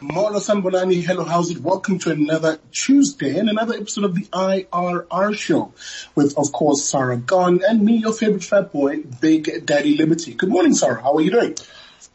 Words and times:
Molo 0.00 0.38
Sanbolani, 0.38 1.04
hello, 1.04 1.24
how's 1.24 1.50
it? 1.50 1.58
Welcome 1.58 1.98
to 2.00 2.12
another 2.12 2.60
Tuesday 2.70 3.36
and 3.36 3.48
another 3.48 3.74
episode 3.74 4.04
of 4.04 4.14
the 4.14 4.26
IRR 4.26 5.36
show 5.36 5.72
with, 6.14 6.38
of 6.38 6.52
course, 6.52 6.84
Sarah 6.84 7.16
Gon 7.16 7.60
and 7.66 7.82
me, 7.82 7.96
your 7.96 8.12
favorite 8.12 8.44
fat 8.44 8.70
boy, 8.72 9.02
Big 9.20 9.66
Daddy 9.66 9.96
Liberty. 9.96 10.34
Good 10.34 10.50
morning, 10.50 10.74
Sarah. 10.74 11.02
How 11.02 11.14
are 11.14 11.20
you 11.20 11.32
doing? 11.32 11.56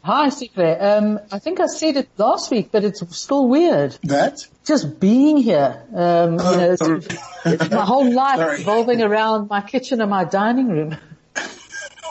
Hi, 0.02 0.28
Sipe. 0.28 0.82
Um, 0.82 1.20
I 1.30 1.38
think 1.38 1.60
I 1.60 1.66
said 1.66 1.96
it 1.96 2.08
last 2.16 2.50
week, 2.50 2.70
but 2.72 2.84
it's 2.84 3.02
still 3.14 3.48
weird. 3.48 3.98
That? 4.04 4.46
Just 4.64 4.98
being 4.98 5.36
here. 5.36 5.82
Um, 5.94 6.32
you 6.32 6.38
know, 6.38 6.76
it's, 6.80 6.82
it's 7.44 7.70
my 7.70 7.84
whole 7.84 8.10
life 8.10 8.36
Sorry. 8.36 8.58
revolving 8.58 9.02
around 9.02 9.50
my 9.50 9.60
kitchen 9.60 10.00
and 10.00 10.08
my 10.10 10.24
dining 10.24 10.68
room. 10.68 10.96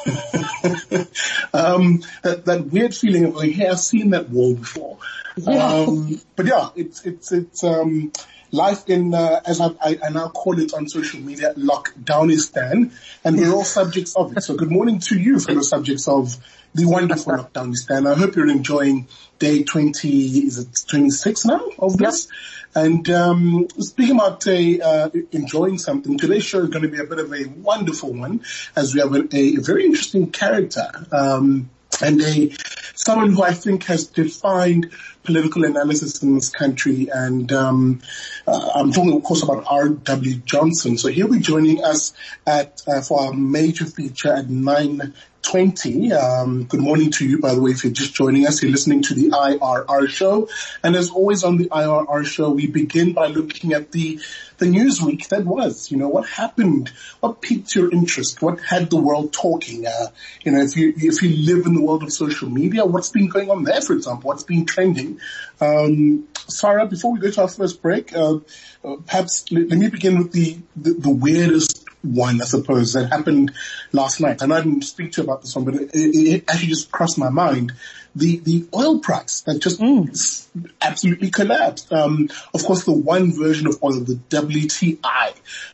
um, 1.54 2.02
that, 2.24 2.44
that 2.46 2.68
weird 2.72 2.96
feeling 2.96 3.26
of 3.26 3.36
like, 3.36 3.52
hey, 3.52 3.68
I've 3.68 3.80
seen 3.80 4.12
that 4.12 4.30
wall 4.30 4.56
before. 4.56 4.98
Yeah. 5.38 5.66
Um, 5.66 6.22
but 6.36 6.46
yeah, 6.46 6.70
it's, 6.76 7.06
it's, 7.06 7.32
it's, 7.32 7.64
um, 7.64 8.12
life 8.52 8.88
in, 8.88 9.14
uh, 9.14 9.42
as 9.46 9.60
I, 9.60 9.70
I, 9.82 10.00
I 10.06 10.10
now 10.10 10.30
call 10.30 10.60
it 10.60 10.74
on 10.74 10.88
social 10.88 11.20
media, 11.20 11.54
lockdownistan, 11.56 12.94
and 13.24 13.38
we're 13.38 13.52
all 13.52 13.66
subjects 13.66 14.16
of 14.16 14.38
it. 14.38 14.42
So 14.44 14.56
good 14.56 14.72
morning 14.72 15.00
to 15.00 15.20
you, 15.20 15.40
fellow 15.40 15.62
subjects 15.62 16.08
of 16.08 16.38
the 16.76 16.86
wonderful 16.86 17.34
lockdownistan. 17.38 18.10
I 18.10 18.18
hope 18.18 18.36
you're 18.36 18.50
enjoying 18.50 19.08
day 19.44 19.62
20, 19.62 20.48
is 20.48 20.58
it 20.58 20.88
26 20.88 21.46
now 21.46 21.62
of 21.78 21.98
this? 21.98 22.30
And 22.74 23.10
um, 23.10 23.68
speaking 23.78 24.16
about 24.16 24.48
uh, 24.48 24.52
uh, 24.52 25.10
enjoying 25.34 25.78
something, 25.78 26.18
today's 26.18 26.46
show 26.46 26.60
is 26.60 26.70
going 26.70 26.84
to 26.84 26.88
be 26.88 27.00
a 27.00 27.04
bit 27.04 27.20
of 27.20 27.34
a 27.34 27.46
wonderful 27.58 28.14
one, 28.14 28.42
as 28.76 28.94
we 28.94 29.02
have 29.02 29.14
a, 29.14 29.28
a 29.36 29.58
very 29.58 29.86
interesting 29.86 30.32
character 30.32 30.88
um, 31.12 31.70
and 32.02 32.22
a 32.22 32.56
someone 32.96 33.32
who 33.32 33.44
I 33.44 33.54
think 33.54 33.84
has 33.86 34.08
defined 34.08 34.92
political 35.24 35.64
analysis 35.64 36.22
in 36.22 36.36
this 36.36 36.50
country. 36.50 37.10
And 37.12 37.52
um, 37.52 38.02
uh, 38.48 38.72
I'm 38.76 38.92
talking, 38.92 39.14
of 39.14 39.24
course, 39.24 39.44
about 39.44 39.64
R.W. 39.68 40.36
Johnson. 40.46 40.98
So 40.98 41.10
he'll 41.10 41.32
be 41.32 41.40
joining 41.40 41.84
us 41.84 42.14
at 42.46 42.82
uh, 42.88 43.02
for 43.02 43.22
our 43.22 43.34
major 43.34 43.86
feature 43.86 44.34
at 44.34 44.50
nine. 44.50 45.14
20. 45.44 46.14
Um, 46.14 46.64
good 46.64 46.80
morning 46.80 47.12
to 47.12 47.28
you, 47.28 47.38
by 47.38 47.54
the 47.54 47.62
way, 47.62 47.72
if 47.72 47.84
you're 47.84 47.92
just 47.92 48.16
joining 48.16 48.48
us. 48.48 48.64
You're 48.64 48.72
listening 48.72 49.02
to 49.04 49.14
the 49.14 49.32
IRR 49.32 50.08
show. 50.08 50.48
And 50.82 50.96
as 50.96 51.10
always 51.10 51.44
on 51.44 51.58
the 51.58 51.66
IRR 51.66 52.26
show, 52.26 52.50
we 52.52 52.68
begin 52.68 53.12
by 53.12 53.28
looking 53.28 53.74
at 53.74 53.92
the, 53.92 54.22
the 54.64 54.70
news 54.70 55.02
week 55.02 55.28
that 55.30 55.46
was. 55.46 55.92
You 55.92 55.98
know, 55.98 56.08
what 56.08 56.28
happened? 56.28 56.90
What 57.20 57.42
piqued 57.42 57.76
your 57.76 57.92
interest? 57.92 58.42
What 58.42 58.62
had 58.62 58.90
the 58.90 58.98
world 58.98 59.34
talking? 59.34 59.86
Uh, 59.86 60.08
you 60.44 60.54
know, 60.54 60.62
if 60.62 60.78
you, 60.78 60.94
if 60.96 61.22
you 61.22 61.54
live 61.54 61.66
in 61.66 61.74
the 61.74 61.82
world 61.82 62.04
of 62.04 62.14
social 62.14 62.50
media, 62.50 62.86
what's 62.86 63.10
been 63.10 63.28
going 63.28 63.52
on 63.52 63.64
there, 63.64 63.82
for 63.82 63.94
example? 63.94 64.30
What's 64.30 64.44
been 64.44 64.66
trending? 64.66 65.20
Um, 65.60 66.28
Sarah, 66.48 66.88
before 66.88 67.12
we 67.12 67.20
go 67.20 67.30
to 67.30 67.42
our 67.42 67.48
first 67.48 67.82
break, 67.82 68.16
uh, 68.16 68.40
uh, 68.84 68.96
perhaps 69.06 69.52
let, 69.52 69.70
let 69.70 69.78
me 69.78 69.90
begin 69.90 70.18
with 70.18 70.32
the, 70.32 70.58
the, 70.76 70.94
the 70.94 71.10
weirdest 71.10 71.84
one, 72.02 72.42
I 72.42 72.46
suppose, 72.46 72.94
that 72.94 73.10
happened 73.10 73.52
last 73.92 74.22
night. 74.22 74.42
And 74.42 74.54
I 74.54 74.62
didn't 74.62 74.84
speak 74.84 75.14
to 75.14 75.22
you 75.22 75.26
about 75.26 75.42
this 75.42 75.56
one, 75.56 75.66
but 75.66 75.76
it, 75.76 75.92
it, 75.94 76.16
it 76.16 76.50
actually 76.50 76.70
just 76.70 76.92
crossed 76.92 77.18
my 77.18 77.30
mind. 77.30 77.74
The, 78.16 78.38
the 78.38 78.68
oil 78.76 79.00
price 79.00 79.42
that 79.42 79.60
just 79.60 79.82
s- 79.82 80.48
absolutely 80.82 81.32
collapsed. 81.32 81.92
Um, 81.92 82.30
of 82.54 82.64
course, 82.64 82.84
the 82.84 82.92
one 82.92 83.32
version 83.32 83.66
of 83.68 83.82
oil, 83.84 84.02
the 84.02 84.16
WTI, 84.30 85.34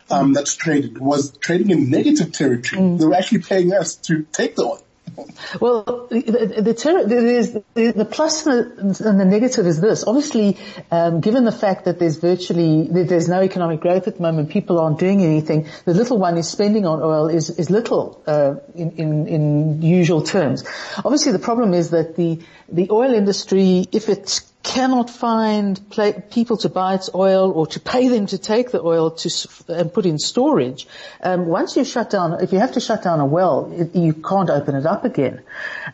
um, 0.09 0.33
that's 0.33 0.55
traded 0.55 0.99
was 0.99 1.35
trading 1.37 1.69
in 1.69 1.89
negative 1.89 2.31
territory. 2.31 2.81
They 2.97 3.05
were 3.05 3.13
actually 3.15 3.41
paying 3.41 3.73
us 3.73 3.95
to 3.95 4.23
take 4.31 4.55
the 4.55 4.63
oil. 4.63 4.83
Well, 5.59 6.07
the, 6.09 6.21
the, 7.73 7.93
the 7.95 8.05
plus 8.05 8.45
and 8.45 8.93
the, 8.93 9.09
and 9.09 9.19
the 9.19 9.25
negative 9.25 9.65
is 9.65 9.81
this. 9.81 10.03
Obviously, 10.05 10.57
um, 10.91 11.21
given 11.21 11.45
the 11.45 11.51
fact 11.51 11.85
that 11.85 11.99
there's 11.99 12.17
virtually, 12.17 12.87
that 12.87 13.07
there's 13.07 13.27
no 13.27 13.41
economic 13.41 13.79
growth 13.79 14.07
at 14.07 14.15
the 14.17 14.21
moment, 14.21 14.49
people 14.49 14.79
aren't 14.79 14.99
doing 14.99 15.23
anything, 15.23 15.67
the 15.85 15.93
little 15.93 16.17
one 16.17 16.37
is 16.37 16.49
spending 16.49 16.85
on 16.85 17.01
oil 17.01 17.27
is, 17.27 17.49
is 17.49 17.69
little, 17.69 18.21
uh, 18.27 18.55
in, 18.75 18.91
in, 18.91 19.27
in 19.27 19.81
usual 19.81 20.21
terms. 20.21 20.63
Obviously 20.97 21.31
the 21.31 21.39
problem 21.39 21.73
is 21.73 21.91
that 21.91 22.15
the, 22.15 22.39
the 22.69 22.89
oil 22.91 23.13
industry, 23.13 23.85
if 23.91 24.09
it 24.09 24.41
cannot 24.61 25.09
find 25.09 25.79
pla 25.89 26.11
people 26.29 26.57
to 26.57 26.69
buy 26.69 26.93
its 26.95 27.09
oil 27.15 27.51
or 27.51 27.65
to 27.67 27.79
pay 27.79 28.09
them 28.09 28.25
to 28.27 28.37
take 28.37 28.71
the 28.71 28.81
oil 28.81 29.11
to 29.11 29.29
s- 29.29 29.63
and 29.69 29.91
put 29.93 30.05
in 30.05 30.19
storage. 30.19 30.87
Um, 31.23 31.45
once 31.47 31.77
you 31.77 31.85
shut 31.85 32.09
down, 32.09 32.41
if 32.43 32.51
you 32.51 32.59
have 32.59 32.73
to 32.73 32.79
shut 32.81 33.01
down 33.03 33.19
a 33.19 33.25
well, 33.25 33.71
it, 33.73 33.95
you 33.95 34.13
can't 34.13 34.49
open 34.49 34.75
it 34.75 34.85
up 34.85 35.05
again. 35.05 35.41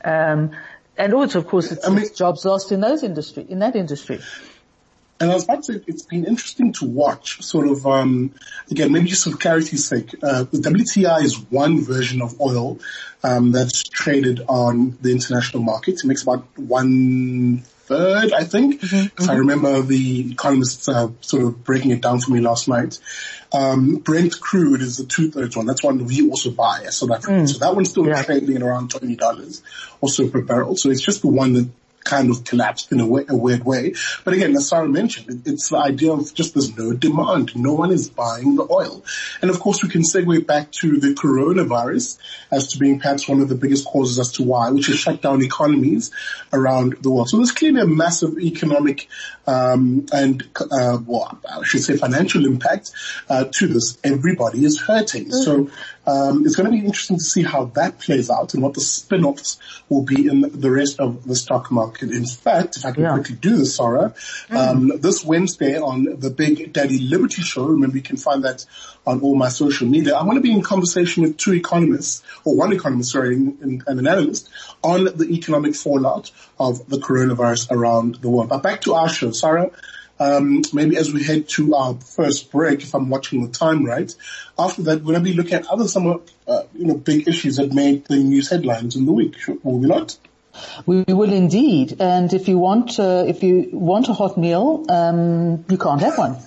Um, 0.03 0.51
and 0.97 1.13
also, 1.13 1.39
of 1.39 1.47
course, 1.47 1.71
it's, 1.71 1.85
I 1.85 1.89
mean- 1.89 1.99
it's 1.99 2.11
jobs 2.17 2.43
lost 2.45 2.71
in 2.71 2.81
those 2.81 3.03
industry, 3.03 3.45
in 3.47 3.59
that 3.59 3.75
industry. 3.75 4.19
And 5.19 5.31
I 5.31 5.33
was 5.35 5.45
about 5.45 5.63
to 5.63 5.73
say, 5.75 5.81
it's 5.87 6.01
been 6.03 6.25
interesting 6.25 6.73
to 6.73 6.85
watch, 6.85 7.41
sort 7.41 7.69
of, 7.69 7.85
um, 7.87 8.31
again, 8.69 8.91
maybe 8.91 9.07
just 9.07 9.23
for 9.23 9.37
clarity's 9.37 9.87
sake, 9.87 10.13
uh, 10.21 10.43
the 10.51 10.57
WTI 10.57 11.21
is 11.23 11.37
one 11.49 11.81
version 11.81 12.21
of 12.21 12.41
oil, 12.41 12.79
um, 13.23 13.51
that's 13.53 13.83
traded 13.83 14.41
on 14.49 14.97
the 15.01 15.11
international 15.11 15.63
market. 15.63 16.01
It 16.03 16.05
makes 16.05 16.23
about 16.23 16.45
one 16.57 17.63
third, 17.87 18.33
I 18.33 18.43
think, 18.43 18.81
if 18.83 19.29
I 19.29 19.35
remember 19.35 19.81
the 19.81 20.31
economists, 20.31 20.87
uh, 20.89 21.09
sort 21.21 21.43
of 21.43 21.63
breaking 21.63 21.91
it 21.91 22.01
down 22.01 22.19
for 22.19 22.31
me 22.31 22.39
last 22.41 22.67
night. 22.67 22.99
Um, 23.53 23.97
Brent 23.97 24.39
crude 24.39 24.81
is 24.81 24.97
the 24.97 25.05
two 25.05 25.31
thirds 25.31 25.55
one. 25.55 25.65
That's 25.65 25.83
one 25.83 26.03
we 26.05 26.29
also 26.29 26.51
buy 26.51 26.83
as 26.87 26.97
South 26.97 27.11
Africans. 27.11 27.53
So 27.53 27.59
that 27.59 27.75
one's 27.75 27.89
still 27.89 28.07
Yeah. 28.07 28.21
trading 28.23 28.55
at 28.55 28.61
around 28.63 28.89
$20 28.91 29.61
also 30.01 30.27
per 30.27 30.41
barrel. 30.41 30.75
So 30.75 30.89
it's 30.89 31.01
just 31.01 31.21
the 31.21 31.27
one 31.27 31.53
that 31.53 31.69
kind 32.05 32.29
of 32.29 32.45
collapsed 32.45 32.91
in 32.91 33.01
a, 33.01 33.07
way, 33.07 33.25
a 33.27 33.35
weird 33.35 33.65
way. 33.65 33.93
But 34.23 34.35
again, 34.35 34.55
as 34.55 34.69
Sarah 34.69 34.87
mentioned, 34.87 35.43
it's 35.45 35.69
the 35.69 35.77
idea 35.77 36.13
of 36.13 36.33
just 36.33 36.53
there's 36.53 36.77
no 36.77 36.93
demand. 36.93 37.55
No 37.55 37.73
one 37.73 37.91
is 37.91 38.09
buying 38.09 38.55
the 38.55 38.65
oil. 38.71 39.03
And 39.41 39.51
of 39.51 39.59
course 39.59 39.83
we 39.83 39.89
can 39.89 40.03
segue 40.03 40.45
back 40.47 40.71
to 40.79 40.99
the 40.99 41.13
coronavirus 41.15 42.17
as 42.51 42.67
to 42.69 42.79
being 42.79 42.99
perhaps 42.99 43.27
one 43.27 43.41
of 43.41 43.49
the 43.49 43.55
biggest 43.55 43.85
causes 43.85 44.19
as 44.19 44.31
to 44.33 44.43
why, 44.43 44.69
which 44.69 44.87
has 44.87 44.97
shut 44.97 45.21
down 45.21 45.43
economies 45.43 46.11
around 46.53 46.95
the 47.01 47.11
world. 47.11 47.29
So 47.29 47.37
there's 47.37 47.51
clearly 47.51 47.81
a 47.81 47.87
massive 47.87 48.37
economic, 48.39 49.09
um, 49.47 50.05
and, 50.13 50.47
uh, 50.71 50.99
well, 51.05 51.39
I 51.49 51.63
should 51.63 51.83
say 51.83 51.97
financial 51.97 52.45
impact, 52.45 52.91
uh, 53.29 53.45
to 53.51 53.67
this. 53.67 53.97
Everybody 54.03 54.63
is 54.63 54.79
hurting. 54.79 55.31
So, 55.31 55.69
um, 56.07 56.45
it's 56.45 56.55
going 56.55 56.65
to 56.65 56.71
be 56.71 56.85
interesting 56.85 57.17
to 57.17 57.23
see 57.23 57.43
how 57.43 57.65
that 57.75 57.99
plays 57.99 58.29
out 58.29 58.53
and 58.53 58.63
what 58.63 58.73
the 58.73 58.81
spin-offs 58.81 59.57
will 59.89 60.03
be 60.03 60.27
in 60.27 60.41
the 60.41 60.71
rest 60.71 60.99
of 60.99 61.25
the 61.25 61.35
stock 61.35 61.71
market. 61.71 62.11
In 62.11 62.25
fact, 62.25 62.77
if 62.77 62.85
I 62.85 62.91
can 62.91 63.03
Yeah. 63.03 63.13
quickly 63.13 63.35
do 63.35 63.57
this, 63.57 63.75
Sarah, 63.75 64.13
um, 64.49 64.91
this 64.99 65.23
Wednesday 65.23 65.77
on 65.79 66.19
the 66.19 66.29
Big 66.29 66.73
Daddy 66.73 66.99
Liberty 66.99 67.41
Show, 67.41 67.65
remember 67.65 67.97
you 67.97 68.03
can 68.03 68.17
find 68.17 68.43
that 68.43 68.65
on 69.07 69.21
all 69.21 69.35
my 69.35 69.49
social 69.49 69.87
media, 69.87 70.15
I'm 70.15 70.25
going 70.25 70.37
to 70.37 70.41
be 70.41 70.51
in 70.51 70.61
conversation 70.61 71.23
with 71.23 71.37
two 71.37 71.53
economists, 71.53 72.23
or 72.43 72.55
one 72.55 72.73
economist, 72.73 73.11
sorry, 73.11 73.35
and, 73.35 73.83
and 73.87 73.99
an 73.99 74.07
analyst, 74.07 74.49
on 74.83 75.05
the 75.05 75.27
economic 75.31 75.75
fallout 75.75 76.31
of 76.59 76.87
the 76.89 76.97
coronavirus 76.97 77.71
around 77.71 78.15
the 78.15 78.29
world. 78.29 78.49
But 78.49 78.63
back 78.63 78.81
to 78.81 78.93
our 78.93 79.09
show, 79.09 79.31
Sarah. 79.31 79.71
Um, 80.19 80.63
maybe 80.71 80.97
as 80.97 81.11
we 81.11 81.23
head 81.23 81.49
to 81.49 81.75
our 81.75 81.95
first 81.95 82.51
break, 82.51 82.81
if 82.81 82.93
I'm 82.93 83.09
watching 83.09 83.45
the 83.45 83.51
time 83.51 83.85
right. 83.85 84.13
After 84.57 84.83
that, 84.83 84.99
we're 84.99 85.13
going 85.13 85.25
to 85.25 85.29
be 85.31 85.33
looking 85.33 85.55
at 85.55 85.67
other 85.67 85.87
somewhat, 85.87 86.31
uh, 86.47 86.63
you 86.73 86.85
know, 86.85 86.95
big 86.95 87.27
issues 87.27 87.57
that 87.57 87.73
made 87.73 88.05
the 88.05 88.17
news 88.17 88.49
headlines 88.49 88.95
in 88.95 89.05
the 89.05 89.11
week. 89.11 89.35
Will 89.63 89.79
we 89.79 89.87
not? 89.87 90.17
We 90.85 91.03
will 91.07 91.33
indeed. 91.33 91.97
And 91.99 92.33
if 92.33 92.47
you 92.47 92.57
want, 92.57 92.99
uh, 92.99 93.25
if 93.27 93.43
you 93.43 93.69
want 93.73 94.07
a 94.07 94.13
hot 94.13 94.37
meal, 94.37 94.85
um, 94.89 95.65
you 95.69 95.77
can't 95.77 96.01
have 96.01 96.17
one. 96.17 96.37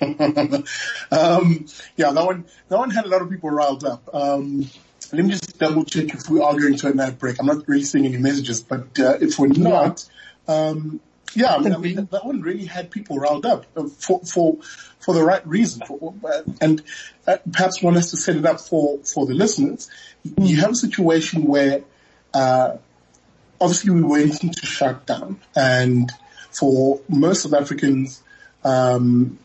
um, 1.10 1.66
yeah, 1.96 2.10
that 2.10 2.24
one, 2.24 2.46
that 2.68 2.78
one 2.78 2.90
had 2.90 3.04
a 3.04 3.08
lot 3.08 3.20
of 3.20 3.28
people 3.28 3.50
riled 3.50 3.84
up. 3.84 4.08
Um, 4.14 4.66
let 5.12 5.24
me 5.24 5.32
just 5.32 5.58
double 5.58 5.84
check 5.84 6.14
if 6.14 6.30
we 6.30 6.40
are 6.40 6.58
going 6.58 6.76
to 6.76 6.88
a 6.88 6.94
night 6.94 7.18
break. 7.18 7.38
I'm 7.38 7.46
not 7.46 7.68
really 7.68 7.82
seeing 7.82 8.06
any 8.06 8.16
messages, 8.16 8.62
but 8.62 8.98
uh, 8.98 9.18
if 9.20 9.38
we're 9.38 9.48
not, 9.48 10.08
um, 10.48 11.00
yeah, 11.34 11.54
I 11.54 11.58
mean, 11.58 11.74
I 11.74 11.78
mean 11.78 12.08
that, 12.10 12.24
one 12.24 12.42
really 12.42 12.64
had 12.64 12.90
people 12.90 13.18
riled 13.18 13.46
up 13.46 13.66
uh, 13.76 13.86
for 13.86 14.20
for 14.20 14.58
for 14.98 15.14
the 15.14 15.22
right 15.22 15.46
reason. 15.46 15.82
For, 15.86 16.14
uh, 16.24 16.42
and 16.60 16.82
uh, 17.26 17.38
perhaps 17.52 17.82
one 17.82 17.94
has 17.94 18.10
to 18.10 18.16
set 18.16 18.36
it 18.36 18.44
up 18.44 18.60
for 18.60 18.98
for 18.98 19.26
the 19.26 19.34
listeners. 19.34 19.90
You 20.38 20.56
have 20.58 20.72
a 20.72 20.76
situation 20.76 21.44
where 21.44 21.82
uh, 22.34 22.76
obviously 23.60 23.90
we 23.90 24.02
were 24.02 24.10
waiting 24.10 24.50
to 24.50 24.66
shut 24.66 25.06
down, 25.06 25.40
and 25.54 26.10
for 26.50 27.00
most 27.08 27.42
South 27.42 27.54
Africans, 27.54 28.22
um, 28.64 29.38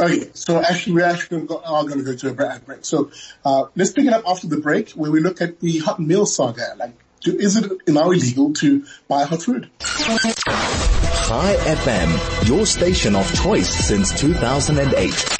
Okay, 0.00 0.30
so 0.32 0.62
actually 0.62 0.92
we're 0.92 1.06
actually 1.06 1.38
going 1.38 1.48
to 1.48 1.54
go, 1.54 1.62
are 1.64 1.82
going 1.82 1.98
to 1.98 2.04
go 2.04 2.14
to 2.14 2.28
a 2.28 2.60
break. 2.60 2.84
So 2.84 3.10
uh, 3.44 3.64
let's 3.74 3.90
pick 3.90 4.04
it 4.04 4.12
up 4.12 4.22
after 4.28 4.46
the 4.46 4.58
break 4.58 4.90
where 4.90 5.10
we 5.10 5.18
look 5.18 5.40
at 5.40 5.58
the 5.58 5.78
hot 5.78 5.98
meal 5.98 6.24
saga. 6.24 6.76
Like, 6.78 6.94
is 7.26 7.56
it 7.56 7.88
now 7.88 8.10
illegal 8.10 8.52
to 8.54 8.84
buy 9.08 9.24
hot 9.24 9.42
food? 9.42 9.70
Chai 9.80 11.54
FM, 11.56 12.48
your 12.48 12.64
station 12.66 13.14
of 13.14 13.32
choice 13.42 13.68
since 13.68 14.18
2008. 14.18 15.38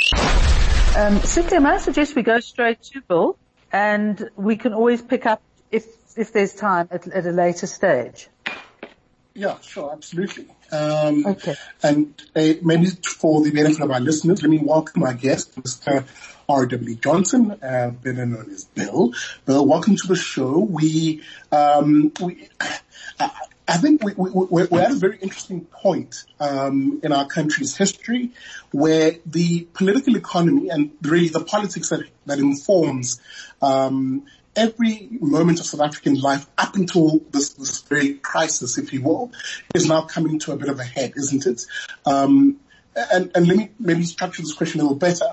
Um, 0.97 1.21
Cynthia, 1.21 1.61
may 1.61 1.71
I 1.71 1.79
suggest 1.79 2.15
we 2.17 2.23
go 2.23 2.41
straight 2.41 2.83
to 2.83 3.01
Bill 3.03 3.39
and 3.73 4.31
we 4.37 4.57
can 4.57 4.73
always 4.75 5.01
pick 5.03 5.27
up 5.27 5.41
if, 5.71 5.87
if 6.17 6.33
there's 6.33 6.55
time 6.55 6.89
at, 6.91 7.07
at 7.09 7.27
a 7.27 7.31
later 7.31 7.67
stage. 7.67 8.29
Yeah, 9.39 9.61
sure, 9.61 9.93
absolutely. 9.93 10.47
Um, 10.73 11.25
Okay. 11.25 11.55
And 11.85 12.13
uh, 12.35 12.55
maybe 12.63 12.87
for 13.05 13.41
the 13.41 13.53
benefit 13.53 13.81
of 13.81 13.91
our 13.93 14.01
listeners, 14.01 14.43
let 14.43 14.51
me 14.51 14.59
welcome 14.59 15.05
our 15.05 15.15
guest, 15.15 15.55
Mr. 15.55 16.05
R.W. 16.49 16.97
Johnson, 16.97 17.53
uh, 17.53 17.91
better 17.91 18.27
known 18.27 18.51
as 18.51 18.65
Bill. 18.65 19.13
Bill, 19.47 19.65
welcome 19.65 19.95
to 19.95 20.09
the 20.09 20.17
show. 20.17 20.59
We, 20.59 21.23
um, 21.53 22.11
we, 22.21 22.49
I, 23.21 23.31
I 23.69 23.77
think 23.77 24.03
we, 24.03 24.15
we, 24.17 24.31
we're, 24.31 24.67
we're 24.67 24.81
at 24.81 24.91
a 24.91 24.97
very 24.97 25.19
interesting 25.19 25.67
point 25.67 26.25
um, 26.41 27.01
in 27.05 27.13
our 27.13 27.27
country's 27.27 27.77
history 27.77 28.33
where 28.73 29.13
the 29.25 29.69
political 29.73 30.17
economy 30.17 30.69
and 30.71 30.91
really 31.03 31.29
the 31.29 31.45
politics 31.45 31.91
that, 31.91 32.01
that 32.27 32.41
informs 32.41 33.21
um, 33.63 34.27
every 34.59 35.09
moment 35.21 35.61
of 35.61 35.67
South 35.67 35.81
African 35.81 36.21
life 36.21 36.47
up 36.59 36.75
until 36.75 37.21
this, 37.31 37.51
this 37.51 37.81
very 37.83 38.15
crisis, 38.15 38.77
if 38.77 38.93
you 38.93 39.03
will, 39.03 39.33
is 39.75 39.87
now 39.87 40.03
coming 40.03 40.39
to 40.41 40.53
a 40.53 40.57
bit 40.57 40.69
of 40.69 40.81
a 40.81 40.85
head, 40.85 41.13
isn't 41.17 41.47
it? 41.47 41.65
Um, 42.05 42.59
and, 43.13 43.31
and 43.35 43.47
let 43.47 43.57
me 43.57 43.71
maybe 43.79 44.03
structure 44.03 44.43
this 44.43 44.55
question 44.55 44.81
a 44.81 44.83
little 44.83 44.99
better. 44.99 45.33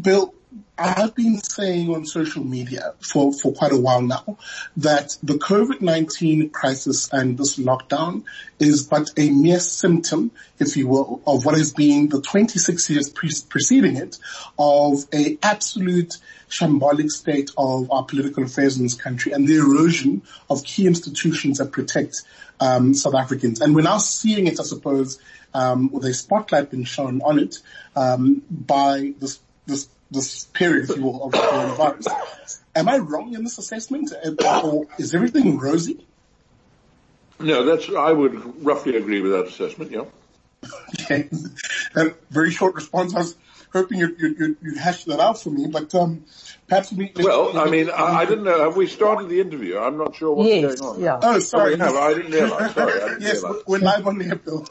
Bill, 0.00 0.34
I've 0.76 1.14
been 1.14 1.40
saying 1.42 1.94
on 1.94 2.06
social 2.06 2.42
media 2.42 2.94
for, 3.00 3.32
for 3.32 3.52
quite 3.52 3.72
a 3.72 3.76
while 3.76 4.02
now 4.02 4.38
that 4.78 5.16
the 5.22 5.34
COVID-19 5.34 6.50
crisis 6.50 7.12
and 7.12 7.38
this 7.38 7.56
lockdown 7.56 8.24
is 8.58 8.84
but 8.84 9.10
a 9.16 9.30
mere 9.30 9.60
symptom, 9.60 10.32
if 10.58 10.76
you 10.76 10.88
will, 10.88 11.22
of 11.26 11.44
what 11.44 11.56
has 11.56 11.72
been 11.72 12.08
the 12.08 12.20
26 12.20 12.90
years 12.90 13.10
pre- 13.10 13.30
preceding 13.48 13.96
it 13.96 14.18
of 14.58 15.04
a 15.14 15.38
absolute 15.42 16.16
shambolic 16.48 17.10
state 17.10 17.50
of 17.56 17.90
our 17.90 18.04
political 18.04 18.44
affairs 18.44 18.76
in 18.76 18.82
this 18.82 18.94
country 18.94 19.32
and 19.32 19.46
the 19.46 19.58
erosion 19.58 20.22
of 20.50 20.64
key 20.64 20.86
institutions 20.86 21.58
that 21.58 21.70
protect 21.70 22.22
um, 22.60 22.94
South 22.94 23.14
Africans. 23.14 23.60
And 23.60 23.74
we're 23.74 23.82
now 23.82 23.98
seeing 23.98 24.46
it, 24.46 24.58
I 24.58 24.64
suppose, 24.64 25.18
um, 25.54 25.90
with 25.92 26.04
a 26.04 26.14
spotlight 26.14 26.70
being 26.70 26.84
shown 26.84 27.20
on 27.22 27.38
it 27.38 27.58
um, 27.94 28.42
by 28.50 29.12
this 29.18 29.38
this 29.66 29.88
this 30.12 30.44
period, 30.44 30.90
if 30.90 30.96
you 30.96 31.02
will, 31.04 31.24
of 31.24 31.32
coronavirus. 31.32 32.60
Am 32.74 32.88
I 32.88 32.98
wrong 32.98 33.34
in 33.34 33.44
this 33.44 33.58
assessment, 33.58 34.12
or 34.44 34.86
is 34.98 35.14
everything 35.14 35.58
rosy? 35.58 36.06
No, 37.40 37.64
that's, 37.64 37.88
I 37.90 38.12
would 38.12 38.64
roughly 38.64 38.96
agree 38.96 39.20
with 39.20 39.32
that 39.32 39.46
assessment, 39.46 39.90
yeah. 39.90 40.04
Okay, 41.00 41.28
a 41.96 42.10
very 42.30 42.50
short 42.52 42.74
response. 42.76 43.14
I 43.14 43.18
was 43.18 43.36
hoping 43.72 43.98
you'd, 43.98 44.20
you'd, 44.20 44.38
you'd, 44.38 44.56
you'd 44.62 44.76
hash 44.78 45.04
that 45.04 45.18
out 45.18 45.40
for 45.42 45.50
me, 45.50 45.66
but 45.66 45.92
um, 45.94 46.24
perhaps 46.68 46.92
we. 46.92 47.10
Well, 47.16 47.58
I 47.58 47.68
mean, 47.68 47.90
I, 47.90 48.18
I 48.20 48.24
didn't 48.26 48.44
know, 48.44 48.60
have 48.60 48.76
we 48.76 48.86
started 48.86 49.28
the 49.28 49.40
interview? 49.40 49.78
I'm 49.78 49.98
not 49.98 50.14
sure 50.14 50.34
what's 50.34 50.48
Yes, 50.50 50.80
going 50.80 50.94
on. 50.96 51.00
yeah. 51.00 51.18
Oh, 51.20 51.38
sorry. 51.40 51.72
Oh, 51.72 51.76
we 51.76 51.80
have. 51.80 51.96
I 51.96 52.14
didn't 52.14 52.30
realise. 52.32 52.74
Sorry, 52.74 52.92
I 53.02 53.08
didn't 53.08 53.20
yes, 53.22 53.42
realise. 53.42 53.62
we're 53.66 53.78
live 53.78 54.06
on 54.06 54.22
air, 54.22 54.36
Bill. 54.36 54.66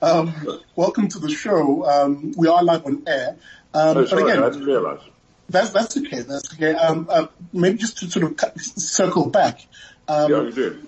Um, 0.00 0.32
welcome 0.76 1.08
to 1.08 1.18
the 1.18 1.28
show. 1.28 1.84
Um, 1.84 2.32
we 2.36 2.46
are 2.48 2.62
live 2.62 2.86
on 2.86 3.02
air. 3.06 3.36
Um, 3.74 3.88
Oh, 3.88 3.94
but 3.94 4.08
sorry, 4.08 4.22
again, 4.30 4.42
I 4.42 4.50
didn't 4.50 4.66
realise. 4.66 5.00
That's 5.48 5.70
that's 5.70 5.96
okay. 5.96 6.20
That's 6.20 6.54
okay. 6.54 6.72
Um, 6.74 7.06
uh, 7.10 7.26
maybe 7.52 7.78
just 7.78 7.98
to 7.98 8.10
sort 8.10 8.24
of 8.26 8.36
cut, 8.36 8.58
circle 8.60 9.28
back. 9.28 9.60
Um, 10.06 10.30
Yeah, 10.30 10.42
you 10.42 10.52
did. 10.52 10.86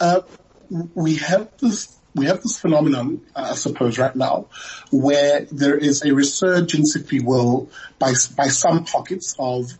uh, 0.00 0.20
we 0.94 1.16
have 1.16 1.48
this 1.58 1.96
we 2.14 2.26
have 2.26 2.42
this 2.42 2.58
phenomenon, 2.58 3.22
uh, 3.34 3.48
I 3.50 3.54
suppose, 3.54 3.98
right 3.98 4.14
now, 4.14 4.46
where 4.92 5.46
there 5.50 5.76
is 5.76 6.04
a 6.04 6.12
resurgence, 6.14 6.94
if 6.96 7.12
you 7.12 7.24
will, 7.24 7.70
by 7.98 8.12
by 8.36 8.48
some 8.48 8.84
pockets 8.84 9.34
of 9.38 9.70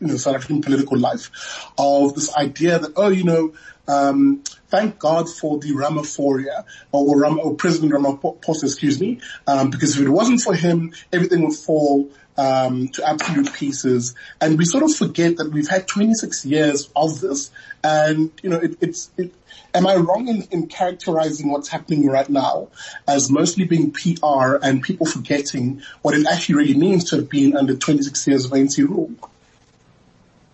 you 0.00 0.08
know 0.08 0.16
South 0.16 0.36
African 0.36 0.60
political 0.60 0.98
life, 0.98 1.72
of 1.78 2.14
this 2.14 2.34
idea 2.36 2.78
that 2.78 2.92
oh, 2.96 3.08
you 3.08 3.24
know. 3.24 3.54
Um, 3.88 4.42
thank 4.68 4.98
God 4.98 5.28
for 5.28 5.58
the 5.58 5.72
Ramaphoria 5.72 6.64
or, 6.92 7.20
Ram, 7.20 7.40
or 7.40 7.54
President 7.54 7.92
Ramaphosa, 7.92 8.64
excuse 8.64 9.00
me, 9.00 9.20
um, 9.46 9.70
because 9.70 9.96
if 9.98 10.06
it 10.06 10.10
wasn't 10.10 10.40
for 10.40 10.54
him, 10.54 10.92
everything 11.12 11.42
would 11.44 11.56
fall 11.56 12.10
um, 12.36 12.88
to 12.88 13.08
absolute 13.08 13.52
pieces. 13.52 14.14
And 14.40 14.58
we 14.58 14.64
sort 14.64 14.84
of 14.84 14.94
forget 14.94 15.36
that 15.38 15.50
we've 15.50 15.68
had 15.68 15.86
26 15.86 16.46
years 16.46 16.88
of 16.94 17.20
this, 17.20 17.50
and 17.82 18.30
you 18.42 18.50
know, 18.50 18.58
it, 18.58 18.76
it's. 18.80 19.10
It, 19.16 19.34
am 19.74 19.86
I 19.86 19.96
wrong 19.96 20.28
in, 20.28 20.42
in 20.50 20.66
characterizing 20.66 21.50
what's 21.50 21.68
happening 21.68 22.06
right 22.06 22.28
now 22.28 22.68
as 23.08 23.30
mostly 23.30 23.64
being 23.64 23.90
PR 23.90 24.56
and 24.62 24.82
people 24.82 25.06
forgetting 25.06 25.82
what 26.02 26.14
it 26.14 26.26
actually 26.26 26.56
really 26.56 26.74
means 26.74 27.04
to 27.10 27.16
have 27.16 27.30
been 27.30 27.56
under 27.56 27.74
26 27.74 28.26
years 28.26 28.44
of 28.44 28.52
ANC 28.52 28.78
rule? 28.86 29.10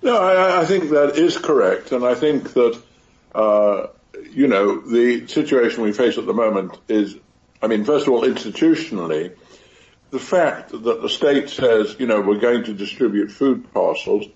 No, 0.02 0.16
I, 0.16 0.62
I 0.62 0.64
think 0.64 0.90
that 0.90 1.16
is 1.16 1.36
correct, 1.36 1.92
and 1.92 2.04
I 2.04 2.14
think 2.14 2.52
that 2.54 2.80
uh, 3.38 3.86
you 4.32 4.48
know 4.48 4.80
the 4.80 5.26
situation 5.28 5.82
we 5.82 5.92
face 5.92 6.18
at 6.18 6.26
the 6.26 6.34
moment 6.34 6.76
is, 6.88 7.16
I 7.62 7.68
mean, 7.68 7.84
first 7.84 8.06
of 8.06 8.12
all, 8.12 8.22
institutionally, 8.22 9.36
the 10.10 10.18
fact 10.18 10.70
that 10.70 11.02
the 11.02 11.08
state 11.08 11.48
says, 11.50 11.96
you 11.98 12.06
know, 12.06 12.20
we're 12.20 12.40
going 12.40 12.64
to 12.64 12.74
distribute 12.74 13.30
food 13.30 13.72
parcels, 13.72 14.26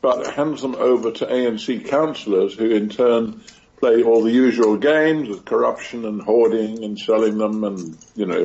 but 0.00 0.34
hands 0.34 0.62
them 0.62 0.74
over 0.74 1.12
to 1.12 1.26
ANC 1.26 1.86
councillors 1.88 2.54
who 2.54 2.70
in 2.70 2.88
turn 2.88 3.42
play 3.78 4.02
all 4.02 4.22
the 4.22 4.32
usual 4.32 4.76
games 4.76 5.28
with 5.28 5.44
corruption 5.44 6.04
and 6.04 6.20
hoarding 6.22 6.84
and 6.84 6.98
selling 6.98 7.38
them 7.38 7.64
and, 7.64 7.96
you 8.14 8.26
know, 8.26 8.44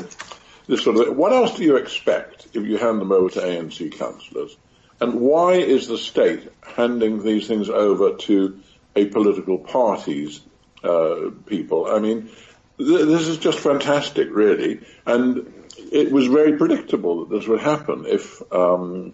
this 0.67 0.83
sort 0.83 0.97
of, 0.97 1.17
what 1.17 1.33
else 1.33 1.57
do 1.57 1.63
you 1.63 1.77
expect 1.77 2.47
if 2.53 2.65
you 2.65 2.77
hand 2.77 3.01
them 3.01 3.11
over 3.11 3.29
to 3.29 3.39
ANC 3.39 3.91
councillors? 3.97 4.55
And 4.99 5.15
why 5.15 5.53
is 5.53 5.87
the 5.87 5.97
state 5.97 6.47
handing 6.61 7.23
these 7.23 7.47
things 7.47 7.69
over 7.69 8.15
to 8.15 8.59
a 8.97 9.05
political 9.05 9.57
party's 9.59 10.41
uh, 10.83 11.29
people? 11.45 11.87
I 11.87 11.99
mean, 11.99 12.29
th- 12.77 13.05
this 13.05 13.27
is 13.27 13.37
just 13.37 13.59
fantastic, 13.59 14.29
really. 14.31 14.81
And 15.05 15.53
it 15.91 16.11
was 16.11 16.27
very 16.27 16.57
predictable 16.57 17.25
that 17.25 17.35
this 17.35 17.47
would 17.47 17.61
happen 17.61 18.05
if, 18.07 18.41
um, 18.51 19.13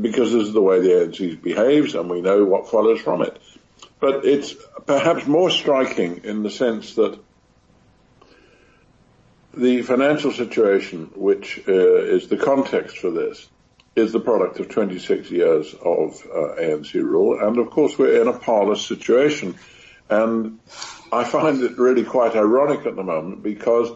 because 0.00 0.32
this 0.32 0.48
is 0.48 0.52
the 0.52 0.62
way 0.62 0.80
the 0.80 0.88
ANC 0.88 1.40
behaves 1.42 1.94
and 1.94 2.10
we 2.10 2.20
know 2.20 2.44
what 2.44 2.70
follows 2.70 3.00
from 3.00 3.22
it. 3.22 3.40
But 4.00 4.24
it's 4.24 4.54
perhaps 4.86 5.26
more 5.26 5.50
striking 5.50 6.22
in 6.24 6.42
the 6.42 6.50
sense 6.50 6.94
that 6.94 7.18
the 9.54 9.82
financial 9.82 10.32
situation, 10.32 11.10
which 11.14 11.60
uh, 11.68 11.72
is 11.72 12.28
the 12.28 12.36
context 12.36 12.98
for 12.98 13.10
this, 13.10 13.48
is 13.96 14.12
the 14.12 14.20
product 14.20 14.60
of 14.60 14.68
26 14.68 15.30
years 15.30 15.74
of 15.74 16.22
uh, 16.32 16.60
ANC 16.60 16.94
rule. 16.94 17.40
And 17.40 17.58
of 17.58 17.70
course 17.70 17.98
we're 17.98 18.20
in 18.20 18.28
a 18.28 18.38
parlous 18.38 18.86
situation. 18.86 19.56
And 20.08 20.58
I 21.12 21.24
find 21.24 21.62
it 21.62 21.78
really 21.78 22.04
quite 22.04 22.36
ironic 22.36 22.86
at 22.86 22.96
the 22.96 23.02
moment 23.02 23.42
because 23.42 23.90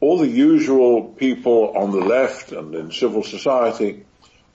all 0.00 0.18
the 0.18 0.28
usual 0.28 1.04
people 1.04 1.72
on 1.76 1.90
the 1.90 2.04
left 2.04 2.52
and 2.52 2.74
in 2.74 2.90
civil 2.92 3.22
society 3.22 4.04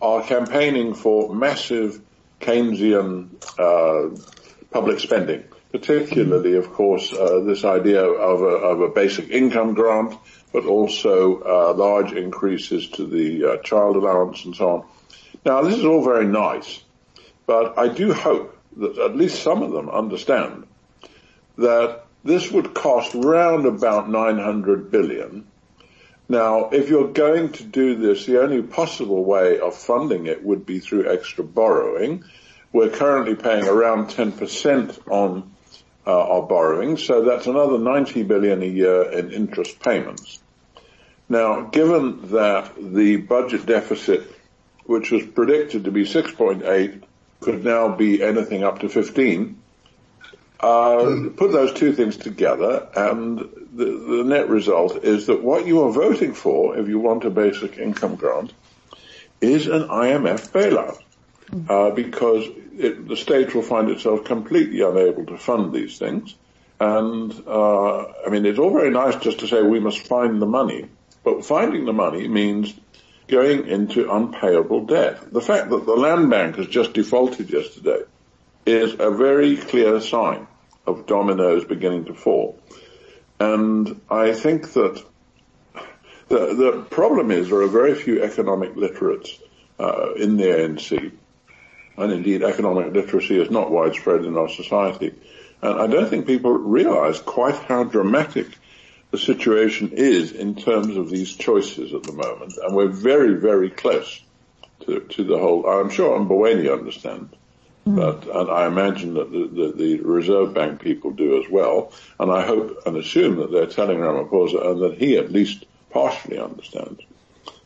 are 0.02 0.24
campaigning 0.24 0.94
for 0.94 1.34
massive 1.34 2.02
Keynesian 2.40 3.30
uh, 3.58 4.16
public 4.72 5.00
spending, 5.00 5.44
particularly, 5.72 6.56
of 6.56 6.72
course, 6.72 7.12
uh, 7.12 7.42
this 7.42 7.66
idea 7.66 8.04
of 8.04 8.42
a, 8.42 8.46
of 8.46 8.82
a, 8.82 8.90
basic 8.90 9.30
income 9.30 9.74
grant, 9.74 10.16
but 10.52 10.66
also 10.66 11.42
uh, 11.42 11.74
large 11.74 12.12
increases 12.12 12.88
to 12.90 13.06
the 13.06 13.46
uh, 13.46 13.58
child 13.58 13.96
allowance 13.96 14.46
and 14.46 14.56
so 14.56 14.70
on. 14.70 14.86
Now, 15.46 15.62
this 15.62 15.76
is 15.78 15.86
all 15.86 16.04
very 16.04 16.26
nice, 16.26 16.84
but 17.46 17.78
I 17.78 17.88
do 17.88 18.14
hope 18.14 18.58
that 18.78 18.98
at 18.98 19.16
least 19.16 19.42
some 19.42 19.64
of 19.64 19.72
them 19.72 19.90
understand 19.90 20.66
that 21.58 22.06
this 22.24 22.52
would 22.52 22.74
cost 22.74 23.14
round 23.14 23.66
about 23.66 24.10
900 24.10 24.92
billion. 24.92 25.48
Now, 26.28 26.70
if 26.70 26.90
you're 26.90 27.12
going 27.12 27.54
to 27.54 27.64
do 27.64 27.96
this, 27.96 28.26
the 28.26 28.42
only 28.42 28.62
possible 28.62 29.24
way 29.24 29.60
of 29.60 29.76
funding 29.76 30.28
it 30.28 30.44
would 30.44 30.66
be 30.66 30.80
through 30.80 31.12
extra 31.12 31.44
borrowing. 31.44 32.24
We're 32.72 32.90
currently 32.90 33.36
paying 33.36 33.68
around 33.68 34.10
10% 34.10 35.10
on 35.10 35.52
uh, 36.06 36.12
our 36.12 36.42
borrowing, 36.44 36.98
so 36.98 37.24
that's 37.24 37.48
another 37.48 37.80
90 37.80 38.24
billion 38.24 38.62
a 38.62 38.66
year 38.66 39.12
in 39.12 39.32
interest 39.32 39.80
payments. 39.80 40.39
Now, 41.30 41.62
given 41.62 42.32
that 42.32 42.74
the 42.76 43.18
budget 43.18 43.68
deficit, 43.68 44.36
which 44.86 45.12
was 45.12 45.24
predicted 45.24 45.84
to 45.84 45.92
be 45.92 46.04
6.8, 46.04 47.04
could 47.40 47.64
now 47.64 47.96
be 47.96 48.22
anything 48.24 48.64
up 48.64 48.80
to 48.80 48.90
15, 48.90 49.62
uh, 50.60 51.30
put 51.38 51.52
those 51.52 51.72
two 51.72 51.94
things 51.94 52.18
together 52.18 52.90
and 52.96 53.40
the, 53.74 53.86
the 53.86 54.24
net 54.26 54.50
result 54.50 55.06
is 55.06 55.28
that 55.28 55.42
what 55.42 55.66
you 55.66 55.84
are 55.84 55.92
voting 55.92 56.34
for, 56.34 56.78
if 56.78 56.88
you 56.90 57.00
want 57.00 57.24
a 57.24 57.30
basic 57.30 57.78
income 57.78 58.16
grant, 58.16 58.52
is 59.40 59.68
an 59.68 59.84
IMF 59.84 60.52
bailout. 60.52 61.00
Uh, 61.68 61.90
because 61.90 62.46
it, 62.78 63.08
the 63.08 63.18
state 63.18 63.56
will 63.56 63.64
find 63.64 63.90
itself 63.90 64.24
completely 64.24 64.82
unable 64.82 65.26
to 65.26 65.38
fund 65.38 65.74
these 65.74 65.98
things. 65.98 66.36
And, 66.80 67.34
uh, 67.48 68.04
I 68.26 68.30
mean, 68.30 68.46
it's 68.46 68.60
all 68.60 68.72
very 68.72 68.92
nice 68.92 69.16
just 69.16 69.40
to 69.40 69.48
say 69.48 69.62
we 69.64 69.80
must 69.80 70.06
find 70.06 70.40
the 70.40 70.46
money, 70.46 70.88
but 71.24 71.46
finding 71.46 71.86
the 71.86 71.94
money 71.94 72.28
means 72.28 72.74
going 73.28 73.68
into 73.68 74.12
unpayable 74.12 74.86
debt. 74.86 75.32
The 75.32 75.42
fact 75.42 75.70
that 75.70 75.86
the 75.86 75.96
land 75.96 76.30
bank 76.30 76.56
has 76.56 76.68
just 76.68 76.94
defaulted 76.94 77.52
yesterday 77.52 78.04
is 78.66 78.94
a 79.00 79.12
very 79.12 79.58
clear 79.58 80.02
sign 80.02 80.48
of 80.86 81.06
dominoes 81.06 81.66
beginning 81.66 82.06
to 82.06 82.14
fall. 82.14 82.60
And 83.40 84.02
I 84.10 84.34
think 84.34 84.74
that 84.74 85.04
the, 86.28 86.54
the 86.54 86.86
problem 86.90 87.32
is 87.32 87.50
there 87.50 87.62
are 87.62 87.68
very 87.68 87.96
few 87.96 88.22
economic 88.22 88.76
literates 88.76 89.40
uh, 89.80 90.14
in 90.14 90.38
the 90.38 90.46
ANC, 90.46 91.12
and 91.98 92.12
indeed 92.12 92.44
economic 92.44 92.94
literacy 92.94 93.40
is 93.40 93.50
not 93.50 93.72
widespread 93.72 94.26
in 94.26 94.38
our 94.38 94.50
society. 94.50 95.16
And 95.62 95.80
I 95.80 95.88
don't 95.88 96.10
think 96.10 96.28
people 96.28 96.52
realize 96.52 97.20
quite 97.20 97.56
how 97.56 97.84
dramatic 97.84 98.48
the 99.12 99.18
situation 99.18 99.92
is 99.94 100.32
in 100.32 100.56
terms 100.56 100.96
of 100.96 101.10
these 101.10 101.34
choices 101.34 101.94
at 101.94 102.04
the 102.04 102.12
moment. 102.12 102.58
And 102.62 102.76
we're 102.76 102.90
very, 102.90 103.36
very 103.36 103.70
close 103.70 104.22
to, 104.86 105.00
to 105.00 105.24
the 105.24 105.38
whole, 105.38 105.66
I'm 105.68 105.90
sure 105.90 106.18
Mboweni 106.20 106.72
understands. 106.72 107.34
Mm. 107.88 107.96
But, 107.96 108.36
and 108.36 108.52
I 108.52 108.68
imagine 108.68 109.16
that 109.16 109.32
the, 109.32 109.48
the, 109.48 109.72
the, 109.72 110.02
Reserve 110.02 110.54
Bank 110.54 110.82
people 110.82 111.12
do 111.12 111.42
as 111.42 111.50
well. 111.50 111.92
And 112.20 112.32
I 112.32 112.46
hope 112.46 112.86
and 112.86 112.98
assume 112.98 113.38
that 113.38 113.52
they're 113.52 113.68
telling 113.68 113.98
Ramaphosa 113.98 114.72
and 114.72 114.82
that 114.82 114.98
he 114.98 115.18
at 115.18 115.32
least 115.32 115.66
partially 115.90 116.38
understands. 116.38 117.02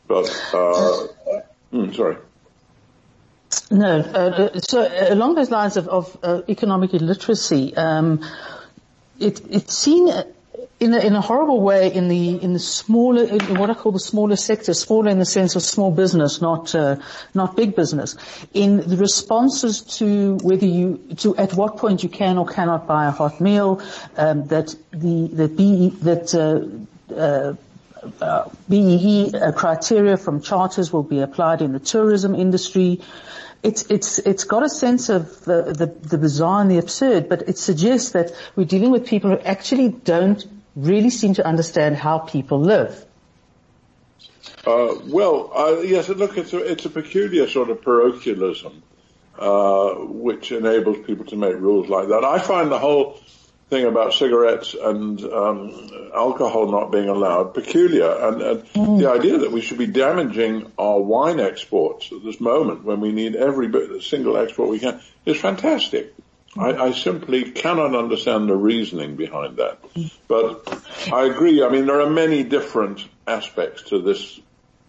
But, 0.08 0.30
uh, 0.54 1.08
mm, 1.74 1.96
sorry. 1.96 2.18
No, 3.70 4.00
uh, 4.00 4.60
so 4.60 4.88
along 5.10 5.36
those 5.36 5.52
lines 5.52 5.78
of, 5.78 5.88
of 5.88 6.18
uh, 6.24 6.42
economic 6.48 6.94
illiteracy, 6.94 7.76
um, 7.76 8.24
it, 9.20 9.42
it's 9.50 9.78
seen 9.78 10.12
in 10.84 10.94
a, 10.94 11.00
in 11.00 11.16
a 11.16 11.22
horrible 11.22 11.62
way 11.62 11.94
in 11.94 12.10
the 12.10 12.42
in 12.44 12.54
the 12.54 12.60
smaller 12.60 13.24
in 13.24 13.58
what 13.58 13.70
I 13.70 13.74
call 13.74 13.92
the 13.92 14.00
smaller 14.00 14.36
sector, 14.36 14.74
smaller 14.74 15.10
in 15.10 15.20
the 15.20 15.25
sense 15.25 15.56
of 15.56 15.62
small 15.62 15.92
business, 15.92 16.42
not 16.42 16.75
uh, 16.75 16.98
not 17.34 17.56
big 17.56 17.75
business. 17.75 18.16
In 18.54 18.78
the 18.78 18.98
responses 18.98 19.82
to 20.00 20.36
whether 20.44 20.66
you 20.66 20.98
to 21.18 21.36
at 21.38 21.54
what 21.54 21.78
point 21.78 22.04
you 22.04 22.10
can 22.10 22.38
or 22.38 22.46
cannot 22.46 22.86
buy 22.88 23.06
a 23.08 23.12
hot 23.12 23.40
meal, 23.40 23.82
um, 24.18 24.48
that 24.48 24.75
the 24.92 25.28
the 25.28 25.48
BE, 25.48 25.90
that 26.02 26.36
uh, 26.36 27.16
uh, 27.16 27.54
uh, 28.22 28.50
BEE 28.70 29.32
uh, 29.34 29.52
criteria 29.54 30.18
from 30.18 30.42
charters 30.42 30.92
will 30.92 31.04
be 31.04 31.22
applied 31.22 31.62
in 31.62 31.72
the 31.72 31.80
tourism 31.80 32.36
industry. 32.36 33.02
It's, 33.62 33.84
it's, 33.84 34.20
it's 34.20 34.44
got 34.44 34.63
a 34.63 34.70
sense 34.70 35.08
of 35.08 35.46
the, 35.46 35.74
the, 35.74 35.86
the 35.86 36.18
bizarre 36.18 36.62
and 36.62 36.70
the 36.70 36.80
absurd, 36.80 37.30
but 37.30 37.48
it 37.48 37.58
suggests 37.58 38.12
that 38.12 38.32
we're 38.58 38.66
dealing 38.66 38.92
with 38.92 39.08
people 39.08 39.30
who 39.30 39.40
actually 39.40 39.88
don't 39.88 40.46
really 40.75 41.10
seem 41.10 41.34
to 41.36 41.46
understand 41.46 41.96
how 41.96 42.20
people 42.20 42.60
live. 42.60 43.06
Uh, 44.65 44.96
well, 45.06 45.51
uh, 45.53 45.82
yes, 45.82 46.10
look, 46.10 46.38
it's 46.38 46.53
a, 46.53 46.60
it's 46.60 46.86
a 46.86 46.89
peculiar 46.89 47.48
sort 47.48 47.70
of 47.70 47.82
parochialism, 47.82 48.82
uh, 49.38 49.94
which 49.96 50.51
enables 50.51 51.06
people 51.06 51.25
to 51.25 51.36
make 51.36 51.56
rules 51.56 51.89
like 51.89 52.08
that. 52.08 52.24
I 52.24 52.39
find 52.39 52.72
the 52.72 52.80
whole 52.80 53.20
thing 53.70 53.86
about 53.86 54.13
cigarettes 54.13 54.75
and 54.80 55.22
um, 55.24 55.89
alcohol 56.13 56.72
not 56.72 56.92
being 56.92 57.10
allowed 57.10 57.53
peculiar, 57.53 58.10
and, 58.27 58.42
and 58.42 58.65
mm. 58.70 59.00
the 59.00 59.10
idea 59.10 59.39
that 59.39 59.51
we 59.51 59.62
should 59.62 59.77
be 59.77 59.88
damaging 59.88 60.72
our 60.77 61.00
wine 61.00 61.39
exports 61.39 62.12
at 62.12 62.24
this 62.24 62.39
moment 62.39 62.84
when 62.84 63.00
we 63.01 63.12
need 63.12 63.36
every 63.36 63.68
bit, 63.68 64.03
single 64.03 64.38
export 64.38 64.70
we 64.70 64.80
can 64.80 65.01
is 65.25 65.39
fantastic. 65.39 66.13
I, 66.58 66.88
I, 66.88 66.92
simply 66.92 67.52
cannot 67.52 67.96
understand 67.96 68.48
the 68.48 68.56
reasoning 68.56 69.16
behind 69.16 69.58
that. 69.58 69.80
But 70.28 70.84
I 71.12 71.26
agree. 71.26 71.64
I 71.64 71.70
mean, 71.70 71.86
there 71.86 72.02
are 72.02 72.10
many 72.10 72.44
different 72.44 73.08
aspects 73.26 73.84
to 73.90 74.02
this 74.02 74.40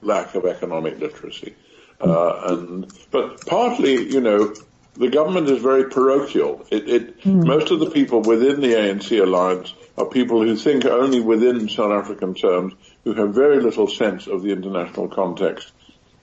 lack 0.03 0.35
of 0.35 0.45
economic 0.45 0.99
literacy. 0.99 1.55
Uh, 2.01 2.41
and, 2.49 2.93
but 3.11 3.47
partly, 3.47 4.11
you 4.11 4.21
know, 4.21 4.55
the 4.95 5.09
government 5.09 5.49
is 5.49 5.61
very 5.61 5.91
parochial. 5.91 6.67
It, 6.71 6.89
it 6.89 7.21
mm. 7.23 7.45
most 7.47 7.71
of 7.71 7.81
the 7.81 7.91
people 7.91 8.21
within 8.21 8.61
the 8.61 8.75
ANC 8.75 9.21
alliance 9.21 9.75
are 9.97 10.07
people 10.07 10.43
who 10.43 10.57
think 10.57 10.85
only 10.85 11.21
within 11.21 11.69
South 11.69 11.93
African 11.93 12.35
terms, 12.35 12.75
who 13.05 13.15
have 13.15 13.35
very 13.35 13.61
little 13.61 13.89
sense 13.89 14.27
of 14.27 14.43
the 14.43 14.53
international 14.53 15.09
context, 15.09 15.73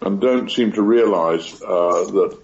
and 0.01 0.21
don't 0.21 0.49
seem 0.51 0.71
to 0.73 0.81
realise 0.81 1.61
uh, 1.61 2.05
that 2.11 2.37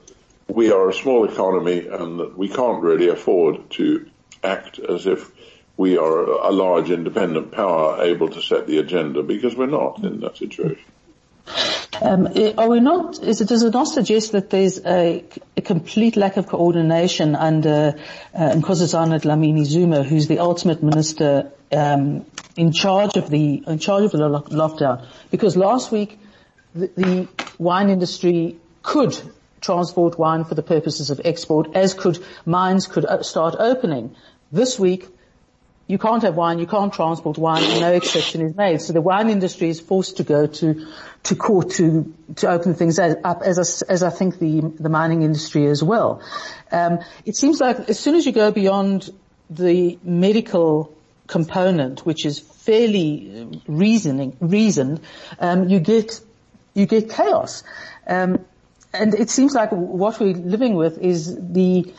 we 0.47 0.71
are 0.71 0.89
a 0.89 0.93
small 0.93 1.25
economy 1.25 1.87
and 1.87 2.35
we 2.35 2.49
can't 2.49 2.81
really 2.81 3.09
afford 3.09 3.69
to 3.71 4.09
act 4.43 4.79
as 4.79 5.05
if 5.05 5.31
we 5.75 5.97
are 5.97 6.23
a 6.23 6.51
large 6.51 6.89
independent 6.89 7.51
power 7.51 8.03
able 8.03 8.29
to 8.29 8.41
set 8.41 8.65
the 8.65 8.79
agenda 8.79 9.21
because 9.21 9.55
we're 9.55 9.67
not 9.67 10.03
in 10.03 10.19
that 10.21 10.37
situation. 10.37 10.83
Um, 12.01 12.27
are 12.57 12.69
we 12.69 12.79
not? 12.79 13.23
It, 13.23 13.47
does 13.47 13.63
it 13.63 13.73
not 13.73 13.85
suggest 13.85 14.33
that 14.33 14.49
there's 14.49 14.79
a, 14.85 15.23
a 15.55 15.61
complete 15.61 16.17
lack 16.17 16.37
of 16.37 16.47
coordination 16.47 17.35
under 17.35 17.95
uh, 18.33 18.39
Nkosazana 18.39 19.21
Dlamini 19.21 19.65
Zuma, 19.65 20.03
who's 20.03 20.27
the 20.27 20.39
ultimate 20.39 20.83
minister 20.83 21.51
um, 21.71 22.25
in 22.55 22.73
charge 22.73 23.15
of 23.15 23.29
the 23.29 23.63
in 23.65 23.79
charge 23.79 24.03
of 24.03 24.11
the 24.11 24.17
lockdown? 24.17 25.07
Because 25.31 25.55
last 25.55 25.91
week 25.91 26.19
the, 26.75 26.87
the 26.95 27.27
wine 27.57 27.89
industry 27.89 28.57
could 28.83 29.17
transport 29.61 30.17
wine 30.17 30.43
for 30.43 30.55
the 30.55 30.63
purposes 30.63 31.09
of 31.09 31.21
export, 31.23 31.75
as 31.75 31.93
could 31.93 32.23
mines 32.45 32.87
could 32.87 33.05
uh, 33.05 33.23
start 33.23 33.55
opening. 33.57 34.15
This 34.51 34.79
week, 34.79 35.07
you 35.87 35.97
can't 35.97 36.21
have 36.23 36.35
wine, 36.35 36.59
you 36.59 36.67
can't 36.67 36.93
transport 36.93 37.37
wine, 37.37 37.63
and 37.63 37.79
no 37.79 37.93
exception 37.93 38.41
is 38.41 38.55
made. 38.55 38.81
So 38.81 38.91
the 38.91 39.01
wine 39.01 39.29
industry 39.29 39.69
is 39.69 39.79
forced 39.79 40.17
to 40.17 40.23
go 40.23 40.45
to, 40.45 40.85
to 41.23 41.35
court 41.35 41.71
to, 41.71 42.13
to 42.37 42.49
open 42.49 42.75
things 42.75 42.99
up 42.99 43.41
as, 43.41 43.57
I, 43.57 43.91
as 43.91 44.03
I 44.03 44.09
think 44.09 44.37
the, 44.39 44.73
the 44.79 44.89
mining 44.89 45.21
industry 45.21 45.65
as 45.67 45.81
well. 45.81 46.21
Um, 46.71 46.99
it 47.25 47.37
seems 47.37 47.61
like 47.61 47.89
as 47.89 47.97
soon 47.97 48.15
as 48.15 48.25
you 48.25 48.33
go 48.33 48.51
beyond 48.51 49.09
the 49.49 49.97
medical 50.03 50.93
component, 51.27 52.05
which 52.05 52.25
is 52.25 52.39
fairly 52.39 53.61
reasoning, 53.67 54.35
reasoned, 54.41 54.99
um, 55.39 55.69
you 55.69 55.79
get, 55.79 56.19
you 56.73 56.85
get 56.85 57.09
chaos. 57.09 57.63
Um, 58.05 58.45
and 58.93 59.13
it 59.13 59.29
seems 59.29 59.53
like 59.53 59.71
what 59.71 60.19
we're 60.19 60.33
living 60.33 60.75
with 60.75 60.97
is 60.97 61.35
the 61.35 61.93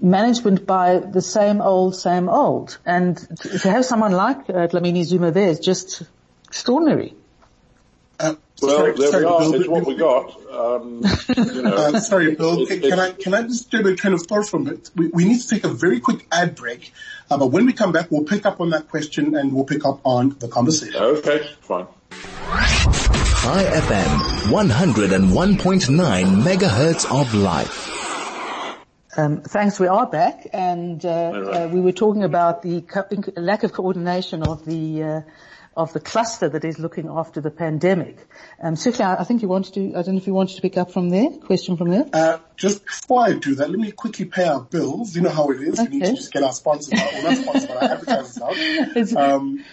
management 0.00 0.66
by 0.66 0.98
the 0.98 1.22
same 1.22 1.60
old, 1.60 1.96
same 1.96 2.28
old. 2.28 2.78
And 2.84 3.16
to 3.38 3.70
have 3.70 3.84
someone 3.84 4.12
like 4.12 4.38
uh, 4.48 4.68
Dlamini 4.68 5.04
Zuma 5.04 5.30
there 5.30 5.48
is 5.48 5.60
just 5.60 6.02
extraordinary. 6.48 7.14
Uh, 8.18 8.34
well, 8.60 8.76
sorry, 8.76 8.92
there 8.96 9.10
sorry, 9.10 9.24
we 9.24 9.30
are. 9.30 9.40
Bill, 9.40 9.54
it's 9.54 9.68
what 9.68 9.86
we 9.86 9.94
got. 9.94 10.50
Um, 10.50 11.02
you 11.36 11.62
know, 11.62 11.74
uh, 11.74 12.00
sorry, 12.00 12.34
Bill. 12.34 12.66
Can, 12.66 12.80
can, 12.80 12.98
I 12.98 13.12
can 13.12 13.32
I 13.34 13.42
just 13.42 13.70
do 13.70 13.86
a 13.86 13.96
kind 13.96 14.14
of 14.14 14.22
thought 14.22 14.46
from 14.46 14.68
it? 14.68 14.90
We, 14.94 15.08
we 15.08 15.24
need 15.24 15.40
to 15.40 15.48
take 15.48 15.64
a 15.64 15.68
very 15.68 16.00
quick 16.00 16.26
ad 16.30 16.54
break, 16.54 16.92
uh, 17.30 17.38
but 17.38 17.46
when 17.46 17.64
we 17.64 17.72
come 17.72 17.92
back, 17.92 18.10
we'll 18.10 18.24
pick 18.24 18.44
up 18.44 18.60
on 18.60 18.70
that 18.70 18.88
question 18.88 19.34
and 19.34 19.54
we'll 19.54 19.64
pick 19.64 19.86
up 19.86 20.00
on 20.04 20.36
the 20.38 20.48
conversation. 20.48 21.00
Okay, 21.00 21.48
fine. 21.62 21.86
Chai 23.40 23.64
FM, 23.64 24.18
101.9 24.50 26.42
megahertz 26.42 27.10
of 27.10 27.32
life. 27.32 27.88
Um, 29.16 29.40
thanks. 29.40 29.80
We 29.80 29.86
are 29.86 30.06
back, 30.06 30.46
and 30.52 31.02
uh, 31.02 31.08
uh, 31.08 31.70
we 31.72 31.80
were 31.80 31.92
talking 31.92 32.22
about 32.22 32.60
the 32.60 32.82
co- 32.82 33.06
lack 33.38 33.62
of 33.62 33.72
coordination 33.72 34.42
of 34.42 34.66
the 34.66 35.02
uh, 35.02 35.20
of 35.74 35.94
the 35.94 36.00
cluster 36.00 36.50
that 36.50 36.66
is 36.66 36.78
looking 36.78 37.08
after 37.08 37.40
the 37.40 37.50
pandemic. 37.50 38.18
Um, 38.62 38.74
I, 38.76 39.16
I, 39.20 39.24
think 39.24 39.40
you 39.40 39.48
wanted 39.48 39.72
to. 39.72 39.98
I 39.98 40.02
don't 40.02 40.16
know 40.16 40.20
if 40.20 40.26
you 40.26 40.34
wanted 40.34 40.56
to 40.56 40.62
pick 40.62 40.76
up 40.76 40.92
from 40.92 41.08
there. 41.08 41.30
Question 41.30 41.78
from 41.78 41.88
there. 41.88 42.04
Uh, 42.12 42.40
just 42.58 42.84
before 42.84 43.24
I 43.24 43.32
do 43.32 43.54
that, 43.54 43.70
let 43.70 43.78
me 43.78 43.90
quickly 43.90 44.26
pay 44.26 44.44
our 44.44 44.60
bills. 44.60 45.16
You 45.16 45.22
know 45.22 45.30
how 45.30 45.48
it 45.48 45.62
is. 45.62 45.80
Okay. 45.80 45.88
We 45.88 45.98
need 46.00 46.04
to 46.04 46.12
just 46.12 46.30
get 46.30 46.42
our 46.42 46.52
sponsors 46.52 47.00
out. 47.00 47.10
Well, 47.10 47.22
not 47.22 47.38
sponsors, 47.38 47.66
but 47.68 47.82
our 47.82 47.90
advertisers 47.90 49.16
out. 49.16 49.16
Um, 49.30 49.64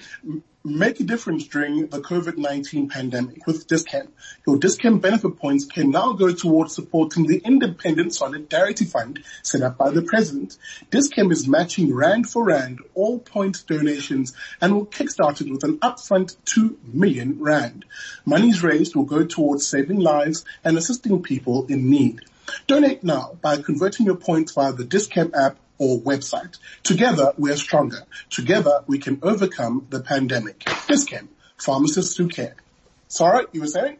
make 0.68 1.00
a 1.00 1.04
difference 1.04 1.48
during 1.48 1.88
the 1.88 2.00
COVID-19 2.00 2.90
pandemic 2.90 3.48
with 3.48 3.68
Dis-Chem. 3.68 4.10
Your 4.46 4.58
Dis-Chem 4.58 5.00
benefit 5.00 5.38
points 5.38 5.66
can 5.66 5.92
now 5.92 6.14
go 6.14 6.34
towards 6.34 6.76
supporting 6.76 7.26
the 7.26 7.40
Independent 7.40 8.14
Solidarity 8.14 8.86
Fund 8.86 9.24
set 9.44 9.62
up 9.62 9.78
by 9.78 9.92
the 9.92 10.02
President. 10.02 10.58
Dis-Chem 10.92 11.32
is 11.32 11.48
matching 11.48 11.94
rand 11.94 12.30
for 12.30 12.44
rand 12.44 12.80
all 12.96 13.20
point 13.20 13.64
donations 13.66 14.34
and 14.60 14.74
will 14.74 14.86
kickstart 14.86 15.40
it 15.42 15.50
with 15.50 15.64
an 15.64 15.80
upfront 15.80 16.36
2 16.46 16.78
million 16.86 17.40
rand. 17.40 17.86
Monies 18.26 18.62
raised 18.62 18.96
will 18.96 19.06
go 19.06 19.26
towards 19.26 19.66
saving 19.66 20.00
lives 20.00 20.44
and 20.64 20.78
assisting 20.78 21.24
people 21.24 21.66
in 21.68 21.90
need. 21.90 22.22
Donate 22.66 23.04
now 23.04 23.38
by 23.42 23.62
converting 23.62 24.06
your 24.06 24.16
points 24.16 24.52
via 24.54 24.74
the 24.74 24.86
Dis-Chem 24.86 25.32
app 25.34 25.58
or 25.78 26.00
website. 26.00 26.58
Together 26.84 27.34
we're 27.38 27.58
stronger. 27.58 28.04
Together 28.30 28.84
we 28.88 29.00
can 29.00 29.20
overcome 29.22 29.88
the 29.90 30.00
pandemic. 30.00 30.68
Dis-Chem, 30.88 31.30
pharmacists 31.58 32.18
who 32.18 32.28
care. 32.28 32.56
Sarah, 33.08 33.46
you 33.54 33.62
were 33.62 33.68
saying? 33.68 33.98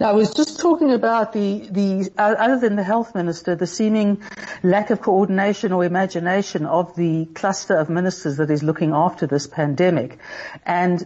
Now, 0.00 0.10
I 0.10 0.12
was 0.12 0.32
just 0.32 0.60
talking 0.60 0.92
about 0.92 1.32
the, 1.32 1.68
the, 1.70 2.10
other 2.16 2.58
than 2.58 2.76
the 2.76 2.82
health 2.82 3.14
minister, 3.14 3.54
the 3.54 3.66
seeming 3.66 4.22
lack 4.62 4.90
of 4.90 5.02
coordination 5.02 5.72
or 5.72 5.84
imagination 5.84 6.66
of 6.66 6.96
the 6.96 7.26
cluster 7.26 7.76
of 7.76 7.88
ministers 7.88 8.38
that 8.38 8.50
is 8.50 8.62
looking 8.62 8.92
after 8.92 9.26
this 9.26 9.46
pandemic. 9.46 10.18
And 10.64 11.04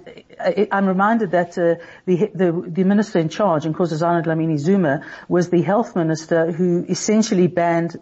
I'm 0.70 0.86
reminded 0.86 1.32
that 1.32 1.58
uh, 1.58 1.82
the, 2.06 2.30
the, 2.34 2.64
the, 2.66 2.84
minister 2.84 3.18
in 3.18 3.28
charge, 3.28 3.66
in 3.66 3.74
Nkosazana 3.74 4.24
Dlamini 4.24 4.58
Zuma, 4.58 5.04
was 5.28 5.50
the 5.50 5.62
health 5.62 5.96
minister 5.96 6.52
who 6.52 6.84
essentially 6.88 7.48
banned 7.48 7.96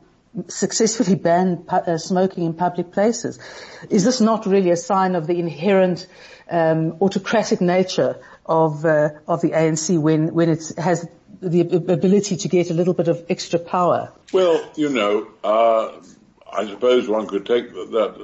successfully 0.48 1.16
banned 1.16 1.64
uh, 1.68 1.98
smoking 1.98 2.44
in 2.44 2.54
public 2.54 2.92
places. 2.92 3.38
Is 3.88 4.04
this 4.04 4.20
not 4.20 4.46
really 4.46 4.70
a 4.70 4.76
sign 4.76 5.14
of 5.14 5.26
the 5.26 5.38
inherent 5.38 6.06
um, 6.50 6.96
autocratic 7.00 7.60
nature 7.60 8.16
of 8.46 8.84
uh, 8.84 9.10
of 9.26 9.40
the 9.40 9.50
ANC 9.50 9.98
when 9.98 10.32
when 10.34 10.48
it 10.48 10.72
has 10.78 11.08
the 11.40 11.60
ability 11.60 12.36
to 12.36 12.48
get 12.48 12.70
a 12.70 12.74
little 12.74 12.94
bit 12.94 13.08
of 13.08 13.24
extra 13.28 13.58
power? 13.58 14.12
Well, 14.32 14.70
you 14.76 14.90
know, 14.90 15.28
uh, 15.42 15.92
I 16.52 16.66
suppose 16.66 17.08
one 17.08 17.26
could 17.26 17.46
take 17.46 17.72
that 17.72 18.14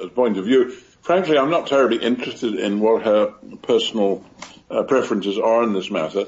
uh, 0.00 0.04
as 0.04 0.10
point 0.10 0.36
of 0.36 0.44
view. 0.44 0.70
Frankly, 1.02 1.38
I'm 1.38 1.50
not 1.50 1.66
terribly 1.66 1.98
interested 1.98 2.54
in 2.54 2.80
what 2.80 3.02
her 3.02 3.34
personal 3.62 4.24
uh, 4.70 4.82
preferences 4.84 5.38
are 5.38 5.62
in 5.62 5.72
this 5.72 5.90
matter. 5.90 6.24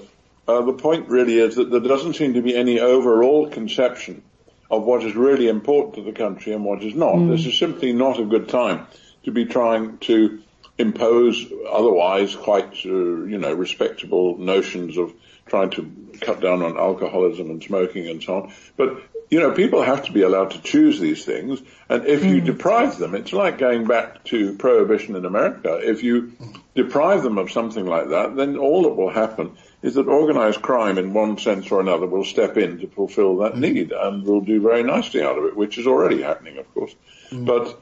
Uh, 0.49 0.63
the 0.63 0.75
point 0.75 1.09
really 1.09 1.39
is 1.39 1.57
that 1.57 1.71
there 1.71 1.81
doesn't 1.81 2.15
seem 2.15 2.35
to 2.35 2.43
be 2.43 2.57
any 2.57 2.79
overall 2.79 3.49
conception 3.49 4.23
of 4.71 4.85
what 4.85 5.05
is 5.05 5.15
really 5.15 5.49
important 5.49 5.95
to 5.95 6.03
the 6.03 6.13
country 6.13 6.53
and 6.53 6.65
what 6.65 6.83
is 6.83 6.95
not. 6.95 7.15
Mm. 7.15 7.31
This 7.31 7.47
is 7.47 7.59
simply 7.59 7.93
not 7.93 8.19
a 8.19 8.25
good 8.25 8.49
time 8.49 8.87
to 9.25 9.31
be 9.31 9.45
trying 9.45 9.99
to 9.99 10.43
impose 10.79 11.45
otherwise 11.71 12.35
quite, 12.35 12.73
uh, 12.85 12.89
you 12.89 13.39
know, 13.39 13.53
respectable 13.53 14.39
notions 14.39 14.99
of 14.99 15.13
trying 15.47 15.71
to 15.71 15.91
cut 16.21 16.41
down 16.41 16.63
on 16.63 16.77
alcoholism 16.77 17.51
and 17.51 17.63
smoking 17.63 18.09
and 18.09 18.23
so 18.23 18.43
on. 18.43 18.53
But, 18.77 19.03
you 19.31 19.41
know, 19.41 19.53
people 19.53 19.83
have 19.83 20.05
to 20.05 20.13
be 20.13 20.23
allowed 20.23 20.51
to 20.53 20.63
choose 20.63 21.01
these 21.01 21.25
things. 21.25 21.63
And 21.89 22.05
if 22.07 22.23
mm. 22.23 22.29
you 22.29 22.41
deprive 22.41 22.99
them, 22.99 23.15
it's 23.15 23.33
like 23.33 23.59
going 23.59 23.87
back 23.87 24.25
to 24.25 24.55
prohibition 24.55 25.17
in 25.17 25.25
America. 25.25 25.81
If 25.83 26.03
you 26.03 26.33
deprive 26.75 27.23
them 27.23 27.39
of 27.39 27.51
something 27.51 27.87
like 27.87 28.11
that, 28.11 28.37
then 28.37 28.59
all 28.59 28.83
that 28.83 28.95
will 28.95 29.11
happen 29.11 29.57
is 29.83 29.95
that 29.95 30.09
organized 30.09 30.63
crime 30.63 30.99
in 30.99 31.13
one 31.13 31.39
sense 31.39 31.71
or 31.71 31.81
another 31.81 32.07
will 32.07 32.25
step 32.25 32.57
in 32.57 32.79
to 32.79 32.87
fulfill 32.89 33.39
that 33.39 33.53
mm. 33.55 33.61
need 33.61 33.93
and 33.93 34.25
will 34.25 34.41
do 34.41 34.61
very 34.61 34.83
nicely 34.83 35.23
out 35.23 35.39
of 35.39 35.45
it, 35.45 35.57
which 35.57 35.79
is 35.79 35.87
already 35.87 36.23
happening, 36.23 36.59
of 36.59 36.73
course. 36.75 36.95
Mm. 37.31 37.47
But 37.47 37.79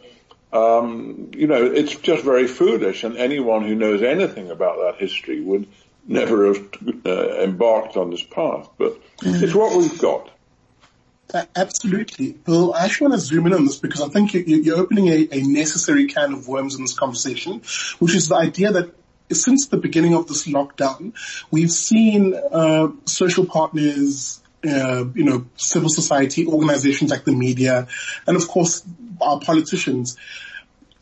um, 0.54 1.30
you 1.34 1.46
know, 1.46 1.64
it's 1.64 1.94
just 1.96 2.24
very 2.24 2.46
foolish, 2.46 3.02
and 3.02 3.16
anyone 3.16 3.64
who 3.64 3.74
knows 3.74 4.02
anything 4.02 4.50
about 4.50 4.76
that 4.76 5.00
history 5.00 5.40
would 5.40 5.66
never 6.06 6.46
have 6.46 6.68
uh, 7.04 7.42
embarked 7.42 7.96
on 7.96 8.10
this 8.10 8.22
path. 8.22 8.68
But 8.78 9.00
mm. 9.18 9.42
it's 9.42 9.54
what 9.54 9.76
we've 9.76 9.98
got. 9.98 10.30
Absolutely. 11.56 12.32
Bill, 12.32 12.74
I 12.74 12.84
actually 12.84 13.08
want 13.08 13.20
to 13.20 13.26
zoom 13.26 13.46
in 13.46 13.54
on 13.54 13.64
this 13.64 13.78
because 13.78 14.02
I 14.02 14.08
think 14.08 14.34
you're 14.34 14.78
opening 14.78 15.08
a, 15.08 15.28
a 15.32 15.42
necessary 15.42 16.06
can 16.06 16.32
of 16.32 16.46
worms 16.46 16.76
in 16.76 16.82
this 16.82 16.96
conversation, 16.96 17.62
which 17.98 18.14
is 18.14 18.28
the 18.28 18.36
idea 18.36 18.72
that 18.72 18.94
since 19.32 19.68
the 19.68 19.76
beginning 19.76 20.14
of 20.14 20.28
this 20.28 20.46
lockdown, 20.46 21.12
we've 21.50 21.70
seen 21.70 22.34
uh, 22.34 22.88
social 23.06 23.46
partners, 23.46 24.42
uh, 24.66 25.04
you 25.14 25.24
know, 25.24 25.46
civil 25.56 25.88
society 25.88 26.46
organizations 26.46 27.10
like 27.10 27.24
the 27.24 27.34
media, 27.34 27.88
and 28.26 28.36
of 28.36 28.46
course 28.48 28.84
our 29.20 29.40
politicians 29.40 30.16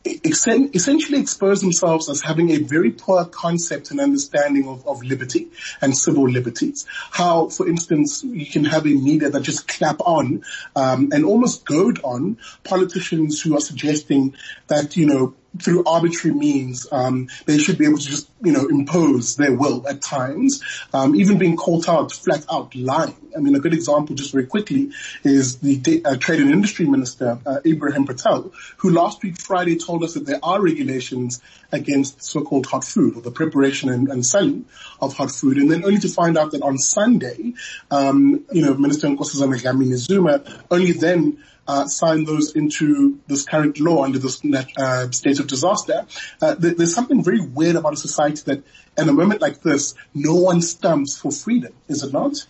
essentially 0.04 1.20
expose 1.20 1.60
themselves 1.60 2.08
as 2.08 2.20
having 2.20 2.50
a 2.50 2.58
very 2.58 2.90
poor 2.90 3.24
concept 3.24 3.90
and 3.90 4.00
understanding 4.00 4.66
of, 4.66 4.86
of 4.86 5.02
liberty 5.02 5.48
and 5.80 5.96
civil 5.96 6.28
liberties. 6.28 6.86
How, 7.10 7.48
for 7.48 7.68
instance, 7.68 8.24
you 8.24 8.46
can 8.46 8.64
have 8.64 8.84
a 8.84 8.94
media 8.94 9.30
that 9.30 9.42
just 9.42 9.68
clap 9.68 10.00
on 10.00 10.42
um, 10.74 11.10
and 11.12 11.24
almost 11.24 11.64
goad 11.64 12.00
on 12.02 12.38
politicians 12.64 13.40
who 13.40 13.56
are 13.56 13.60
suggesting 13.60 14.34
that, 14.66 14.96
you 14.96 15.06
know, 15.06 15.34
through 15.60 15.84
arbitrary 15.84 16.34
means, 16.34 16.86
um, 16.90 17.28
they 17.46 17.58
should 17.58 17.78
be 17.78 17.84
able 17.84 17.98
to 17.98 18.06
just, 18.06 18.28
you 18.42 18.52
know, 18.52 18.66
impose 18.68 19.36
their 19.36 19.52
will 19.52 19.86
at 19.86 20.00
times, 20.00 20.62
um, 20.92 21.14
even 21.14 21.38
being 21.38 21.56
caught 21.56 21.88
out 21.88 22.12
flat 22.12 22.44
out 22.50 22.74
lying. 22.74 23.16
I 23.36 23.40
mean, 23.40 23.54
a 23.54 23.60
good 23.60 23.74
example, 23.74 24.14
just 24.14 24.32
very 24.32 24.46
quickly, 24.46 24.90
is 25.24 25.58
the 25.58 26.02
uh, 26.04 26.16
Trade 26.16 26.40
and 26.40 26.50
Industry 26.50 26.86
Minister 26.86 27.38
uh, 27.44 27.60
Ebrahim 27.64 28.06
Patel, 28.06 28.52
who 28.78 28.90
last 28.90 29.22
week 29.22 29.40
Friday 29.40 29.76
told 29.76 30.02
us 30.04 30.14
that 30.14 30.26
there 30.26 30.40
are 30.42 30.60
regulations 30.60 31.40
against 31.70 32.22
so-called 32.22 32.66
hot 32.66 32.84
food 32.84 33.16
or 33.16 33.22
the 33.22 33.30
preparation 33.30 33.88
and, 33.88 34.08
and 34.08 34.24
selling 34.24 34.66
of 35.00 35.14
hot 35.14 35.30
food, 35.30 35.56
and 35.56 35.70
then 35.70 35.84
only 35.84 35.98
to 35.98 36.08
find 36.08 36.36
out 36.36 36.52
that 36.52 36.62
on 36.62 36.78
Sunday, 36.78 37.54
um, 37.90 38.44
you 38.52 38.62
know, 38.62 38.74
Minister 38.74 39.08
Nkosazana 39.08 39.60
Dlamini 39.60 39.96
Zuma 39.96 40.42
only 40.70 40.92
then 40.92 41.38
uh, 41.66 41.86
sign 41.86 42.24
those 42.24 42.54
into 42.54 43.18
this 43.26 43.44
current 43.44 43.80
law 43.80 44.04
under 44.04 44.18
this 44.18 44.42
uh, 44.76 45.10
state 45.10 45.38
of 45.38 45.46
disaster. 45.46 46.06
Uh, 46.40 46.54
there, 46.54 46.74
there's 46.74 46.94
something 46.94 47.22
very 47.22 47.40
weird 47.40 47.76
about 47.76 47.92
a 47.92 47.96
society 47.96 48.42
that, 48.46 48.62
in 48.98 49.08
a 49.08 49.12
moment 49.12 49.40
like 49.40 49.62
this, 49.62 49.94
no 50.14 50.34
one 50.34 50.60
stumps 50.62 51.16
for 51.16 51.30
freedom. 51.30 51.72
Is 51.88 52.02
it 52.02 52.12
not? 52.12 52.46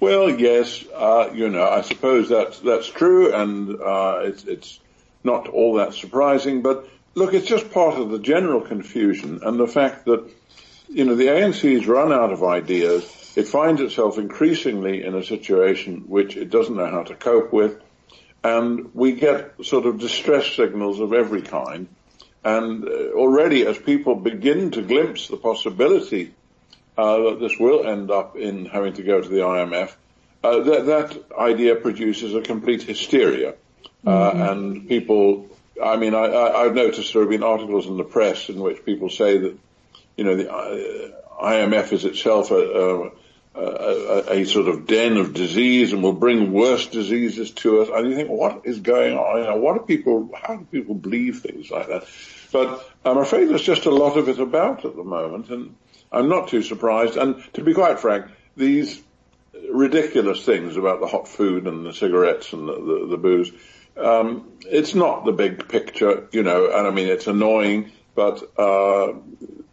Well, 0.00 0.30
yes, 0.30 0.84
uh, 0.94 1.30
you 1.32 1.48
know, 1.48 1.68
I 1.68 1.82
suppose 1.82 2.28
that's 2.28 2.58
that's 2.58 2.88
true, 2.88 3.32
and 3.32 3.80
uh, 3.80 4.20
it's 4.24 4.42
it's 4.44 4.80
not 5.22 5.46
all 5.46 5.74
that 5.74 5.94
surprising. 5.94 6.62
But 6.62 6.88
look, 7.14 7.34
it's 7.34 7.46
just 7.46 7.70
part 7.70 7.94
of 7.94 8.10
the 8.10 8.18
general 8.18 8.60
confusion 8.60 9.40
and 9.44 9.60
the 9.60 9.68
fact 9.68 10.06
that 10.06 10.28
you 10.92 11.04
know 11.04 11.14
the 11.14 11.26
ANC's 11.26 11.86
run 11.86 12.12
out 12.12 12.32
of 12.32 12.42
ideas 12.44 13.04
it 13.34 13.48
finds 13.48 13.80
itself 13.80 14.18
increasingly 14.18 15.04
in 15.04 15.14
a 15.14 15.24
situation 15.24 16.04
which 16.08 16.36
it 16.36 16.50
doesn't 16.50 16.76
know 16.76 16.90
how 16.90 17.02
to 17.04 17.14
cope 17.14 17.52
with, 17.52 17.80
and 18.44 18.94
we 18.94 19.12
get 19.12 19.54
sort 19.64 19.86
of 19.86 19.98
distress 19.98 20.46
signals 20.54 21.00
of 21.00 21.12
every 21.12 21.42
kind. 21.42 21.88
And 22.44 22.84
uh, 22.84 23.12
already 23.12 23.66
as 23.66 23.78
people 23.78 24.16
begin 24.16 24.72
to 24.72 24.82
glimpse 24.82 25.28
the 25.28 25.36
possibility 25.36 26.34
uh, 26.98 27.18
that 27.18 27.40
this 27.40 27.58
will 27.58 27.86
end 27.86 28.10
up 28.10 28.36
in 28.36 28.66
having 28.66 28.94
to 28.94 29.02
go 29.02 29.20
to 29.20 29.28
the 29.28 29.36
IMF, 29.36 29.94
uh, 30.44 30.58
that, 30.60 30.86
that 30.86 31.24
idea 31.38 31.76
produces 31.76 32.34
a 32.34 32.42
complete 32.42 32.82
hysteria. 32.82 33.54
Uh, 34.04 34.10
mm-hmm. 34.10 34.42
And 34.42 34.88
people, 34.88 35.48
I 35.82 35.96
mean, 35.96 36.14
I, 36.14 36.64
have 36.64 36.74
noticed 36.74 37.12
there 37.12 37.22
have 37.22 37.30
been 37.30 37.44
articles 37.44 37.86
in 37.86 37.96
the 37.96 38.04
press 38.04 38.48
in 38.48 38.60
which 38.60 38.84
people 38.84 39.08
say 39.08 39.38
that, 39.38 39.56
you 40.16 40.24
know, 40.24 40.36
the 40.36 40.52
uh, 40.52 41.42
IMF 41.42 41.92
is 41.92 42.04
itself 42.04 42.50
a, 42.50 43.10
a, 43.54 44.24
a, 44.30 44.44
sort 44.44 44.68
of 44.68 44.86
den 44.86 45.16
of 45.16 45.34
disease 45.34 45.92
and 45.92 46.02
will 46.02 46.12
bring 46.12 46.52
worse 46.52 46.86
diseases 46.86 47.50
to 47.50 47.82
us. 47.82 47.88
And 47.92 48.08
you 48.08 48.16
think, 48.16 48.30
what 48.30 48.62
is 48.64 48.80
going 48.80 49.16
on? 49.16 49.38
You 49.38 49.44
know, 49.44 49.56
what 49.56 49.74
do 49.74 49.80
people, 49.80 50.30
how 50.40 50.56
do 50.56 50.64
people 50.70 50.94
believe 50.94 51.40
things 51.40 51.70
like 51.70 51.88
that? 51.88 52.06
But 52.52 52.88
I'm 53.04 53.18
afraid 53.18 53.48
there's 53.48 53.62
just 53.62 53.86
a 53.86 53.90
lot 53.90 54.16
of 54.16 54.28
it 54.28 54.38
about 54.38 54.84
at 54.84 54.96
the 54.96 55.04
moment 55.04 55.50
and 55.50 55.74
I'm 56.10 56.28
not 56.28 56.48
too 56.48 56.62
surprised. 56.62 57.16
And 57.16 57.42
to 57.54 57.62
be 57.62 57.74
quite 57.74 58.00
frank, 58.00 58.26
these 58.56 59.02
ridiculous 59.70 60.44
things 60.44 60.76
about 60.76 61.00
the 61.00 61.06
hot 61.06 61.28
food 61.28 61.66
and 61.66 61.84
the 61.86 61.92
cigarettes 61.92 62.52
and 62.52 62.68
the, 62.68 62.74
the, 62.74 63.06
the 63.10 63.16
booze, 63.16 63.50
um, 63.96 64.50
it's 64.66 64.94
not 64.94 65.24
the 65.24 65.32
big 65.32 65.68
picture, 65.68 66.28
you 66.32 66.42
know, 66.42 66.70
and 66.70 66.86
I 66.86 66.90
mean, 66.90 67.08
it's 67.08 67.26
annoying, 67.26 67.92
but, 68.14 68.42
uh, 68.58 69.14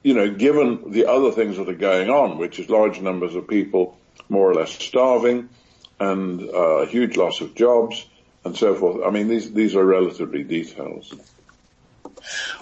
you 0.03 0.13
know, 0.13 0.29
given 0.29 0.91
the 0.91 1.07
other 1.07 1.31
things 1.31 1.57
that 1.57 1.69
are 1.69 1.73
going 1.73 2.09
on, 2.09 2.38
which 2.38 2.59
is 2.59 2.69
large 2.69 3.01
numbers 3.01 3.35
of 3.35 3.47
people 3.47 3.97
more 4.29 4.49
or 4.49 4.53
less 4.53 4.71
starving 4.71 5.49
and 5.99 6.49
uh, 6.49 6.85
huge 6.85 7.17
loss 7.17 7.41
of 7.41 7.55
jobs 7.55 8.05
and 8.45 8.55
so 8.55 8.75
forth. 8.75 9.05
I 9.05 9.09
mean, 9.09 9.27
these 9.27 9.51
these 9.51 9.75
are 9.75 9.83
relatively 9.83 10.43
details. 10.43 11.13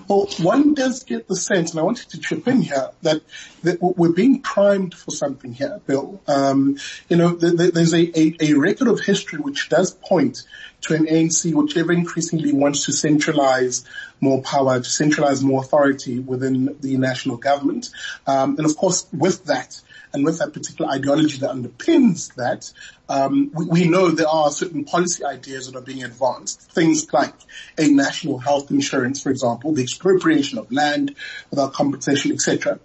Well, 0.08 0.28
one 0.40 0.74
does 0.74 1.04
get 1.04 1.28
the 1.28 1.36
sense, 1.36 1.72
and 1.72 1.80
I 1.80 1.84
wanted 1.84 2.10
to 2.10 2.20
chip 2.20 2.48
in 2.48 2.62
here, 2.62 2.90
that, 3.02 3.22
that 3.64 3.82
we're 3.82 4.14
being 4.14 4.42
primed 4.42 4.94
for 4.94 5.12
something 5.12 5.54
here, 5.54 5.82
Bill. 5.86 6.22
Um, 6.28 6.78
you 7.10 7.18
know, 7.18 7.30
there's 7.30 7.94
a, 7.94 8.20
a, 8.20 8.36
a, 8.42 8.54
record 8.54 8.88
of 8.88 9.00
history 9.00 9.40
which 9.40 9.70
does 9.70 9.92
point 9.92 10.44
to 10.82 10.96
an 10.96 11.06
ANC 11.06 11.54
which 11.54 11.78
ever 11.78 11.92
increasingly 11.92 12.54
wants 12.54 12.86
to 12.86 12.94
centralize 12.94 13.86
more 14.22 14.42
power, 14.42 14.80
to 14.80 14.90
centralize 14.90 15.44
more 15.44 15.62
authority 15.62 16.20
within 16.20 16.78
the 16.80 16.98
national 16.98 17.38
government. 17.38 17.90
Um, 18.26 18.58
and 18.58 18.66
of 18.66 18.76
course, 18.78 19.08
with 19.12 19.46
that, 19.46 19.80
and 20.14 20.26
with 20.26 20.40
that 20.40 20.54
particular 20.54 20.90
ideology 20.92 21.38
that 21.40 21.52
underpins 21.52 22.34
that, 22.36 22.72
um, 23.10 23.52
we, 23.54 23.66
we, 23.66 23.88
know 23.88 24.10
there 24.10 24.28
are 24.28 24.50
certain 24.50 24.84
policy 24.84 25.24
ideas 25.24 25.72
that 25.72 25.78
are 25.78 25.84
being 25.84 26.04
advanced. 26.04 26.62
Things 26.72 27.12
like 27.14 27.34
a 27.78 27.88
national 27.88 28.38
health 28.38 28.72
insurance, 28.72 29.22
for 29.22 29.30
example, 29.30 29.74
the 29.74 29.84
expropriation 29.84 30.58
of 30.58 30.72
land 30.72 31.16
without 31.50 31.74
compensation, 31.74 32.32
etc. 32.32 32.80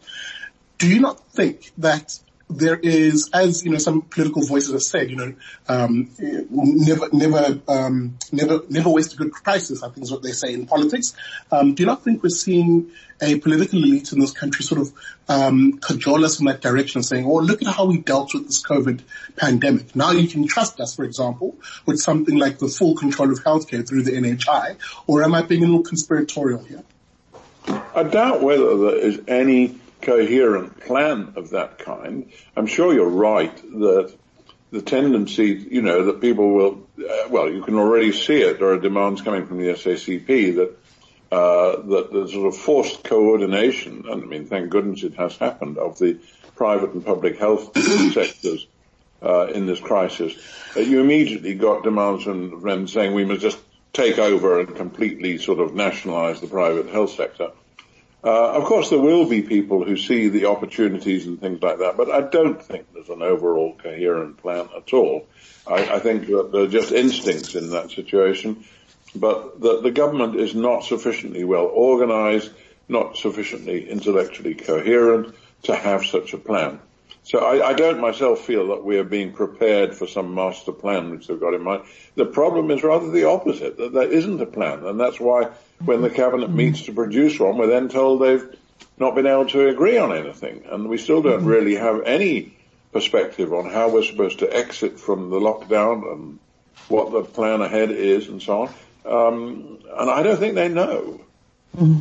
Do 0.78 0.88
you 0.88 1.00
not 1.00 1.20
think 1.30 1.72
that 1.78 2.18
there 2.58 2.76
is, 2.76 3.30
as 3.32 3.64
you 3.64 3.70
know, 3.70 3.78
some 3.78 4.02
political 4.02 4.44
voices 4.44 4.72
have 4.72 4.82
said, 4.82 5.10
you 5.10 5.16
know, 5.16 5.34
um, 5.68 6.10
never, 6.50 7.08
never, 7.12 7.60
um, 7.68 8.18
never, 8.30 8.60
never 8.68 8.90
waste 8.90 9.14
a 9.14 9.16
good 9.16 9.32
crisis. 9.32 9.82
I 9.82 9.88
think 9.88 10.04
is 10.04 10.12
what 10.12 10.22
they 10.22 10.32
say 10.32 10.52
in 10.52 10.66
politics. 10.66 11.14
Um, 11.50 11.74
do 11.74 11.82
you 11.82 11.86
not 11.86 12.04
think 12.04 12.22
we're 12.22 12.30
seeing 12.30 12.90
a 13.20 13.38
political 13.38 13.78
elite 13.78 14.12
in 14.12 14.18
this 14.18 14.32
country 14.32 14.64
sort 14.64 14.80
of 14.80 14.92
um, 15.28 15.78
cajole 15.78 16.24
us 16.24 16.40
in 16.40 16.46
that 16.46 16.60
direction, 16.60 17.02
saying, 17.02 17.24
"Oh, 17.24 17.36
look 17.36 17.62
at 17.62 17.68
how 17.68 17.86
we 17.86 17.98
dealt 17.98 18.34
with 18.34 18.46
this 18.46 18.62
COVID 18.62 19.00
pandemic. 19.36 19.94
Now 19.94 20.10
you 20.10 20.28
can 20.28 20.46
trust 20.46 20.80
us, 20.80 20.94
for 20.94 21.04
example, 21.04 21.56
with 21.86 21.98
something 21.98 22.36
like 22.36 22.58
the 22.58 22.68
full 22.68 22.96
control 22.96 23.30
of 23.30 23.42
healthcare 23.44 23.86
through 23.86 24.02
the 24.02 24.12
NHI." 24.12 24.76
Or 25.06 25.22
am 25.22 25.34
I 25.34 25.42
being 25.42 25.62
a 25.62 25.66
little 25.66 25.84
conspiratorial 25.84 26.64
here? 26.64 26.82
I 27.94 28.02
doubt 28.02 28.42
whether 28.42 28.76
there 28.76 28.96
is 28.96 29.20
any 29.28 29.78
coherent 30.02 30.80
plan 30.80 31.34
of 31.36 31.50
that 31.50 31.78
kind. 31.78 32.32
I'm 32.56 32.66
sure 32.66 32.92
you're 32.92 33.08
right 33.08 33.54
that 33.56 34.14
the 34.70 34.82
tendency, 34.82 35.66
you 35.70 35.82
know, 35.82 36.06
that 36.06 36.20
people 36.20 36.50
will, 36.50 36.88
uh, 36.98 37.28
well, 37.28 37.50
you 37.50 37.62
can 37.62 37.76
already 37.76 38.12
see 38.12 38.40
it. 38.40 38.58
There 38.58 38.70
are 38.72 38.80
demands 38.80 39.22
coming 39.22 39.46
from 39.46 39.58
the 39.58 39.72
SACP 39.72 40.56
that 40.56 40.76
uh, 41.30 41.80
that 41.82 42.12
the 42.12 42.28
sort 42.28 42.46
of 42.46 42.56
forced 42.56 43.04
coordination, 43.04 44.04
and 44.06 44.22
I 44.22 44.26
mean, 44.26 44.46
thank 44.46 44.68
goodness 44.68 45.02
it 45.02 45.14
has 45.14 45.34
happened, 45.38 45.78
of 45.78 45.98
the 45.98 46.18
private 46.56 46.92
and 46.92 47.04
public 47.04 47.38
health 47.38 47.74
sectors 48.12 48.66
uh, 49.22 49.46
in 49.46 49.64
this 49.64 49.80
crisis. 49.80 50.34
Uh, 50.76 50.80
you 50.80 51.00
immediately 51.00 51.54
got 51.54 51.84
demands 51.84 52.24
from 52.24 52.60
them 52.60 52.86
saying 52.86 53.14
we 53.14 53.24
must 53.24 53.40
just 53.40 53.58
take 53.94 54.18
over 54.18 54.60
and 54.60 54.76
completely 54.76 55.38
sort 55.38 55.60
of 55.60 55.74
nationalise 55.74 56.40
the 56.40 56.46
private 56.46 56.88
health 56.88 57.12
sector. 57.12 57.52
Uh, 58.24 58.52
of 58.52 58.64
course, 58.64 58.88
there 58.88 59.00
will 59.00 59.28
be 59.28 59.42
people 59.42 59.84
who 59.84 59.96
see 59.96 60.28
the 60.28 60.46
opportunities 60.46 61.26
and 61.26 61.40
things 61.40 61.60
like 61.60 61.78
that, 61.78 61.96
but 61.96 62.08
I 62.08 62.20
don't 62.20 62.62
think 62.62 62.86
there's 62.92 63.08
an 63.08 63.22
overall 63.22 63.76
coherent 63.76 64.36
plan 64.36 64.68
at 64.76 64.92
all. 64.92 65.26
I, 65.66 65.96
I 65.96 65.98
think 65.98 66.28
that 66.28 66.50
there 66.52 66.62
are 66.62 66.68
just 66.68 66.92
instincts 66.92 67.56
in 67.56 67.70
that 67.70 67.90
situation, 67.90 68.64
but 69.16 69.60
that 69.60 69.82
the 69.82 69.90
government 69.90 70.36
is 70.36 70.54
not 70.54 70.84
sufficiently 70.84 71.42
well 71.42 71.66
organised, 71.66 72.52
not 72.88 73.16
sufficiently 73.16 73.90
intellectually 73.90 74.54
coherent 74.54 75.34
to 75.64 75.74
have 75.74 76.06
such 76.06 76.32
a 76.32 76.38
plan. 76.38 76.78
So 77.24 77.38
I, 77.38 77.68
I, 77.68 77.72
don't 77.74 78.00
myself 78.00 78.40
feel 78.40 78.68
that 78.68 78.84
we 78.84 78.98
are 78.98 79.04
being 79.04 79.32
prepared 79.32 79.94
for 79.94 80.08
some 80.08 80.34
master 80.34 80.72
plan 80.72 81.10
which 81.10 81.28
they've 81.28 81.38
got 81.38 81.54
in 81.54 81.62
mind. 81.62 81.84
The 82.16 82.26
problem 82.26 82.70
is 82.72 82.82
rather 82.82 83.10
the 83.10 83.28
opposite, 83.28 83.78
that 83.78 83.92
there 83.92 84.10
isn't 84.10 84.40
a 84.40 84.46
plan, 84.46 84.84
and 84.84 84.98
that's 84.98 85.20
why 85.20 85.50
when 85.84 86.02
the 86.02 86.10
cabinet 86.10 86.50
meets 86.50 86.82
to 86.82 86.92
produce 86.92 87.38
one, 87.38 87.58
we're 87.58 87.68
then 87.68 87.88
told 87.88 88.20
they've 88.20 88.56
not 88.98 89.14
been 89.14 89.26
able 89.26 89.46
to 89.46 89.68
agree 89.68 89.98
on 89.98 90.12
anything, 90.12 90.64
and 90.68 90.88
we 90.88 90.98
still 90.98 91.22
don't 91.22 91.44
really 91.44 91.76
have 91.76 92.02
any 92.04 92.56
perspective 92.92 93.52
on 93.52 93.70
how 93.70 93.88
we're 93.88 94.02
supposed 94.02 94.40
to 94.40 94.54
exit 94.54 94.98
from 94.98 95.30
the 95.30 95.38
lockdown 95.38 96.12
and 96.12 96.38
what 96.88 97.12
the 97.12 97.22
plan 97.22 97.62
ahead 97.62 97.90
is 97.90 98.28
and 98.28 98.42
so 98.42 98.62
on. 98.62 98.74
Um, 99.04 99.78
and 99.96 100.10
I 100.10 100.22
don't 100.22 100.38
think 100.38 100.54
they 100.54 100.68
know. 100.68 101.20
Mm. 101.76 102.00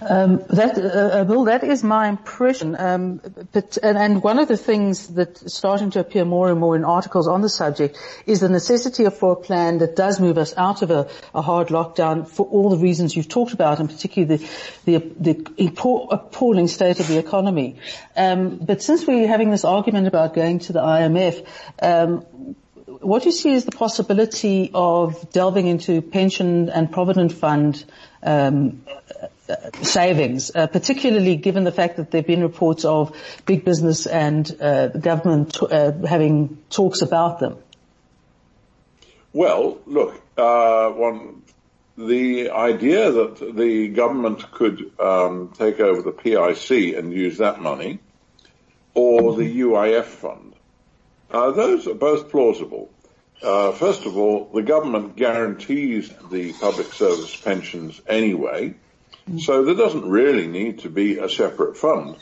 Um, 0.00 0.42
that, 0.50 0.78
uh, 0.78 0.80
uh, 0.80 1.24
Bill, 1.24 1.44
that 1.44 1.64
is 1.64 1.82
my 1.82 2.08
impression. 2.08 2.76
Um, 2.78 3.20
but, 3.52 3.78
and, 3.82 3.96
and, 3.96 4.22
one 4.22 4.38
of 4.38 4.48
the 4.48 4.56
things 4.56 5.08
that's 5.08 5.52
starting 5.54 5.90
to 5.90 6.00
appear 6.00 6.24
more 6.24 6.50
and 6.50 6.58
more 6.58 6.76
in 6.76 6.84
articles 6.84 7.28
on 7.28 7.42
the 7.42 7.48
subject 7.48 7.96
is 8.26 8.40
the 8.40 8.48
necessity 8.48 9.08
for 9.10 9.32
a 9.32 9.36
plan 9.36 9.78
that 9.78 9.96
does 9.96 10.20
move 10.20 10.38
us 10.38 10.54
out 10.56 10.82
of 10.82 10.90
a, 10.90 11.08
a 11.34 11.42
hard 11.42 11.68
lockdown 11.68 12.26
for 12.26 12.46
all 12.46 12.70
the 12.70 12.78
reasons 12.78 13.16
you've 13.16 13.28
talked 13.28 13.52
about, 13.52 13.80
and 13.80 13.88
particularly 13.88 14.36
the, 14.84 14.98
the, 14.98 15.34
the 15.56 16.06
appalling 16.10 16.68
state 16.68 17.00
of 17.00 17.08
the 17.08 17.18
economy. 17.18 17.76
Um, 18.16 18.58
but 18.58 18.82
since 18.82 19.06
we're 19.06 19.28
having 19.28 19.50
this 19.50 19.64
argument 19.64 20.06
about 20.06 20.34
going 20.34 20.58
to 20.60 20.72
the 20.72 20.80
IMF, 20.80 21.46
um, 21.80 22.26
what 22.86 23.22
do 23.22 23.28
you 23.28 23.32
see 23.32 23.52
is 23.52 23.64
the 23.64 23.72
possibility 23.72 24.70
of 24.72 25.30
delving 25.30 25.66
into 25.66 26.00
pension 26.00 26.70
and 26.70 26.90
provident 26.90 27.32
fund 27.32 27.84
um, 28.22 28.82
savings, 29.82 30.50
uh, 30.54 30.66
particularly 30.66 31.36
given 31.36 31.64
the 31.64 31.72
fact 31.72 31.96
that 31.96 32.10
there 32.10 32.20
have 32.20 32.26
been 32.26 32.42
reports 32.42 32.84
of 32.84 33.14
big 33.46 33.64
business 33.64 34.06
and 34.06 34.56
uh, 34.60 34.88
government 34.88 35.54
t- 35.54 35.66
uh, 35.70 35.92
having 36.06 36.58
talks 36.70 37.02
about 37.02 37.40
them? 37.40 37.58
Well, 39.32 39.78
look, 39.86 40.20
uh, 40.38 40.90
one, 40.90 41.42
the 41.98 42.50
idea 42.50 43.10
that 43.10 43.56
the 43.56 43.88
government 43.88 44.50
could 44.52 44.92
um, 44.98 45.52
take 45.58 45.80
over 45.80 46.02
the 46.02 46.12
PIC 46.12 46.96
and 46.96 47.12
use 47.12 47.38
that 47.38 47.60
money, 47.60 47.98
or 48.94 49.34
the 49.34 49.60
UIF 49.60 50.04
fund, 50.04 50.54
uh, 51.30 51.50
those 51.50 51.86
are 51.86 51.94
both 51.94 52.30
plausible. 52.30 52.90
Uh, 53.42 53.72
first 53.72 54.06
of 54.06 54.16
all, 54.16 54.48
the 54.54 54.62
government 54.62 55.16
guarantees 55.16 56.10
the 56.30 56.52
public 56.54 56.92
service 56.92 57.36
pensions 57.36 58.00
anyway, 58.06 58.74
so 59.38 59.64
there 59.64 59.74
doesn't 59.74 60.08
really 60.08 60.46
need 60.46 60.80
to 60.80 60.90
be 60.90 61.18
a 61.18 61.28
separate 61.28 61.76
fund 61.76 62.16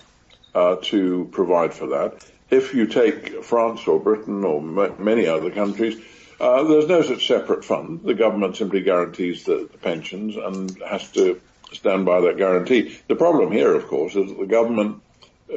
uh, 0.54 0.76
to 0.82 1.28
provide 1.32 1.74
for 1.74 1.88
that. 1.88 2.24
If 2.50 2.74
you 2.74 2.86
take 2.86 3.42
France 3.44 3.86
or 3.86 3.98
Britain 3.98 4.44
or 4.44 4.60
m- 4.60 5.04
many 5.04 5.26
other 5.26 5.50
countries, 5.50 6.00
uh, 6.40 6.64
there's 6.64 6.88
no 6.88 7.02
such 7.02 7.26
separate 7.26 7.64
fund. 7.64 8.02
The 8.02 8.14
government 8.14 8.56
simply 8.56 8.80
guarantees 8.80 9.44
the, 9.44 9.68
the, 9.70 9.78
pensions 9.78 10.36
and 10.36 10.76
has 10.82 11.10
to 11.12 11.40
stand 11.72 12.04
by 12.04 12.20
that 12.22 12.36
guarantee. 12.36 12.98
The 13.08 13.16
problem 13.16 13.52
here, 13.52 13.74
of 13.74 13.86
course, 13.86 14.14
is 14.14 14.28
that 14.28 14.38
the 14.38 14.46
government 14.46 15.02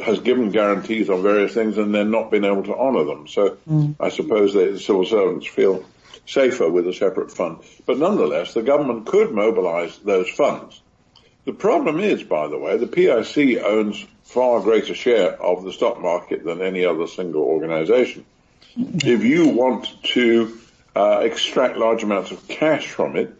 has 0.04 0.20
given 0.20 0.52
guarantees 0.52 1.10
on 1.10 1.24
various 1.24 1.54
things 1.54 1.78
and 1.78 1.94
then 1.94 2.12
not 2.12 2.32
been 2.32 2.46
able 2.46 2.64
to 2.64 2.76
honour 2.76 3.04
them. 3.06 3.28
So 3.28 3.58
mm. 3.68 3.96
I 4.00 4.10
suppose 4.10 4.54
the 4.54 4.80
civil 4.80 5.06
servants 5.06 5.48
feel 5.48 5.86
safer 6.26 6.70
with 6.70 6.88
a 6.88 6.94
separate 6.94 7.32
fund. 7.32 7.60
But 7.86 7.98
nonetheless, 7.98 8.54
the 8.54 8.62
government 8.62 9.06
could 9.06 9.32
mobilise 9.32 9.98
those 10.00 10.30
funds 10.30 10.82
the 11.46 11.54
problem 11.54 12.00
is, 12.00 12.24
by 12.24 12.48
the 12.48 12.58
way, 12.58 12.78
the 12.78 12.88
PIC 12.88 13.64
owns 13.64 14.04
far 14.24 14.62
greater 14.62 14.96
share 14.96 15.40
of 15.42 15.64
the 15.64 15.72
stock 15.72 16.02
market 16.02 16.44
than 16.44 16.62
any 16.62 16.86
other 16.86 17.08
single 17.08 17.44
organization. 17.44 18.26
If 18.76 19.24
you 19.24 19.50
want 19.50 19.88
to 20.16 20.58
uh, 20.96 21.20
extract 21.24 21.78
large 21.78 22.04
amounts 22.04 22.32
of 22.32 22.48
cash 22.48 22.88
from 22.88 23.16
it, 23.16 23.34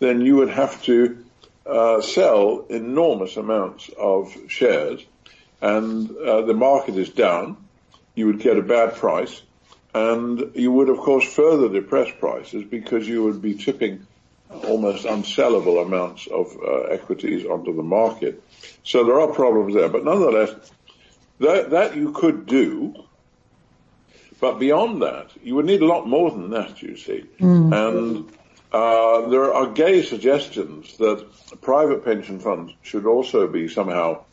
then 0.00 0.20
you 0.20 0.36
would 0.36 0.50
have 0.50 0.82
to 0.82 1.24
uh, 1.64 2.00
sell 2.00 2.66
enormous 2.68 3.36
amounts 3.36 3.88
of 3.96 4.36
shares, 4.48 5.04
and 5.60 6.10
uh, 6.10 6.42
the 6.42 6.54
market 6.54 6.96
is 6.96 7.10
down. 7.10 7.56
You 8.16 8.26
would 8.26 8.40
get 8.40 8.58
a 8.58 8.62
bad 8.62 8.96
price, 8.96 9.40
and 9.94 10.50
you 10.54 10.72
would, 10.72 10.88
of 10.88 10.98
course, 10.98 11.24
further 11.24 11.68
depress 11.68 12.10
prices 12.18 12.64
because 12.64 13.06
you 13.06 13.22
would 13.22 13.40
be 13.40 13.54
tipping 13.54 14.06
almost 14.64 15.04
unsellable 15.04 15.84
amounts 15.84 16.26
of 16.26 16.56
uh, 16.62 16.82
equities 16.84 17.46
onto 17.46 17.74
the 17.74 17.82
market. 17.82 18.42
So 18.84 19.04
there 19.04 19.20
are 19.20 19.28
problems 19.28 19.74
there, 19.74 19.88
but 19.88 20.04
nonetheless, 20.04 20.54
that, 21.40 21.70
that 21.70 21.96
you 21.96 22.12
could 22.12 22.46
do. 22.46 22.94
But 24.40 24.58
beyond 24.58 25.02
that, 25.02 25.30
you 25.42 25.54
would 25.54 25.66
need 25.66 25.82
a 25.82 25.86
lot 25.86 26.08
more 26.08 26.30
than 26.30 26.50
that, 26.50 26.82
you 26.82 26.96
see. 26.96 27.24
Mm. 27.38 27.72
And 27.72 28.32
uh, 28.72 29.28
there 29.28 29.52
are 29.54 29.66
gay 29.66 30.02
suggestions 30.02 30.96
that 30.96 31.26
private 31.60 32.04
pension 32.04 32.40
funds 32.40 32.72
should 32.82 33.06
also 33.06 33.46
be 33.46 33.68
somehow 33.68 34.24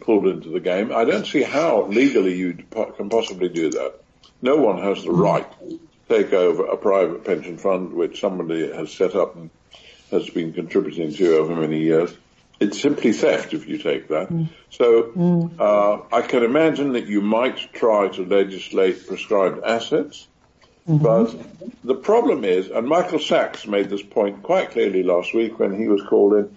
pulled 0.00 0.26
into 0.26 0.50
the 0.50 0.60
game. 0.60 0.92
I 0.94 1.04
don't 1.04 1.26
see 1.26 1.42
how 1.42 1.86
legally 1.86 2.36
you 2.36 2.54
can 2.96 3.08
possibly 3.08 3.48
do 3.48 3.70
that. 3.70 3.94
No 4.42 4.56
one 4.56 4.82
has 4.82 5.02
the 5.02 5.12
right 5.12 5.46
to 5.68 5.80
take 6.08 6.32
over 6.32 6.66
a 6.66 6.76
private 6.76 7.24
pension 7.24 7.56
fund 7.56 7.92
which 7.92 8.20
somebody 8.20 8.70
has 8.72 8.92
set 8.92 9.14
up 9.14 9.34
and 9.34 9.50
has 10.10 10.28
been 10.30 10.52
contributing 10.52 11.12
to 11.12 11.36
over 11.36 11.54
many 11.54 11.80
years. 11.80 12.16
It's 12.58 12.80
simply 12.80 13.12
theft 13.12 13.52
if 13.52 13.68
you 13.68 13.78
take 13.78 14.08
that. 14.08 14.28
Mm. 14.28 14.48
So 14.70 15.02
mm. 15.02 15.60
Uh, 15.60 16.02
I 16.12 16.22
can 16.22 16.42
imagine 16.42 16.92
that 16.92 17.06
you 17.06 17.20
might 17.20 17.72
try 17.74 18.08
to 18.08 18.24
legislate 18.24 19.06
prescribed 19.06 19.62
assets, 19.64 20.26
mm-hmm. 20.88 21.02
but 21.02 21.34
the 21.84 21.94
problem 21.94 22.44
is, 22.44 22.70
and 22.70 22.86
Michael 22.86 23.18
Sachs 23.18 23.66
made 23.66 23.90
this 23.90 24.02
point 24.02 24.42
quite 24.42 24.70
clearly 24.70 25.02
last 25.02 25.34
week 25.34 25.58
when 25.58 25.78
he 25.78 25.86
was 25.86 26.02
called 26.02 26.34
in, 26.34 26.56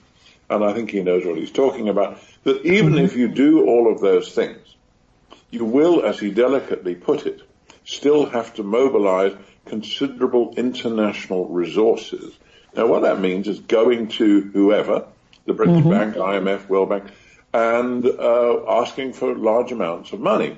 and 0.49 0.63
I 0.63 0.73
think 0.73 0.89
he 0.89 1.03
knows 1.03 1.25
what 1.25 1.37
he's 1.37 1.51
talking 1.51 1.89
about, 1.89 2.17
that 2.43 2.65
even 2.65 2.93
mm-hmm. 2.93 3.05
if 3.05 3.17
you 3.17 3.27
do 3.27 3.65
all 3.65 3.91
of 3.91 3.99
those 3.99 4.33
things, 4.33 4.75
you 5.51 5.65
will, 5.65 6.05
as 6.05 6.19
he 6.19 6.31
delicately 6.31 6.95
put 6.95 7.25
it, 7.25 7.41
still 7.83 8.25
have 8.29 8.53
to 8.53 8.63
mobilize 8.63 9.35
considerable 9.65 10.53
international 10.55 11.47
resources 11.47 12.33
now 12.75 12.87
what 12.87 13.01
that 13.03 13.19
means 13.19 13.47
is 13.47 13.59
going 13.59 14.09
to 14.09 14.41
whoever, 14.41 15.05
the 15.45 15.53
BRICS 15.53 15.81
mm-hmm. 15.81 15.89
Bank, 15.89 16.15
IMF, 16.15 16.69
World 16.69 16.89
Bank, 16.89 17.05
and 17.53 18.05
uh, 18.05 18.81
asking 18.81 19.13
for 19.13 19.35
large 19.35 19.71
amounts 19.71 20.13
of 20.13 20.19
money. 20.19 20.57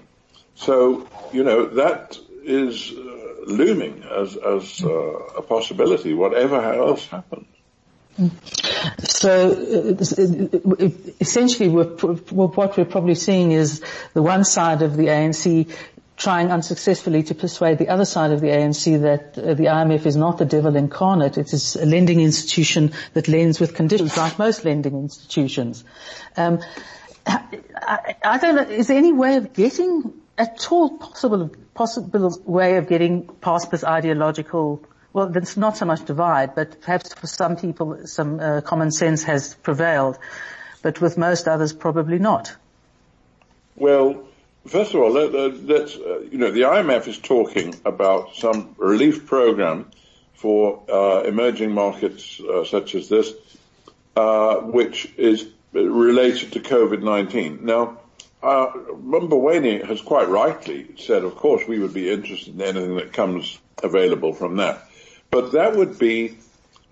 So, 0.55 1.07
you 1.31 1.43
know, 1.43 1.65
that 1.65 2.17
is 2.43 2.91
uh, 2.91 3.35
looming 3.47 4.03
as, 4.03 4.35
as 4.35 4.83
uh, 4.83 4.89
a 4.89 5.41
possibility, 5.41 6.13
whatever 6.13 6.61
else 6.61 7.05
happens. 7.07 7.47
So 8.99 9.51
uh, 9.51 10.89
essentially 11.19 11.69
what 11.69 12.03
we're 12.31 12.85
probably 12.85 13.15
seeing 13.15 13.51
is 13.51 13.81
the 14.13 14.21
one 14.21 14.43
side 14.43 14.81
of 14.81 14.97
the 14.97 15.07
ANC 15.07 15.71
trying 16.21 16.51
unsuccessfully 16.51 17.23
to 17.23 17.33
persuade 17.33 17.79
the 17.79 17.89
other 17.89 18.05
side 18.05 18.31
of 18.31 18.41
the 18.41 18.47
ANC 18.47 19.01
that 19.01 19.37
uh, 19.37 19.55
the 19.55 19.65
IMF 19.65 20.05
is 20.05 20.15
not 20.15 20.37
the 20.37 20.45
devil 20.45 20.75
incarnate. 20.75 21.37
It 21.37 21.51
is 21.51 21.75
a 21.75 21.85
lending 21.85 22.19
institution 22.19 22.93
that 23.13 23.27
lends 23.27 23.59
with 23.59 23.73
conditions, 23.73 24.15
like 24.15 24.37
most 24.37 24.63
lending 24.63 24.95
institutions. 24.95 25.83
Um, 26.37 26.59
I, 27.25 28.15
I, 28.23 28.37
don't 28.37 28.55
know. 28.55 28.61
Is 28.61 28.87
there 28.87 28.97
any 28.97 29.11
way 29.11 29.37
of 29.37 29.53
getting 29.53 30.13
at 30.37 30.71
all 30.71 30.97
possible 30.97 31.49
possible 31.73 32.39
way 32.45 32.77
of 32.77 32.87
getting 32.87 33.27
past 33.41 33.71
this 33.71 33.83
ideological? 33.83 34.83
Well, 35.13 35.35
it's 35.35 35.57
not 35.57 35.75
so 35.75 35.85
much 35.85 36.05
divide, 36.05 36.53
but 36.53 36.81
perhaps 36.81 37.15
for 37.15 37.25
some 37.25 37.57
people, 37.57 38.05
some 38.05 38.39
uh, 38.39 38.61
common 38.61 38.91
sense 38.91 39.23
has 39.23 39.55
prevailed, 39.55 40.19
but 40.83 41.01
with 41.01 41.17
most 41.17 41.47
others, 41.47 41.73
probably 41.73 42.19
not. 42.19 42.55
Well, 43.75 44.27
First 44.67 44.93
of 44.93 45.01
all, 45.01 45.11
let, 45.11 45.33
us 45.33 45.95
uh, 45.95 46.19
you 46.19 46.37
know, 46.37 46.51
the 46.51 46.61
IMF 46.61 47.07
is 47.07 47.17
talking 47.17 47.73
about 47.83 48.35
some 48.35 48.75
relief 48.77 49.25
program 49.25 49.89
for 50.35 50.83
uh, 50.87 51.23
emerging 51.23 51.71
markets 51.71 52.39
uh, 52.39 52.63
such 52.63 52.93
as 52.93 53.09
this, 53.09 53.33
uh, 54.15 54.57
which 54.57 55.11
is 55.17 55.47
related 55.73 56.51
to 56.53 56.59
COVID-19. 56.59 57.61
Now, 57.61 57.99
uh, 58.43 58.71
Mboweni 58.71 59.85
has 59.85 60.01
quite 60.01 60.29
rightly 60.29 60.87
said, 60.97 61.23
of 61.23 61.35
course, 61.35 61.67
we 61.67 61.79
would 61.79 61.93
be 61.93 62.11
interested 62.11 62.53
in 62.53 62.61
anything 62.61 62.95
that 62.97 63.13
comes 63.13 63.59
available 63.81 64.33
from 64.33 64.57
that. 64.57 64.87
But 65.31 65.53
that 65.53 65.75
would 65.75 65.97
be, 65.97 66.37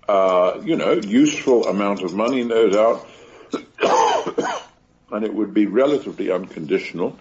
uh, 0.08 0.60
you 0.64 0.76
know, 0.76 0.94
useful 0.94 1.66
amount 1.66 2.02
of 2.02 2.14
money, 2.14 2.42
no 2.42 2.68
doubt, 2.68 3.06
and 5.12 5.24
it 5.24 5.32
would 5.32 5.54
be 5.54 5.66
relatively 5.66 6.30
unconditional. 6.32 7.16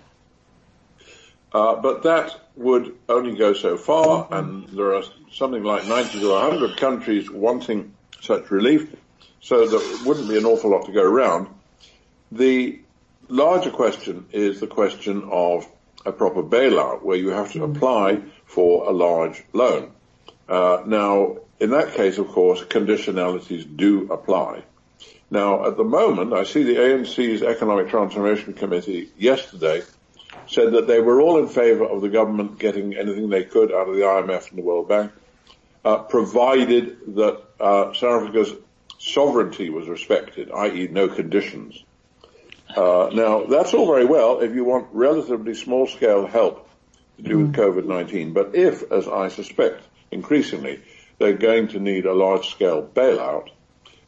Uh, 1.52 1.76
but 1.76 2.04
that 2.04 2.40
would 2.56 2.96
only 3.08 3.36
go 3.36 3.54
so 3.54 3.78
far, 3.78 4.28
and 4.32 4.68
there 4.70 4.94
are 4.96 5.04
something 5.32 5.64
like 5.64 5.88
90 5.88 6.20
to 6.20 6.32
100 6.32 6.78
countries 6.78 7.30
wanting 7.30 7.94
such 8.22 8.52
relief, 8.52 8.96
so 9.42 9.68
there 9.68 10.06
wouldn't 10.06 10.30
be 10.30 10.38
an 10.38 10.46
awful 10.46 10.70
lot 10.70 10.86
to 10.86 10.92
go 10.92 11.04
around. 11.04 11.48
The 12.32 12.80
larger 13.30 13.72
question 13.72 14.26
is 14.32 14.60
the 14.60 14.68
question 14.68 15.24
of 15.32 15.68
a 16.06 16.12
proper 16.12 16.44
bailout, 16.44 17.02
where 17.02 17.18
you 17.18 17.30
have 17.30 17.52
to 17.54 17.64
apply 17.64 18.22
for 18.46 18.88
a 18.88 18.92
large 18.92 19.44
loan. 19.54 19.92
Uh, 20.48 20.84
now, 20.86 21.38
in 21.60 21.72
that 21.72 21.94
case, 21.94 22.18
of 22.18 22.28
course, 22.28 22.62
conditionalities 22.62 23.66
do 23.76 24.12
apply. 24.12 24.64
Now, 25.32 25.66
at 25.68 25.78
the 25.78 25.84
moment, 25.84 26.34
I 26.34 26.44
see 26.44 26.64
the 26.64 26.76
ANC's 26.76 27.44
Economic 27.44 27.90
Transformation 27.90 28.54
Committee 28.54 29.10
yesterday 29.18 29.84
said 30.48 30.74
that 30.74 30.88
they 30.88 31.00
were 31.00 31.22
all 31.22 31.40
in 31.40 31.48
favour 31.48 31.86
of 31.86 32.02
the 32.02 32.10
government 32.10 32.60
getting 32.60 32.96
anything 32.96 33.30
they 33.30 33.44
could 33.44 33.72
out 33.72 33.88
of 33.88 33.96
the 33.96 34.02
IMF 34.02 34.50
and 34.50 34.58
the 34.58 34.64
World 34.64 34.88
Bank, 34.90 35.12
uh, 35.86 35.98
provided 35.98 37.16
that 37.16 37.44
uh, 37.60 37.94
South 37.94 38.24
Africa's 38.24 38.54
sovereignty 38.98 39.70
was 39.70 39.88
respected, 39.88 40.52
i.e. 40.52 40.88
no 40.92 41.08
conditions. 41.08 41.84
Uh, 42.76 43.10
now, 43.14 43.46
that's 43.46 43.74
all 43.74 43.88
very 43.88 44.06
well 44.06 44.42
if 44.42 44.54
you 44.54 44.64
want 44.64 44.88
relatively 44.92 45.56
small-scale 45.56 46.28
help 46.28 46.70
to 47.18 47.24
do 47.24 47.40
with 47.40 47.54
mm. 47.54 47.56
COVID-19, 47.56 48.34
but 48.34 48.56
if, 48.56 48.92
as 48.92 49.08
I 49.08 49.30
suspect, 49.30 49.84
increasingly, 50.12 50.82
they're 51.18 51.34
going 51.34 51.70
to 51.70 51.80
need 51.80 52.06
a 52.06 52.14
large-scale 52.14 52.90
bailout, 52.94 53.50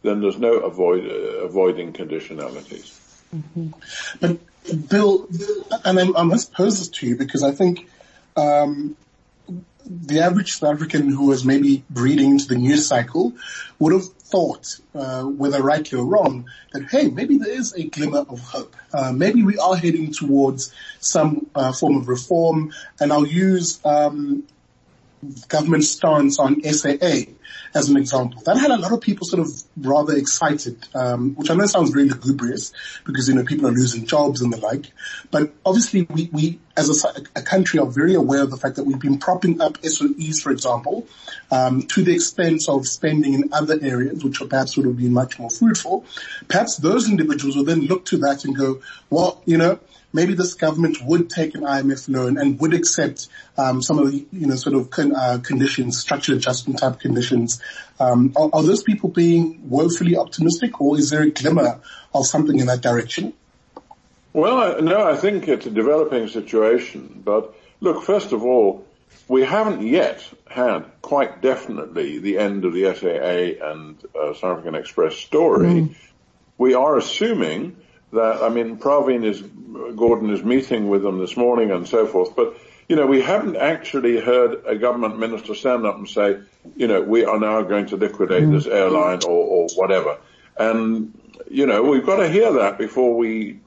then 0.03 0.21
there's 0.21 0.37
no 0.37 0.53
avoid, 0.59 1.05
uh, 1.05 1.45
avoiding 1.45 1.93
conditionalities. 1.93 2.97
Mm-hmm. 3.35 3.69
But 4.19 4.39
Bill, 4.89 5.27
and 5.83 5.99
I, 5.99 6.19
I, 6.19 6.23
must 6.23 6.53
pose 6.53 6.79
this 6.79 6.89
to 6.99 7.07
you 7.07 7.15
because 7.15 7.43
I 7.43 7.51
think 7.51 7.89
um, 8.35 8.95
the 9.85 10.19
average 10.19 10.53
South 10.53 10.75
African 10.75 11.09
who 11.09 11.27
was 11.27 11.43
maybe 11.43 11.83
reading 11.93 12.31
into 12.31 12.47
the 12.47 12.55
news 12.55 12.87
cycle 12.87 13.33
would 13.79 13.93
have 13.93 14.05
thought, 14.05 14.79
uh, 14.95 15.23
whether 15.23 15.61
rightly 15.61 15.99
or 15.99 16.05
wrong, 16.05 16.45
that 16.73 16.83
hey, 16.89 17.09
maybe 17.09 17.37
there 17.37 17.51
is 17.51 17.73
a 17.73 17.83
glimmer 17.83 18.19
of 18.19 18.39
hope. 18.39 18.75
Uh, 18.93 19.11
maybe 19.11 19.43
we 19.43 19.57
are 19.57 19.75
heading 19.75 20.13
towards 20.13 20.73
some 20.99 21.47
uh, 21.55 21.73
form 21.73 21.97
of 21.97 22.07
reform, 22.07 22.71
and 22.99 23.11
I'll 23.11 23.27
use 23.27 23.79
um, 23.83 24.43
government 25.47 25.83
stance 25.83 26.39
on 26.39 26.61
SAA 26.63 27.31
as 27.73 27.89
an 27.89 27.97
example. 27.97 28.41
That 28.45 28.57
had 28.57 28.71
a 28.71 28.77
lot 28.77 28.91
of 28.91 29.01
people 29.01 29.25
sort 29.25 29.41
of 29.41 29.49
rather 29.77 30.15
excited, 30.15 30.77
um, 30.93 31.35
which 31.35 31.49
I 31.49 31.55
know 31.55 31.65
sounds 31.65 31.93
really 31.93 32.09
lugubrious 32.09 32.73
because, 33.05 33.27
you 33.27 33.35
know, 33.35 33.43
people 33.43 33.67
are 33.67 33.71
losing 33.71 34.05
jobs 34.05 34.41
and 34.41 34.51
the 34.51 34.57
like. 34.57 34.91
But 35.29 35.53
obviously 35.65 36.03
we, 36.03 36.29
we 36.31 36.59
as 36.77 37.03
a, 37.03 37.21
a 37.35 37.41
country 37.41 37.79
are 37.79 37.85
very 37.85 38.15
aware 38.15 38.41
of 38.41 38.51
the 38.51 38.57
fact 38.57 38.75
that 38.75 38.83
we've 38.83 38.99
been 38.99 39.17
propping 39.17 39.61
up 39.61 39.77
SOEs, 39.83 40.41
for 40.41 40.51
example, 40.51 41.07
um, 41.51 41.83
to 41.83 42.03
the 42.03 42.13
expense 42.13 42.67
of 42.67 42.87
spending 42.87 43.33
in 43.33 43.49
other 43.53 43.77
areas, 43.81 44.23
which 44.23 44.41
perhaps 44.47 44.77
would 44.77 44.85
have 44.85 44.97
been 44.97 45.13
much 45.13 45.39
more 45.39 45.49
fruitful. 45.49 46.05
Perhaps 46.47 46.77
those 46.77 47.09
individuals 47.09 47.55
will 47.55 47.65
then 47.65 47.81
look 47.81 48.05
to 48.05 48.17
that 48.17 48.45
and 48.45 48.55
go, 48.55 48.81
well, 49.09 49.41
you 49.45 49.57
know, 49.57 49.79
maybe 50.13 50.33
this 50.33 50.53
government 50.53 50.97
would 51.03 51.29
take 51.29 51.55
an 51.55 51.61
IMF 51.61 52.09
loan 52.09 52.37
and 52.37 52.59
would 52.59 52.73
accept 52.73 53.27
um, 53.57 53.81
some 53.81 53.99
of 53.99 54.11
the 54.11 54.25
you 54.31 54.47
know 54.47 54.55
sort 54.55 54.75
of 54.75 54.89
con- 54.89 55.15
uh, 55.15 55.39
conditions, 55.43 55.99
structural 55.99 56.37
adjustment 56.37 56.79
type 56.79 56.99
conditions. 56.99 57.61
Um, 57.99 58.33
are, 58.35 58.49
are, 58.53 58.63
those 58.63 58.83
people 58.83 59.09
being 59.09 59.69
woefully 59.69 60.17
optimistic, 60.17 60.81
or 60.81 60.97
is 60.97 61.09
there 61.09 61.21
a 61.21 61.29
glimmer 61.29 61.79
of 62.13 62.25
something 62.25 62.59
in 62.59 62.67
that 62.67 62.81
direction? 62.81 63.33
Well, 64.33 64.81
no, 64.81 65.05
I 65.05 65.17
think 65.17 65.47
it's 65.47 65.65
a 65.65 65.71
developing 65.71 66.27
situation. 66.29 67.21
But 67.23 67.53
look, 67.81 68.03
first 68.03 68.31
of 68.31 68.43
all, 68.43 68.85
we 69.27 69.43
haven't 69.43 69.85
yet 69.85 70.23
had 70.47 70.85
quite 71.01 71.41
definitely 71.41 72.19
the 72.19 72.37
end 72.37 72.65
of 72.65 72.73
the 72.73 72.93
SAA 72.93 73.69
and 73.71 73.97
uh, 74.15 74.33
South 74.33 74.43
African 74.57 74.75
Express 74.75 75.15
story. 75.15 75.67
Mm. 75.67 75.95
We 76.57 76.73
are 76.73 76.97
assuming 76.97 77.77
that, 78.13 78.41
I 78.41 78.49
mean, 78.49 78.77
Pravin 78.77 79.25
is, 79.25 79.41
Gordhan 79.41 80.31
is 80.31 80.43
meeting 80.43 80.89
with 80.89 81.03
them 81.03 81.19
this 81.19 81.37
morning 81.37 81.71
and 81.71 81.87
so 81.87 82.05
forth, 82.05 82.35
but, 82.35 82.57
you 82.87 82.95
know, 82.95 83.05
we 83.05 83.21
haven't 83.21 83.55
actually 83.55 84.19
heard 84.19 84.65
a 84.65 84.75
government 84.75 85.17
minister 85.17 85.55
stand 85.55 85.85
up 85.85 85.97
and 85.97 86.07
say, 86.07 86.39
you 86.75 86.87
know, 86.87 87.01
we 87.01 87.25
are 87.25 87.39
now 87.39 87.61
going 87.61 87.87
to 87.87 87.97
liquidate 87.97 88.49
this 88.49 88.67
airline 88.67 89.19
or, 89.23 89.29
or 89.29 89.67
whatever. 89.75 90.17
And, 90.57 91.17
you 91.49 91.65
know, 91.65 91.83
we've 91.83 92.05
got 92.05 92.17
to 92.17 92.29
hear 92.29 92.53
that 92.53 92.77
before 92.77 93.15
we 93.15 93.59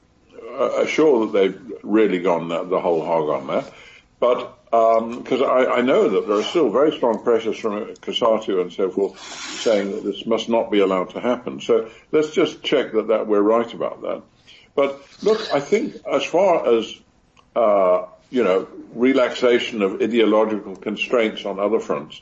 are 0.58 0.86
sure 0.86 1.26
that 1.26 1.32
they've 1.32 1.72
really 1.82 2.20
gone 2.20 2.48
the, 2.48 2.64
the 2.64 2.80
whole 2.80 3.04
hog 3.04 3.28
on 3.28 3.46
that. 3.48 3.72
But 4.20 4.64
because 4.70 5.40
um, 5.40 5.48
I, 5.48 5.66
I, 5.66 5.80
know 5.82 6.08
that 6.08 6.26
there 6.26 6.36
are 6.36 6.42
still 6.42 6.68
very 6.68 6.96
strong 6.96 7.22
pressures 7.22 7.56
from 7.56 7.94
COSATU 7.94 8.60
and 8.60 8.72
so 8.72 8.90
forth 8.90 9.20
saying 9.60 9.92
that 9.92 10.02
this 10.02 10.26
must 10.26 10.48
not 10.48 10.70
be 10.70 10.80
allowed 10.80 11.10
to 11.10 11.20
happen. 11.20 11.60
So 11.60 11.90
let's 12.10 12.30
just 12.30 12.62
check 12.62 12.92
that, 12.92 13.08
that 13.08 13.28
we're 13.28 13.40
right 13.40 13.72
about 13.72 14.02
that. 14.02 14.22
But 14.74 15.02
look, 15.22 15.52
I 15.52 15.60
think 15.60 15.96
as 16.10 16.24
far 16.24 16.66
as, 16.78 16.92
uh, 17.54 18.06
you 18.30 18.42
know, 18.42 18.68
relaxation 18.94 19.82
of 19.82 20.00
ideological 20.02 20.76
constraints 20.76 21.44
on 21.44 21.58
other 21.58 21.80
fronts, 21.80 22.20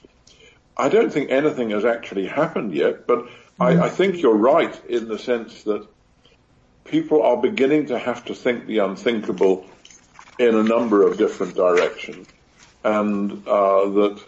I 0.76 0.88
don't 0.88 1.12
think 1.12 1.30
anything 1.30 1.70
has 1.70 1.84
actually 1.84 2.26
happened 2.26 2.74
yet, 2.74 3.06
but 3.06 3.28
I, 3.60 3.84
I 3.84 3.88
think 3.88 4.20
you're 4.20 4.34
right 4.34 4.74
in 4.86 5.08
the 5.08 5.18
sense 5.18 5.62
that 5.64 5.86
people 6.84 7.22
are 7.22 7.36
beginning 7.36 7.86
to 7.86 7.98
have 7.98 8.24
to 8.26 8.34
think 8.34 8.66
the 8.66 8.78
unthinkable 8.78 9.66
in 10.38 10.54
a 10.54 10.62
number 10.62 11.06
of 11.06 11.18
different 11.18 11.54
directions. 11.54 12.26
And 12.84 13.46
uh, 13.46 13.88
that, 13.88 14.22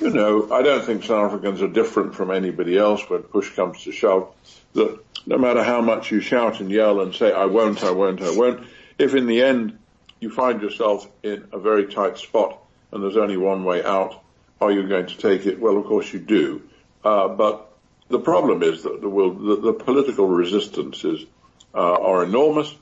you 0.00 0.10
know, 0.10 0.52
I 0.52 0.62
don't 0.62 0.84
think 0.84 1.04
South 1.04 1.32
Africans 1.32 1.62
are 1.62 1.68
different 1.68 2.14
from 2.14 2.30
anybody 2.30 2.76
else 2.76 3.08
when 3.08 3.22
push 3.22 3.54
comes 3.54 3.84
to 3.84 3.92
shove 3.92 4.34
that 4.74 5.07
no 5.28 5.36
matter 5.36 5.62
how 5.62 5.82
much 5.82 6.10
you 6.10 6.22
shout 6.22 6.58
and 6.60 6.70
yell 6.70 7.02
and 7.02 7.14
say, 7.14 7.30
I 7.30 7.44
won't, 7.44 7.84
I 7.84 7.90
won't, 7.90 8.22
I 8.22 8.34
won't, 8.34 8.66
if 8.98 9.14
in 9.14 9.26
the 9.26 9.42
end 9.42 9.78
you 10.20 10.30
find 10.30 10.62
yourself 10.62 11.06
in 11.22 11.46
a 11.52 11.58
very 11.58 11.86
tight 11.86 12.16
spot 12.16 12.58
and 12.90 13.02
there's 13.02 13.18
only 13.18 13.36
one 13.36 13.62
way 13.62 13.84
out, 13.84 14.24
are 14.58 14.72
you 14.72 14.88
going 14.88 15.06
to 15.06 15.16
take 15.18 15.44
it? 15.44 15.60
Well, 15.60 15.76
of 15.76 15.84
course 15.84 16.10
you 16.10 16.18
do. 16.18 16.62
Uh, 17.04 17.28
but 17.28 17.70
the 18.08 18.18
problem 18.18 18.62
is 18.62 18.84
that 18.84 19.02
the, 19.02 19.08
will, 19.10 19.34
the, 19.34 19.56
the 19.56 19.72
political 19.74 20.26
resistances 20.26 21.26
uh, 21.74 21.78
are 21.78 22.24
enormous, 22.24 22.74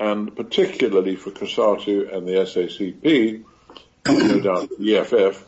and 0.00 0.34
particularly 0.34 1.14
for 1.14 1.30
COSATU 1.30 2.12
and 2.12 2.26
the 2.26 2.32
SACP, 2.32 3.44
no 4.08 4.40
doubt 4.40 4.70
the 4.76 4.96
EFF, 4.96 5.46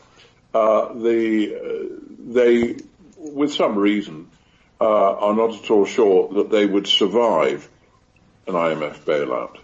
uh, 0.53 0.93
the, 0.93 1.53
uh, 1.53 1.95
they, 2.17 2.77
with 3.17 3.53
some 3.53 3.77
reason, 3.77 4.29
uh, 4.79 5.13
are 5.17 5.33
not 5.33 5.55
at 5.55 5.69
all 5.69 5.85
sure 5.85 6.33
that 6.33 6.49
they 6.49 6.65
would 6.65 6.87
survive 6.87 7.69
an 8.47 8.53
IMF 8.53 8.99
bailout. 8.99 9.57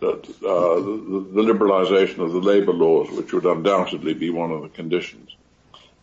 That 0.00 0.24
uh, 0.42 0.74
the, 0.76 1.26
the, 1.34 1.42
liberalisation 1.42 2.18
of 2.20 2.32
the 2.32 2.40
labour 2.40 2.72
laws, 2.72 3.10
which 3.10 3.32
would 3.32 3.44
undoubtedly 3.44 4.14
be 4.14 4.30
one 4.30 4.50
of 4.50 4.62
the 4.62 4.68
conditions, 4.68 5.34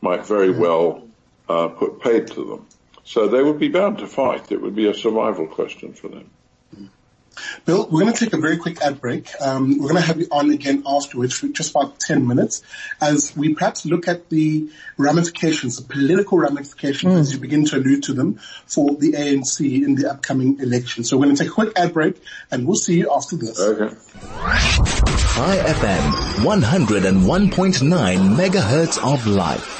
might 0.02 0.26
very 0.26 0.52
well 0.52 1.08
uh, 1.50 1.70
put 1.70 2.00
paid 2.02 2.28
to 2.28 2.44
them. 2.46 2.68
So 3.04 3.28
they 3.28 3.42
would 3.42 3.60
be 3.60 3.70
bound 3.70 4.00
to 4.00 4.08
fight. 4.08 4.52
It 4.52 4.62
would 4.62 4.76
be 4.76 4.88
a 4.88 4.94
survival 4.94 5.48
question 5.48 5.94
for 5.94 6.10
them. 6.10 6.30
Bill, 7.66 7.88
we're 7.90 8.02
going 8.02 8.14
to 8.14 8.26
take 8.26 8.34
a 8.34 8.38
very 8.38 8.58
quick 8.58 8.82
ad 8.82 9.02
break. 9.02 9.30
Um, 9.42 9.78
we're 9.80 9.90
going 9.90 10.02
to 10.02 10.08
have 10.08 10.20
you 10.20 10.28
on 10.32 10.50
again 10.52 10.84
afterwards 10.86 11.38
for 11.38 11.48
just 11.48 11.72
about 11.72 12.00
10 12.00 12.28
minutes 12.28 12.62
as 13.02 13.36
we 13.36 13.54
perhaps 13.54 13.86
look 13.86 14.08
at 14.08 14.30
the 14.30 14.70
ramifications, 14.98 15.78
the 15.78 15.84
political 15.84 16.38
ramifications 16.38 17.14
mm. 17.14 17.20
as 17.20 17.34
you 17.34 17.40
begin 17.40 17.66
to 17.66 17.78
allude 17.78 18.04
to 18.04 18.14
them 18.14 18.40
for 18.66 18.96
the 18.96 19.14
ANC 19.14 19.84
in 19.84 19.96
the 19.96 20.10
upcoming 20.10 20.60
election. 20.60 21.04
So 21.04 21.18
we're 21.18 21.26
going 21.26 21.36
to 21.36 21.44
take 21.44 21.52
a 21.52 21.56
quick 21.56 21.74
ad 21.78 21.94
break 21.94 22.22
and 22.52 22.66
we'll 22.66 22.76
see 22.76 22.98
you 22.98 23.14
after 23.14 23.36
this. 23.36 23.60
Okay. 23.60 23.96
Chai 25.38 25.58
FM, 25.58 26.12
101.9 26.44 28.36
megahertz 28.36 29.14
of 29.14 29.28
life. 29.28 29.78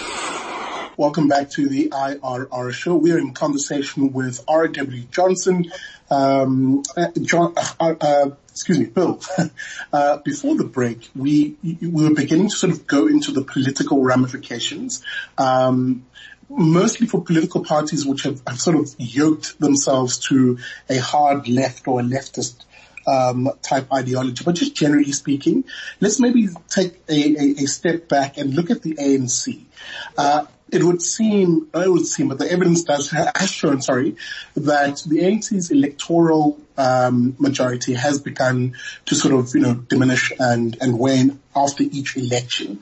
Welcome 0.98 1.28
back 1.28 1.52
to 1.52 1.70
the 1.70 1.90
IRR 1.90 2.74
show. 2.74 2.96
We're 2.96 3.20
in 3.20 3.36
conversation 3.36 4.12
with 4.14 4.44
R.W. 4.48 5.04
Johnson, 5.12 5.72
um, 6.10 6.84
uh, 6.96 7.08
John, 7.22 7.54
uh, 7.58 7.74
uh, 7.80 7.96
uh, 8.00 8.30
excuse 8.50 8.80
me, 8.80 8.86
Bill. 8.86 9.22
Uh, 9.94 10.18
before 10.18 10.54
the 10.56 10.66
break, 10.66 11.10
we 11.16 11.56
we 11.64 11.88
were 11.88 12.14
beginning 12.14 12.50
to 12.50 12.56
sort 12.56 12.74
of 12.74 12.86
go 12.86 13.08
into 13.08 13.32
the 13.32 13.42
political 13.42 14.04
ramifications. 14.04 15.02
Um, 15.38 16.06
mostly 16.50 17.08
for 17.08 17.24
political 17.24 17.64
parties 17.64 18.06
which 18.06 18.24
have, 18.24 18.42
have, 18.46 18.60
sort 18.60 18.76
of 18.76 18.94
yoked 18.98 19.58
themselves 19.60 20.20
to 20.28 20.60
a 20.90 20.98
hard 20.98 21.48
left 21.48 21.88
or 21.88 22.02
a 22.02 22.04
leftist 22.04 22.66
um, 23.08 23.50
type 23.62 23.92
ideology. 23.92 24.44
But 24.44 24.56
just 24.56 24.76
generally 24.76 25.14
speaking, 25.14 25.64
let's 26.02 26.20
maybe 26.20 26.50
take 26.68 27.02
a, 27.08 27.14
a, 27.14 27.64
a 27.64 27.66
step 27.66 28.10
back 28.10 28.38
and 28.38 28.54
look 28.54 28.70
at 28.70 28.82
the 28.82 28.96
ANC. 28.96 29.64
Uh, 30.18 30.46
it 30.72 30.84
would 30.84 31.02
seem, 31.02 31.70
I 31.74 31.88
would 31.88 32.06
seem, 32.06 32.28
but 32.28 32.40
the 32.40 32.52
evidence 32.52 32.84
does 32.84 33.10
has 33.12 33.52
shown, 33.52 33.82
sorry, 33.82 34.16
that 34.56 35.04
the 35.08 35.20
ANC's 35.20 35.72
electoral 35.72 36.60
um, 36.78 37.36
majority 37.40 37.94
has 37.94 38.22
begun 38.22 38.76
to 39.06 39.16
sort 39.16 39.34
of, 39.34 39.54
you 39.56 39.62
know, 39.62 39.76
diminish 39.76 40.32
and 40.40 40.78
and 40.82 41.00
wane 41.00 41.40
after 41.56 41.84
each 41.84 42.18
election. 42.18 42.82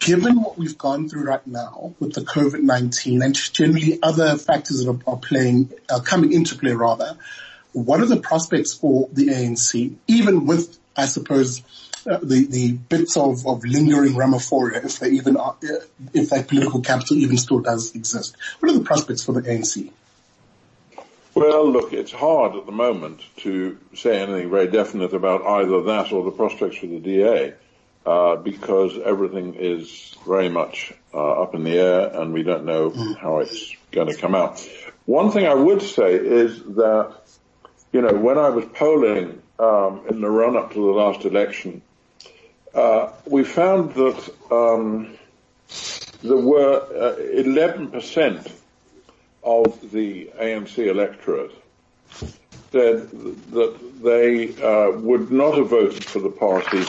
Given 0.00 0.42
what 0.42 0.58
we've 0.58 0.76
gone 0.76 1.08
through 1.08 1.24
right 1.24 1.46
now 1.46 1.94
with 1.98 2.12
the 2.12 2.20
COVID-19 2.20 3.24
and 3.24 3.34
generally 3.34 3.98
other 4.02 4.36
factors 4.36 4.84
that 4.84 4.90
are, 4.90 5.12
are 5.12 5.16
playing, 5.16 5.72
uh, 5.88 6.00
coming 6.00 6.32
into 6.32 6.58
play 6.58 6.72
rather, 6.72 7.16
what 7.72 8.00
are 8.00 8.06
the 8.06 8.18
prospects 8.18 8.74
for 8.74 9.08
the 9.12 9.28
ANC, 9.28 9.94
even 10.06 10.46
with, 10.46 10.78
I 10.96 11.06
suppose, 11.06 11.62
uh, 12.06 12.18
the, 12.22 12.46
the 12.46 12.72
bits 12.72 13.16
of, 13.16 13.46
of 13.46 13.64
lingering 13.64 14.12
Ramaphosa, 14.12 14.84
if 14.84 14.98
they 14.98 15.10
even 15.10 15.36
are, 15.36 15.56
uh, 15.62 15.84
if 16.12 16.30
that 16.30 16.48
political 16.48 16.80
capital 16.80 17.16
even 17.16 17.36
still 17.36 17.60
does 17.60 17.94
exist. 17.94 18.36
What 18.60 18.72
are 18.72 18.78
the 18.78 18.84
prospects 18.84 19.24
for 19.24 19.32
the 19.32 19.42
ANC? 19.42 19.90
Well, 21.34 21.68
look, 21.68 21.92
it's 21.92 22.12
hard 22.12 22.54
at 22.54 22.66
the 22.66 22.72
moment 22.72 23.20
to 23.38 23.76
say 23.94 24.20
anything 24.22 24.50
very 24.50 24.68
definite 24.68 25.12
about 25.14 25.44
either 25.44 25.82
that 25.82 26.12
or 26.12 26.22
the 26.24 26.30
prospects 26.30 26.76
for 26.76 26.86
the 26.86 27.00
DA, 27.00 27.54
uh, 28.06 28.36
because 28.36 28.96
everything 29.04 29.54
is 29.54 30.14
very 30.26 30.48
much 30.48 30.92
uh, 31.12 31.42
up 31.42 31.54
in 31.54 31.64
the 31.64 31.72
air 31.72 32.20
and 32.20 32.32
we 32.32 32.44
don't 32.44 32.64
know 32.64 32.90
mm. 32.90 33.16
how 33.16 33.38
it's 33.38 33.74
going 33.90 34.06
to 34.06 34.16
come 34.16 34.34
out. 34.34 34.64
One 35.06 35.32
thing 35.32 35.46
I 35.46 35.54
would 35.54 35.82
say 35.82 36.14
is 36.14 36.62
that, 36.62 37.16
you 37.92 38.00
know, 38.00 38.14
when 38.14 38.38
I 38.38 38.50
was 38.50 38.64
polling 38.66 39.42
um, 39.58 40.02
in 40.08 40.20
the 40.20 40.30
run-up 40.30 40.72
to 40.74 40.78
the 40.78 40.92
last 40.92 41.24
election, 41.24 41.82
uh, 42.74 43.10
we 43.26 43.44
found 43.44 43.94
that 43.94 44.34
um, 44.50 45.16
there 46.22 46.36
were 46.36 46.76
uh, 46.76 47.16
11% 47.16 48.50
of 49.42 49.92
the 49.92 50.30
ANC 50.40 50.78
electorate 50.78 51.52
said 52.72 53.08
that 53.52 54.02
they 54.02 54.48
uh, 54.60 54.90
would 54.98 55.30
not 55.30 55.56
have 55.56 55.68
voted 55.68 56.04
for 56.04 56.18
the 56.18 56.30
party 56.30 56.82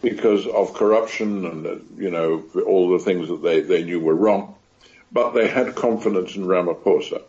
because 0.00 0.46
of 0.46 0.72
corruption 0.72 1.44
and, 1.44 1.66
uh, 1.66 1.76
you 1.98 2.10
know, 2.10 2.42
all 2.66 2.90
the 2.90 3.04
things 3.04 3.28
that 3.28 3.42
they, 3.42 3.60
they 3.60 3.82
knew 3.82 4.00
were 4.00 4.14
wrong, 4.14 4.54
but 5.12 5.32
they 5.32 5.48
had 5.48 5.74
confidence 5.74 6.36
in 6.36 6.46
Ramaphosa. 6.46 7.22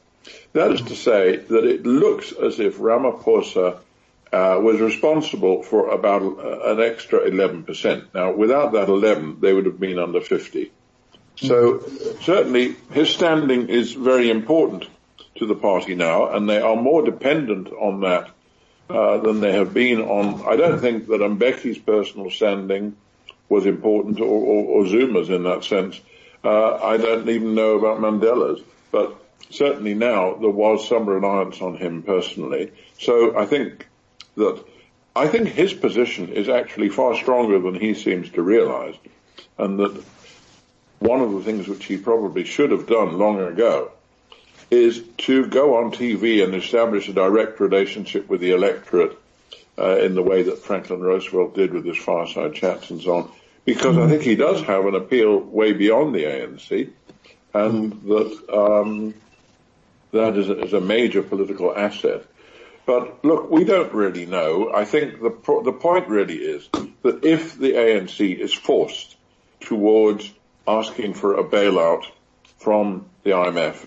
That 0.53 0.71
is 0.71 0.81
to 0.83 0.95
say 0.95 1.37
that 1.37 1.65
it 1.65 1.85
looks 1.85 2.31
as 2.31 2.59
if 2.59 2.77
Ramaphosa 2.77 3.79
uh, 4.31 4.59
was 4.61 4.79
responsible 4.81 5.63
for 5.63 5.89
about 5.89 6.21
an 6.21 6.81
extra 6.81 7.19
11%. 7.29 8.13
Now, 8.13 8.33
without 8.33 8.73
that 8.73 8.89
11, 8.89 9.39
they 9.39 9.53
would 9.53 9.65
have 9.65 9.79
been 9.79 9.99
under 9.99 10.21
50. 10.21 10.71
So 11.37 11.83
certainly 12.21 12.75
his 12.91 13.09
standing 13.09 13.69
is 13.69 13.93
very 13.93 14.29
important 14.29 14.87
to 15.35 15.45
the 15.45 15.55
party 15.55 15.95
now, 15.95 16.31
and 16.31 16.49
they 16.49 16.59
are 16.59 16.75
more 16.75 17.03
dependent 17.03 17.69
on 17.69 18.01
that 18.01 18.31
uh, 18.89 19.17
than 19.19 19.39
they 19.39 19.53
have 19.53 19.73
been 19.73 20.01
on. 20.01 20.47
I 20.47 20.55
don't 20.55 20.79
think 20.79 21.07
that 21.07 21.21
Mbeki's 21.21 21.77
personal 21.77 22.31
standing 22.31 22.97
was 23.49 23.65
important, 23.65 24.19
or, 24.19 24.25
or, 24.25 24.65
or 24.65 24.87
Zuma's 24.87 25.29
in 25.29 25.43
that 25.43 25.63
sense. 25.63 25.99
Uh, 26.43 26.75
I 26.75 26.97
don't 26.97 27.29
even 27.29 27.55
know 27.55 27.77
about 27.77 27.99
Mandela's, 27.99 28.61
but 28.91 29.15
certainly 29.49 29.93
now 29.93 30.35
there 30.35 30.49
was 30.49 30.87
some 30.87 31.07
reliance 31.07 31.61
on 31.61 31.77
him 31.77 32.03
personally. 32.03 32.71
So 32.99 33.37
I 33.37 33.45
think 33.45 33.87
that 34.37 34.63
I 35.15 35.27
think 35.27 35.49
his 35.49 35.73
position 35.73 36.29
is 36.29 36.47
actually 36.47 36.89
far 36.89 37.15
stronger 37.15 37.59
than 37.59 37.75
he 37.75 37.93
seems 37.93 38.29
to 38.31 38.41
realize, 38.41 38.95
and 39.57 39.79
that 39.79 40.03
one 40.99 41.21
of 41.21 41.31
the 41.31 41.41
things 41.41 41.67
which 41.67 41.85
he 41.85 41.97
probably 41.97 42.43
should 42.43 42.71
have 42.71 42.87
done 42.87 43.17
long 43.17 43.39
ago 43.41 43.91
is 44.69 45.03
to 45.17 45.47
go 45.47 45.77
on 45.77 45.91
TV 45.91 46.43
and 46.43 46.53
establish 46.53 47.07
a 47.07 47.13
direct 47.13 47.59
relationship 47.59 48.27
with 48.29 48.41
the 48.41 48.51
electorate 48.51 49.17
uh, 49.77 49.97
in 49.97 50.15
the 50.15 50.23
way 50.23 50.43
that 50.43 50.59
Franklin 50.59 51.01
Roosevelt 51.01 51.55
did 51.55 51.73
with 51.73 51.85
his 51.85 51.97
fireside 51.97 52.53
chats 52.53 52.89
and 52.89 53.01
so 53.01 53.15
on, 53.17 53.31
because 53.65 53.97
I 53.97 54.07
think 54.07 54.23
he 54.23 54.35
does 54.35 54.61
have 54.63 54.85
an 54.85 54.95
appeal 54.95 55.39
way 55.39 55.73
beyond 55.73 56.13
the 56.13 56.23
ANC, 56.23 56.89
and 57.53 57.91
that 58.03 58.53
um, 58.53 59.13
that 60.11 60.37
is 60.37 60.49
a, 60.49 60.59
is 60.63 60.73
a 60.73 60.81
major 60.81 61.21
political 61.21 61.75
asset. 61.75 62.23
But 62.87 63.25
look, 63.25 63.51
we 63.51 63.65
don't 63.65 63.93
really 63.93 64.25
know. 64.25 64.71
I 64.73 64.85
think 64.85 65.21
the 65.21 65.61
the 65.63 65.73
point 65.73 66.07
really 66.07 66.37
is 66.37 66.69
that 67.03 67.25
if 67.25 67.57
the 67.57 67.73
ANC 67.73 68.39
is 68.39 68.53
forced 68.53 69.17
towards 69.59 70.33
asking 70.65 71.13
for 71.13 71.35
a 71.35 71.43
bailout 71.43 72.05
from 72.59 73.05
the 73.23 73.31
IMF, 73.31 73.85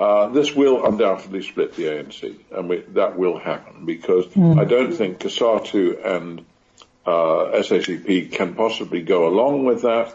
uh, 0.00 0.28
this 0.30 0.52
will 0.52 0.84
undoubtedly 0.84 1.42
split 1.42 1.76
the 1.76 1.84
ANC, 1.84 2.36
and 2.50 2.68
we, 2.68 2.78
that 2.94 3.16
will 3.16 3.38
happen 3.38 3.86
because 3.86 4.26
mm. 4.26 4.58
I 4.58 4.64
don't 4.64 4.92
think 4.92 5.20
COSATU 5.20 6.04
and 6.04 6.44
uh, 7.06 7.62
SACP 7.62 8.32
can 8.32 8.56
possibly 8.56 9.02
go 9.02 9.28
along 9.28 9.64
with 9.64 9.82
that. 9.82 10.12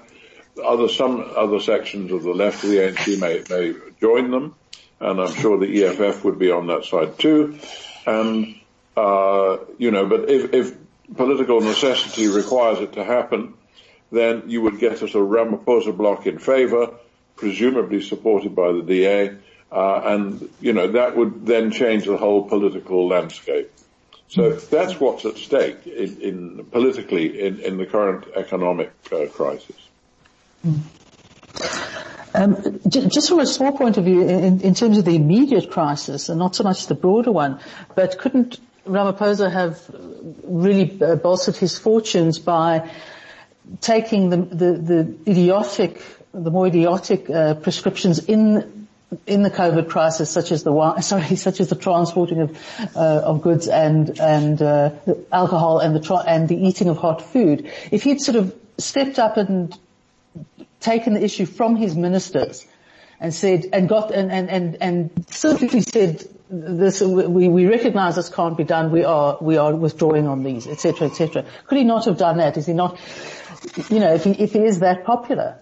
Other 0.61 0.89
some 0.89 1.31
other 1.37 1.61
sections 1.61 2.11
of 2.11 2.23
the 2.23 2.33
left 2.33 2.65
of 2.65 2.69
the 2.69 2.79
ANC 2.79 3.17
may 3.17 3.43
may 3.49 3.79
join 4.01 4.29
them, 4.29 4.55
and 4.99 5.21
I'm 5.21 5.33
sure 5.33 5.57
the 5.57 5.85
EFF 5.85 6.25
would 6.25 6.37
be 6.37 6.51
on 6.51 6.67
that 6.67 6.83
side 6.83 7.17
too. 7.17 7.59
And, 8.05 8.59
uh, 8.95 9.57
you 9.77 9.91
know, 9.91 10.05
but 10.05 10.29
if, 10.29 10.53
if 10.53 10.75
political 11.15 11.61
necessity 11.61 12.27
requires 12.27 12.79
it 12.79 12.93
to 12.93 13.03
happen, 13.03 13.53
then 14.11 14.43
you 14.47 14.61
would 14.61 14.79
get 14.79 14.93
a 14.93 15.07
sort 15.07 15.15
of 15.15 15.29
Ramaphosa 15.29 15.95
bloc 15.95 16.27
in 16.27 16.37
favor, 16.37 16.91
presumably 17.35 18.01
supported 18.01 18.55
by 18.55 18.71
the 18.71 18.81
DA, 18.81 19.35
uh, 19.71 20.01
and, 20.05 20.49
you 20.61 20.73
know, 20.73 20.91
that 20.91 21.17
would 21.17 21.45
then 21.45 21.71
change 21.71 22.05
the 22.05 22.17
whole 22.17 22.47
political 22.47 23.07
landscape. 23.07 23.71
So 24.27 24.53
that's 24.53 24.99
what's 24.99 25.25
at 25.25 25.37
stake 25.37 25.85
in, 25.85 26.21
in 26.21 26.65
politically 26.65 27.39
in, 27.39 27.59
in, 27.59 27.77
the 27.77 27.85
current 27.85 28.25
economic 28.35 28.91
uh, 29.11 29.27
crisis. 29.27 29.75
Mm. 30.65 30.79
Um, 32.35 32.79
just 32.87 33.29
from 33.29 33.39
a 33.39 33.45
small 33.45 33.77
point 33.77 33.97
of 33.97 34.05
view, 34.05 34.21
in, 34.21 34.61
in, 34.61 34.73
terms 34.73 34.97
of 34.97 35.05
the 35.05 35.15
immediate 35.15 35.69
crisis, 35.69 36.29
and 36.29 36.39
not 36.39 36.55
so 36.55 36.63
much 36.63 36.87
the 36.87 36.95
broader 36.95 37.31
one, 37.31 37.59
but 37.95 38.17
couldn't 38.17 38.59
Ramaphosa 38.85 39.51
have 39.51 39.79
really 40.43 40.99
uh, 41.01 41.15
bolstered 41.15 41.55
his 41.55 41.77
fortunes 41.77 42.39
by 42.39 42.89
taking 43.81 44.29
the, 44.29 44.37
the, 44.37 44.73
the 44.73 45.31
idiotic, 45.31 46.01
the 46.33 46.51
more 46.51 46.67
idiotic 46.67 47.29
uh, 47.29 47.55
prescriptions 47.55 48.19
in 48.19 48.83
in 49.27 49.43
the 49.43 49.51
COVID 49.51 49.89
crisis, 49.89 50.31
such 50.31 50.51
as 50.51 50.63
the 50.63 50.99
sorry, 51.01 51.35
such 51.35 51.59
as 51.59 51.69
the 51.69 51.75
transporting 51.75 52.41
of 52.41 52.95
uh, 52.95 53.21
of 53.23 53.41
goods 53.41 53.67
and 53.67 54.19
and 54.19 54.61
uh, 54.61 54.91
alcohol 55.31 55.79
and 55.79 55.95
the 55.95 55.99
tra- 55.99 56.23
and 56.27 56.49
the 56.49 56.57
eating 56.57 56.89
of 56.89 56.97
hot 56.97 57.21
food, 57.21 57.71
if 57.91 58.03
he'd 58.03 58.19
sort 58.19 58.35
of 58.35 58.55
stepped 58.77 59.19
up 59.19 59.37
and 59.37 59.77
taken 60.83 61.13
the 61.13 61.23
issue 61.23 61.45
from 61.45 61.75
his 61.75 61.95
ministers 61.95 62.65
and 63.19 63.33
said, 63.33 63.67
and 63.73 63.87
got, 63.87 64.11
and, 64.11 64.31
and, 64.31 64.49
and, 64.49 64.77
and 64.81 65.25
simply 65.29 65.81
said, 65.81 66.23
this, 66.49 67.01
we, 67.01 67.47
we 67.47 67.65
recognize 67.65 68.15
this 68.15 68.29
can't 68.29 68.57
be 68.57 68.63
done, 68.63 68.91
we 68.91 69.03
are, 69.03 69.37
we 69.41 69.57
are 69.57 69.73
withdrawing 69.73 70.27
on 70.27 70.43
these, 70.43 70.67
etc., 70.67 71.07
etc. 71.07 71.45
Could 71.65 71.77
he 71.77 71.83
not 71.83 72.05
have 72.05 72.17
done 72.17 72.37
that? 72.37 72.57
Is 72.57 72.67
he 72.67 72.73
not, 72.73 72.99
you 73.89 73.99
know, 73.99 74.13
if 74.13 74.25
he, 74.25 74.31
if 74.31 74.53
he 74.53 74.59
is 74.59 74.79
that 74.79 75.05
popular? 75.05 75.57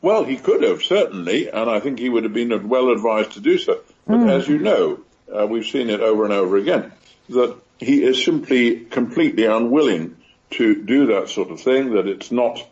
Well, 0.00 0.24
he 0.24 0.36
could 0.36 0.64
have, 0.64 0.82
certainly, 0.82 1.48
and 1.48 1.70
I 1.70 1.78
think 1.78 2.00
he 2.00 2.08
would 2.08 2.24
have 2.24 2.32
been 2.32 2.68
well 2.68 2.90
advised 2.90 3.32
to 3.32 3.40
do 3.40 3.58
so. 3.58 3.80
But 4.06 4.18
mm. 4.18 4.30
as 4.30 4.48
you 4.48 4.58
know, 4.58 5.00
uh, 5.32 5.46
we've 5.46 5.66
seen 5.66 5.90
it 5.90 6.00
over 6.00 6.24
and 6.24 6.32
over 6.32 6.56
again, 6.56 6.92
that 7.28 7.56
he 7.78 8.02
is 8.02 8.24
simply 8.24 8.80
completely 8.80 9.44
unwilling 9.44 10.16
to 10.52 10.82
do 10.82 11.06
that 11.06 11.28
sort 11.28 11.50
of 11.50 11.60
thing, 11.60 11.94
that 11.94 12.08
it's 12.08 12.32
not 12.32 12.66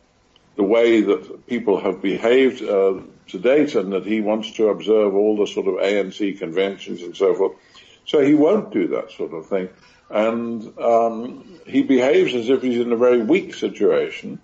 the 0.61 0.67
way 0.67 1.01
that 1.01 1.47
people 1.47 1.81
have 1.81 2.03
behaved 2.03 2.61
uh, 2.61 3.01
to 3.29 3.39
date 3.39 3.75
and 3.75 3.95
that 3.95 4.05
he 4.05 4.21
wants 4.21 4.51
to 4.53 4.69
observe 4.69 5.15
all 5.15 5.35
the 5.39 5.47
sort 5.47 5.67
of 5.67 5.77
ANC 5.77 6.39
conventions 6.39 7.01
and 7.01 7.17
so 7.17 7.35
forth. 7.35 7.57
So 8.05 8.21
he 8.21 8.35
won't 8.35 8.71
do 8.71 8.89
that 8.89 9.11
sort 9.11 9.33
of 9.33 9.47
thing. 9.47 9.71
And 10.11 10.79
um, 10.79 11.61
he 11.67 11.83
behaves 11.83 12.35
as 12.35 12.51
if 12.51 12.61
he's 12.61 12.79
in 12.79 12.93
a 12.93 12.97
very 12.97 13.23
weak 13.23 13.55
situation. 13.55 14.39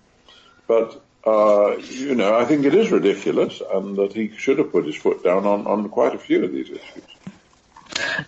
But, 0.65 0.99
uh, 1.23 1.77
you 1.77 2.15
know, 2.15 2.35
I 2.35 2.45
think 2.45 2.65
it 2.65 2.73
is 2.73 2.89
ridiculous 2.91 3.61
and 3.73 3.95
that 3.97 4.13
he 4.13 4.35
should 4.35 4.57
have 4.57 4.71
put 4.71 4.87
his 4.87 4.95
foot 4.95 5.23
down 5.23 5.45
on, 5.45 5.67
on 5.67 5.89
quite 5.89 6.15
a 6.15 6.19
few 6.19 6.43
of 6.43 6.51
these 6.51 6.71
issues. 6.71 7.03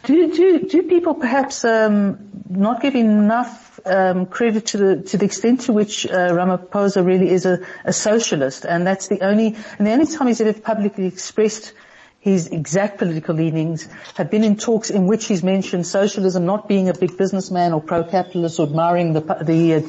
Do, 0.03 0.33
do, 0.33 0.59
do 0.67 0.83
people 0.83 1.15
perhaps 1.15 1.63
um, 1.65 2.31
not 2.49 2.81
give 2.81 2.95
enough 2.95 3.79
um, 3.85 4.25
credit 4.25 4.67
to 4.67 4.77
the 4.77 5.01
to 5.03 5.17
the 5.17 5.25
extent 5.25 5.61
to 5.61 5.73
which 5.73 6.05
uh, 6.05 6.31
Ramaphosa 6.31 7.05
really 7.05 7.29
is 7.29 7.45
a, 7.45 7.65
a, 7.85 7.93
socialist, 7.93 8.65
and 8.65 8.85
that's 8.85 9.07
the 9.07 9.21
only 9.21 9.55
and 9.77 9.87
the 9.87 9.91
only 9.91 10.05
time 10.05 10.27
he's 10.27 10.41
ever 10.41 10.59
publicly 10.59 11.05
expressed 11.05 11.73
his 12.19 12.47
exact 12.47 12.97
political 12.97 13.33
leanings 13.35 13.87
have 14.15 14.29
been 14.29 14.43
in 14.43 14.57
talks 14.57 14.89
in 14.89 15.07
which 15.07 15.25
he's 15.25 15.41
mentioned 15.41 15.87
socialism 15.87 16.45
not 16.45 16.67
being 16.67 16.89
a 16.89 16.93
big 16.93 17.17
businessman 17.17 17.71
or 17.71 17.81
pro-capitalist 17.81 18.59
or 18.59 18.67
admiring 18.67 19.13
the 19.13 19.21
the, 19.21 19.75
uh, 19.75 19.81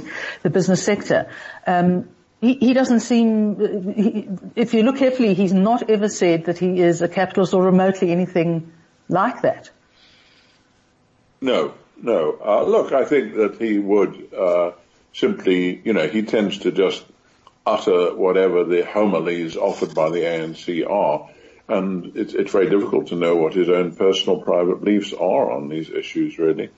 the 0.43 0.51
business 0.51 0.85
sector. 0.85 1.29
Um, 1.67 2.09
he, 2.41 2.55
he, 2.55 2.73
doesn't 2.73 3.01
seem, 3.01 3.93
he, 3.95 4.29
if 4.57 4.73
you 4.73 4.83
look 4.83 4.97
carefully, 4.97 5.35
he's 5.35 5.53
not 5.53 5.91
ever 5.91 6.09
said 6.09 6.47
that 6.47 6.57
he 6.57 6.81
is 6.81 7.03
a 7.03 7.09
capitalist 7.09 7.53
or 7.53 7.63
remotely 7.63 8.13
anything 8.13 8.73
like 9.11 9.43
that. 9.43 9.71
No, 11.41 11.75
no. 12.01 12.39
Uh, 12.45 12.65
look, 12.65 12.93
I 12.93 13.05
think 13.05 13.35
that 13.37 13.57
he 13.57 13.79
would 13.79 14.33
uh, 14.35 14.73
simply, 15.13 15.81
you 15.85 15.93
know, 15.93 16.09
he 16.09 16.23
tends 16.23 16.59
to 16.59 16.73
just 16.73 17.05
utter 17.67 18.15
whatever 18.15 18.65
the 18.65 18.85
homilies 18.85 19.57
offered 19.57 19.95
by 19.95 20.11
the 20.11 20.21
ANC 20.21 20.89
are, 20.89 21.31
and 21.69 22.17
it's, 22.17 22.35
it's 22.35 22.53
very 22.53 22.69
difficult 22.69 23.09
to 23.09 23.17
know 23.17 23.37
what 23.37 23.55
his 23.55 23.69
own 23.69 23.95
personal 23.95 24.41
private 24.41 24.81
beliefs 24.81 25.13
are 25.13 25.53
on 25.53 25.69
these 25.69 25.91
issues, 25.91 26.39
really. 26.39 26.71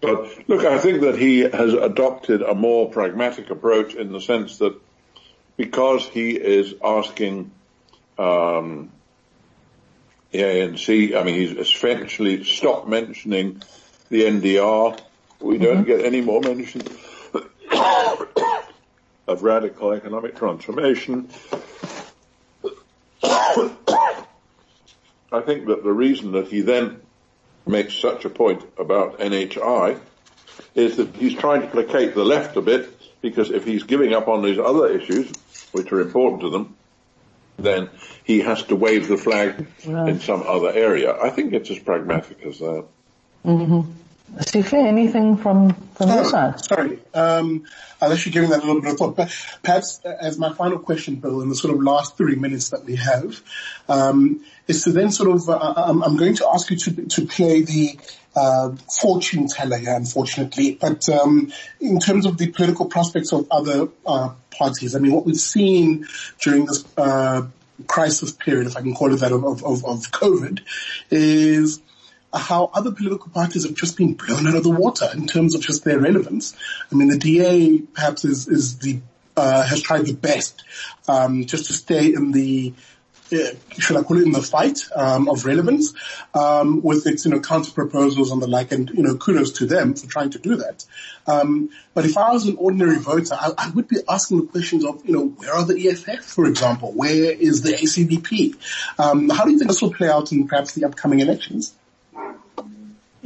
But 0.00 0.48
look, 0.48 0.64
I 0.64 0.78
think 0.78 1.00
that 1.00 1.18
he 1.18 1.40
has 1.40 1.72
adopted 1.72 2.42
a 2.42 2.54
more 2.54 2.90
pragmatic 2.90 3.50
approach 3.50 3.94
in 3.94 4.12
the 4.12 4.20
sense 4.20 4.58
that 4.58 4.78
because 5.56 6.06
he 6.06 6.32
is 6.32 6.74
asking 6.84 7.50
um, 8.18 8.92
the 10.30 10.38
ANC, 10.40 11.16
I 11.16 11.22
mean, 11.22 11.34
he's 11.34 11.52
essentially 11.52 12.44
stopped 12.44 12.88
mentioning 12.88 13.62
the 14.08 14.22
NDR. 14.22 15.00
We 15.40 15.58
don't 15.58 15.78
mm-hmm. 15.78 15.84
get 15.84 16.04
any 16.04 16.20
more 16.20 16.40
mention 16.40 16.82
of 19.26 19.42
radical 19.42 19.92
economic 19.92 20.36
transformation. 20.36 21.28
I 25.32 25.40
think 25.44 25.66
that 25.66 25.82
the 25.82 25.92
reason 25.92 26.32
that 26.32 26.48
he 26.48 26.60
then 26.60 27.00
makes 27.66 27.94
such 27.94 28.24
a 28.24 28.30
point 28.30 28.64
about 28.78 29.18
NHI 29.18 29.98
is 30.74 30.96
that 30.96 31.14
he's 31.16 31.34
trying 31.34 31.62
to 31.62 31.66
placate 31.66 32.14
the 32.14 32.24
left 32.24 32.56
a 32.56 32.62
bit 32.62 32.92
because 33.20 33.50
if 33.50 33.64
he's 33.64 33.82
giving 33.82 34.14
up 34.14 34.28
on 34.28 34.42
these 34.42 34.58
other 34.58 34.88
issues, 34.88 35.32
which 35.72 35.90
are 35.92 36.00
important 36.00 36.42
to 36.42 36.50
them, 36.50 36.75
then 37.58 37.88
he 38.24 38.40
has 38.40 38.62
to 38.64 38.76
wave 38.76 39.08
the 39.08 39.16
flag 39.16 39.66
right. 39.86 40.08
in 40.08 40.20
some 40.20 40.42
other 40.46 40.70
area. 40.70 41.16
I 41.20 41.30
think 41.30 41.52
it's 41.52 41.70
as 41.70 41.78
pragmatic 41.78 42.44
as 42.44 42.58
that. 42.58 42.84
Mm-hmm. 43.44 43.90
Steve, 44.40 44.72
anything 44.74 45.36
from, 45.36 45.72
from 45.94 46.08
your 46.10 46.24
side? 46.24 46.60
Sorry, 46.60 46.98
um, 47.14 47.64
I 48.00 48.08
was 48.08 48.18
actually 48.18 48.32
giving 48.32 48.50
that 48.50 48.62
a 48.62 48.66
little 48.66 48.82
bit 48.82 48.92
of 48.92 48.98
thought. 48.98 49.16
But 49.16 49.34
perhaps 49.62 50.00
as 50.00 50.38
my 50.38 50.52
final 50.52 50.78
question, 50.78 51.16
Bill, 51.16 51.40
in 51.42 51.48
the 51.48 51.54
sort 51.54 51.74
of 51.74 51.82
last 51.82 52.16
three 52.16 52.34
minutes 52.34 52.70
that 52.70 52.84
we 52.84 52.96
have, 52.96 53.40
um, 53.88 54.44
is 54.66 54.84
to 54.84 54.92
then 54.92 55.10
sort 55.10 55.30
of, 55.30 55.48
uh, 55.48 55.74
I'm, 55.76 56.02
I'm, 56.02 56.16
going 56.16 56.34
to 56.36 56.48
ask 56.52 56.70
you 56.70 56.76
to, 56.76 57.06
to 57.06 57.26
play 57.26 57.62
the 57.62 57.98
uh, 58.34 58.74
fortune 59.00 59.48
teller 59.48 59.78
here, 59.78 59.94
unfortunately. 59.94 60.76
But 60.78 61.08
um, 61.08 61.52
in 61.80 61.98
terms 62.00 62.26
of 62.26 62.36
the 62.36 62.48
political 62.48 62.86
prospects 62.86 63.32
of 63.32 63.46
other 63.50 63.88
uh, 64.04 64.34
parties, 64.50 64.94
I 64.94 64.98
mean, 64.98 65.12
what 65.12 65.24
we've 65.24 65.36
seen 65.36 66.06
during 66.42 66.66
this 66.66 66.84
uh, 66.98 67.46
crisis 67.86 68.32
period, 68.32 68.66
if 68.66 68.76
I 68.76 68.82
can 68.82 68.94
call 68.94 69.14
it 69.14 69.20
that, 69.20 69.32
of, 69.32 69.44
of, 69.44 69.84
of 69.84 70.10
COVID, 70.10 70.60
is 71.10 71.80
how 72.38 72.70
other 72.74 72.92
political 72.92 73.30
parties 73.30 73.64
have 73.64 73.74
just 73.74 73.96
been 73.96 74.14
blown 74.14 74.46
out 74.46 74.56
of 74.56 74.62
the 74.62 74.70
water 74.70 75.08
in 75.14 75.26
terms 75.26 75.54
of 75.54 75.60
just 75.60 75.84
their 75.84 75.98
relevance. 75.98 76.56
I 76.90 76.94
mean, 76.94 77.08
the 77.08 77.18
DA 77.18 77.78
perhaps 77.78 78.24
is, 78.24 78.48
is 78.48 78.78
the, 78.78 79.00
uh, 79.36 79.64
has 79.64 79.82
tried 79.82 80.06
the 80.06 80.14
best, 80.14 80.64
um, 81.08 81.44
just 81.44 81.66
to 81.66 81.72
stay 81.72 82.06
in 82.06 82.32
the, 82.32 82.72
uh, 83.32 83.36
should 83.78 83.96
I 83.96 84.02
call 84.02 84.18
it 84.18 84.22
in 84.22 84.32
the 84.32 84.42
fight, 84.42 84.80
um, 84.94 85.28
of 85.28 85.44
relevance, 85.44 85.94
um, 86.34 86.80
with 86.82 87.06
its, 87.06 87.24
you 87.24 87.32
know, 87.32 87.40
counter 87.40 87.72
proposals 87.72 88.30
and 88.30 88.40
the 88.40 88.46
like, 88.46 88.72
and, 88.72 88.88
you 88.90 89.02
know, 89.02 89.16
kudos 89.16 89.52
to 89.52 89.66
them 89.66 89.94
for 89.94 90.06
trying 90.06 90.30
to 90.30 90.38
do 90.38 90.56
that. 90.56 90.84
Um, 91.26 91.70
but 91.92 92.04
if 92.04 92.16
I 92.16 92.32
was 92.32 92.46
an 92.46 92.56
ordinary 92.56 92.98
voter, 92.98 93.34
I, 93.34 93.52
I, 93.58 93.70
would 93.70 93.88
be 93.88 93.98
asking 94.08 94.40
the 94.40 94.46
questions 94.46 94.84
of, 94.84 95.04
you 95.04 95.12
know, 95.12 95.26
where 95.26 95.52
are 95.52 95.64
the 95.64 95.88
EFF, 95.88 96.24
for 96.24 96.46
example? 96.46 96.92
Where 96.92 97.32
is 97.32 97.62
the 97.62 97.72
ACDP? 97.72 98.56
Um, 98.98 99.28
how 99.28 99.44
do 99.44 99.50
you 99.50 99.58
think 99.58 99.70
this 99.70 99.82
will 99.82 99.92
play 99.92 100.08
out 100.08 100.32
in 100.32 100.46
perhaps 100.46 100.74
the 100.74 100.84
upcoming 100.84 101.20
elections? 101.20 101.74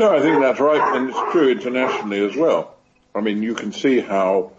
No, 0.01 0.17
I 0.17 0.21
think 0.23 0.41
that's 0.41 0.59
right, 0.59 0.97
and 0.97 1.11
it's 1.11 1.19
true 1.31 1.51
internationally 1.51 2.25
as 2.25 2.35
well. 2.35 2.75
I 3.15 3.21
mean, 3.21 3.43
you 3.43 3.53
can 3.55 3.71
see 3.71 4.01
how 4.01 4.53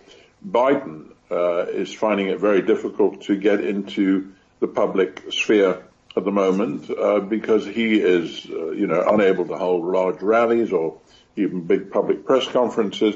Biden 0.47 1.13
uh, 1.31 1.65
is 1.65 1.91
finding 1.91 2.27
it 2.27 2.39
very 2.39 2.61
difficult 2.61 3.23
to 3.23 3.35
get 3.35 3.59
into 3.59 4.33
the 4.59 4.67
public 4.67 5.23
sphere 5.31 5.83
at 6.15 6.25
the 6.25 6.31
moment 6.31 6.91
uh, 6.91 7.21
because 7.21 7.65
he 7.65 7.99
is, 7.99 8.45
uh, 8.51 8.69
you 8.69 8.85
know, 8.85 9.03
unable 9.09 9.47
to 9.47 9.57
hold 9.57 9.83
large 9.83 10.21
rallies 10.21 10.71
or 10.71 10.99
even 11.35 11.61
big 11.61 11.89
public 11.89 12.23
press 12.23 12.45
conferences, 12.45 13.15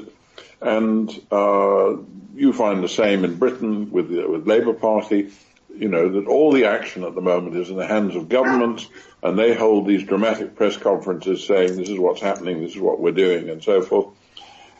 and 0.60 1.08
uh, 1.30 1.94
you 2.34 2.52
find 2.52 2.82
the 2.82 2.88
same 2.88 3.24
in 3.24 3.36
Britain 3.36 3.92
with 3.92 4.08
the 4.08 4.28
with 4.28 4.48
Labour 4.48 4.72
Party 4.72 5.30
you 5.78 5.88
know, 5.88 6.08
that 6.08 6.26
all 6.26 6.52
the 6.52 6.66
action 6.66 7.04
at 7.04 7.14
the 7.14 7.20
moment 7.20 7.56
is 7.56 7.70
in 7.70 7.76
the 7.76 7.86
hands 7.86 8.16
of 8.16 8.28
governments 8.28 8.86
and 9.22 9.38
they 9.38 9.54
hold 9.54 9.86
these 9.86 10.02
dramatic 10.04 10.56
press 10.56 10.76
conferences 10.76 11.46
saying 11.46 11.76
this 11.76 11.88
is 11.88 11.98
what's 11.98 12.20
happening, 12.20 12.62
this 12.62 12.74
is 12.74 12.80
what 12.80 13.00
we're 13.00 13.12
doing 13.12 13.48
and 13.50 13.62
so 13.62 13.82
forth. 13.82 14.08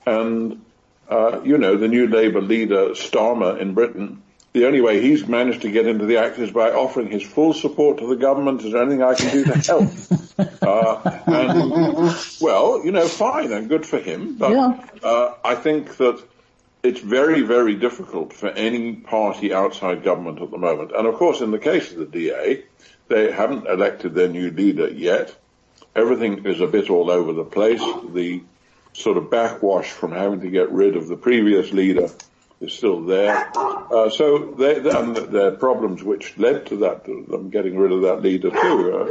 And, 0.06 0.64
uh, 1.08 1.40
you 1.42 1.58
know, 1.58 1.76
the 1.76 1.88
new 1.88 2.06
Labour 2.06 2.40
leader, 2.40 2.90
Starmer 2.90 3.60
in 3.60 3.74
Britain, 3.74 4.22
the 4.52 4.66
only 4.66 4.80
way 4.80 5.02
he's 5.02 5.26
managed 5.26 5.62
to 5.62 5.70
get 5.70 5.86
into 5.86 6.06
the 6.06 6.16
act 6.16 6.38
is 6.38 6.50
by 6.50 6.70
offering 6.70 7.10
his 7.10 7.22
full 7.22 7.52
support 7.52 7.98
to 7.98 8.06
the 8.06 8.16
government. 8.16 8.62
Is 8.62 8.72
there 8.72 8.82
anything 8.82 9.02
I 9.02 9.14
can 9.14 9.30
do 9.30 9.44
to 9.44 9.58
help? 9.58 9.90
uh, 10.62 11.20
and, 11.26 12.16
well, 12.40 12.82
you 12.82 12.90
know, 12.90 13.06
fine 13.06 13.52
and 13.52 13.68
good 13.68 13.84
for 13.84 13.98
him. 13.98 14.36
But 14.38 14.52
yeah. 14.52 14.80
uh, 15.02 15.34
I 15.44 15.56
think 15.56 15.98
that 15.98 16.22
it's 16.82 17.00
very, 17.00 17.42
very 17.42 17.74
difficult 17.74 18.32
for 18.32 18.48
any 18.48 18.94
party 18.94 19.52
outside 19.52 20.02
government 20.02 20.40
at 20.40 20.50
the 20.50 20.58
moment. 20.58 20.92
And 20.96 21.06
of 21.06 21.14
course, 21.14 21.40
in 21.40 21.50
the 21.50 21.58
case 21.58 21.92
of 21.92 21.98
the 21.98 22.06
DA, 22.06 22.64
they 23.08 23.32
haven't 23.32 23.66
elected 23.66 24.14
their 24.14 24.28
new 24.28 24.50
leader 24.50 24.88
yet. 24.88 25.34
Everything 25.94 26.44
is 26.44 26.60
a 26.60 26.66
bit 26.66 26.90
all 26.90 27.10
over 27.10 27.32
the 27.32 27.44
place. 27.44 27.82
The 28.12 28.42
sort 28.92 29.16
of 29.16 29.30
backwash 29.30 29.90
from 29.90 30.12
having 30.12 30.40
to 30.40 30.50
get 30.50 30.70
rid 30.70 30.96
of 30.96 31.08
the 31.08 31.16
previous 31.16 31.72
leader 31.72 32.08
is 32.60 32.72
still 32.72 33.02
there. 33.02 33.50
Uh, 33.56 34.08
so 34.10 34.54
they, 34.58 34.78
their 34.78 35.52
problems 35.52 36.02
which 36.02 36.36
led 36.38 36.66
to 36.66 36.76
that, 36.78 37.04
them 37.04 37.50
getting 37.50 37.76
rid 37.76 37.92
of 37.92 38.02
that 38.02 38.22
leader 38.22 38.50
too, 38.50 38.56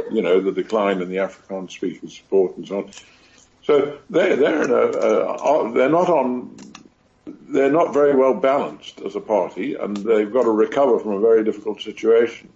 uh, 0.08 0.12
you 0.12 0.22
know, 0.22 0.40
the 0.40 0.52
decline 0.52 1.00
in 1.00 1.08
the 1.08 1.16
Afrikaans 1.16 1.70
speaking 1.70 2.08
support 2.08 2.56
and 2.56 2.66
so 2.66 2.78
on. 2.78 2.90
So 3.62 3.98
they're, 4.10 4.36
they're, 4.36 4.62
in 4.62 4.70
a, 4.70 4.74
uh, 4.74 5.72
they're 5.72 5.88
not 5.88 6.08
on 6.08 6.56
they're 7.26 7.72
not 7.72 7.92
very 7.92 8.14
well 8.14 8.34
balanced 8.34 9.00
as 9.00 9.16
a 9.16 9.20
party 9.20 9.74
and 9.74 9.96
they've 9.96 10.32
got 10.32 10.44
to 10.44 10.50
recover 10.50 10.98
from 10.98 11.12
a 11.12 11.20
very 11.20 11.44
difficult 11.44 11.80
situation. 11.80 12.48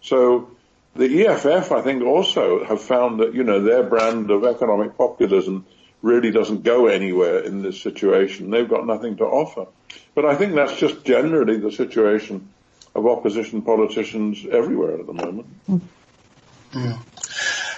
So 0.00 0.50
the 0.96 1.26
EFF, 1.26 1.72
I 1.72 1.82
think, 1.82 2.02
also 2.02 2.64
have 2.64 2.80
found 2.80 3.20
that, 3.20 3.34
you 3.34 3.44
know, 3.44 3.62
their 3.62 3.82
brand 3.82 4.30
of 4.30 4.44
economic 4.44 4.96
populism 4.96 5.66
really 6.02 6.30
doesn't 6.30 6.62
go 6.62 6.86
anywhere 6.86 7.40
in 7.40 7.62
this 7.62 7.80
situation. 7.80 8.50
They've 8.50 8.68
got 8.68 8.86
nothing 8.86 9.16
to 9.16 9.24
offer. 9.24 9.66
But 10.14 10.24
I 10.24 10.36
think 10.36 10.54
that's 10.54 10.76
just 10.76 11.04
generally 11.04 11.58
the 11.58 11.72
situation 11.72 12.48
of 12.94 13.06
opposition 13.06 13.62
politicians 13.62 14.44
everywhere 14.50 14.98
at 14.98 15.06
the 15.06 15.12
moment. 15.12 15.46
Mm. 15.68 15.80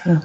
Yeah. 0.07 0.20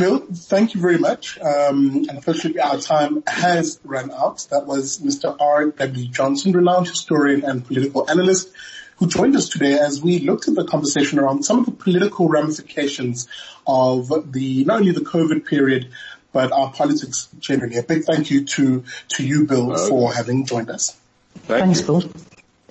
Bill, 0.00 0.20
thank 0.32 0.72
you 0.74 0.80
very 0.80 0.96
much. 0.96 1.38
Um, 1.40 2.06
unfortunately, 2.08 2.58
our 2.58 2.78
time 2.78 3.22
has 3.26 3.78
run 3.84 4.10
out. 4.10 4.46
That 4.50 4.64
was 4.66 4.98
Mr. 5.00 5.36
R. 5.38 5.66
W. 5.72 6.08
Johnson, 6.08 6.52
renowned 6.52 6.88
historian 6.88 7.44
and 7.44 7.62
political 7.62 8.08
analyst, 8.08 8.50
who 8.96 9.08
joined 9.08 9.36
us 9.36 9.50
today 9.50 9.78
as 9.78 10.00
we 10.00 10.20
looked 10.20 10.48
at 10.48 10.54
the 10.54 10.64
conversation 10.64 11.18
around 11.18 11.42
some 11.42 11.58
of 11.58 11.66
the 11.66 11.72
political 11.72 12.30
ramifications 12.30 13.28
of 13.66 14.32
the, 14.32 14.64
not 14.64 14.80
only 14.80 14.92
the 14.92 15.02
COVID 15.02 15.44
period, 15.44 15.90
but 16.32 16.50
our 16.50 16.72
politics 16.72 17.28
generally. 17.38 17.76
A 17.76 17.82
big 17.82 18.04
thank 18.04 18.30
you 18.30 18.46
to, 18.46 18.84
to 19.08 19.22
you, 19.22 19.44
Bill, 19.44 19.70
okay. 19.72 19.86
for 19.86 20.14
having 20.14 20.46
joined 20.46 20.70
us. 20.70 20.96
Thank 21.40 21.64
Thanks, 21.64 21.80
you. 21.80 21.86
Bill. 21.86 22.10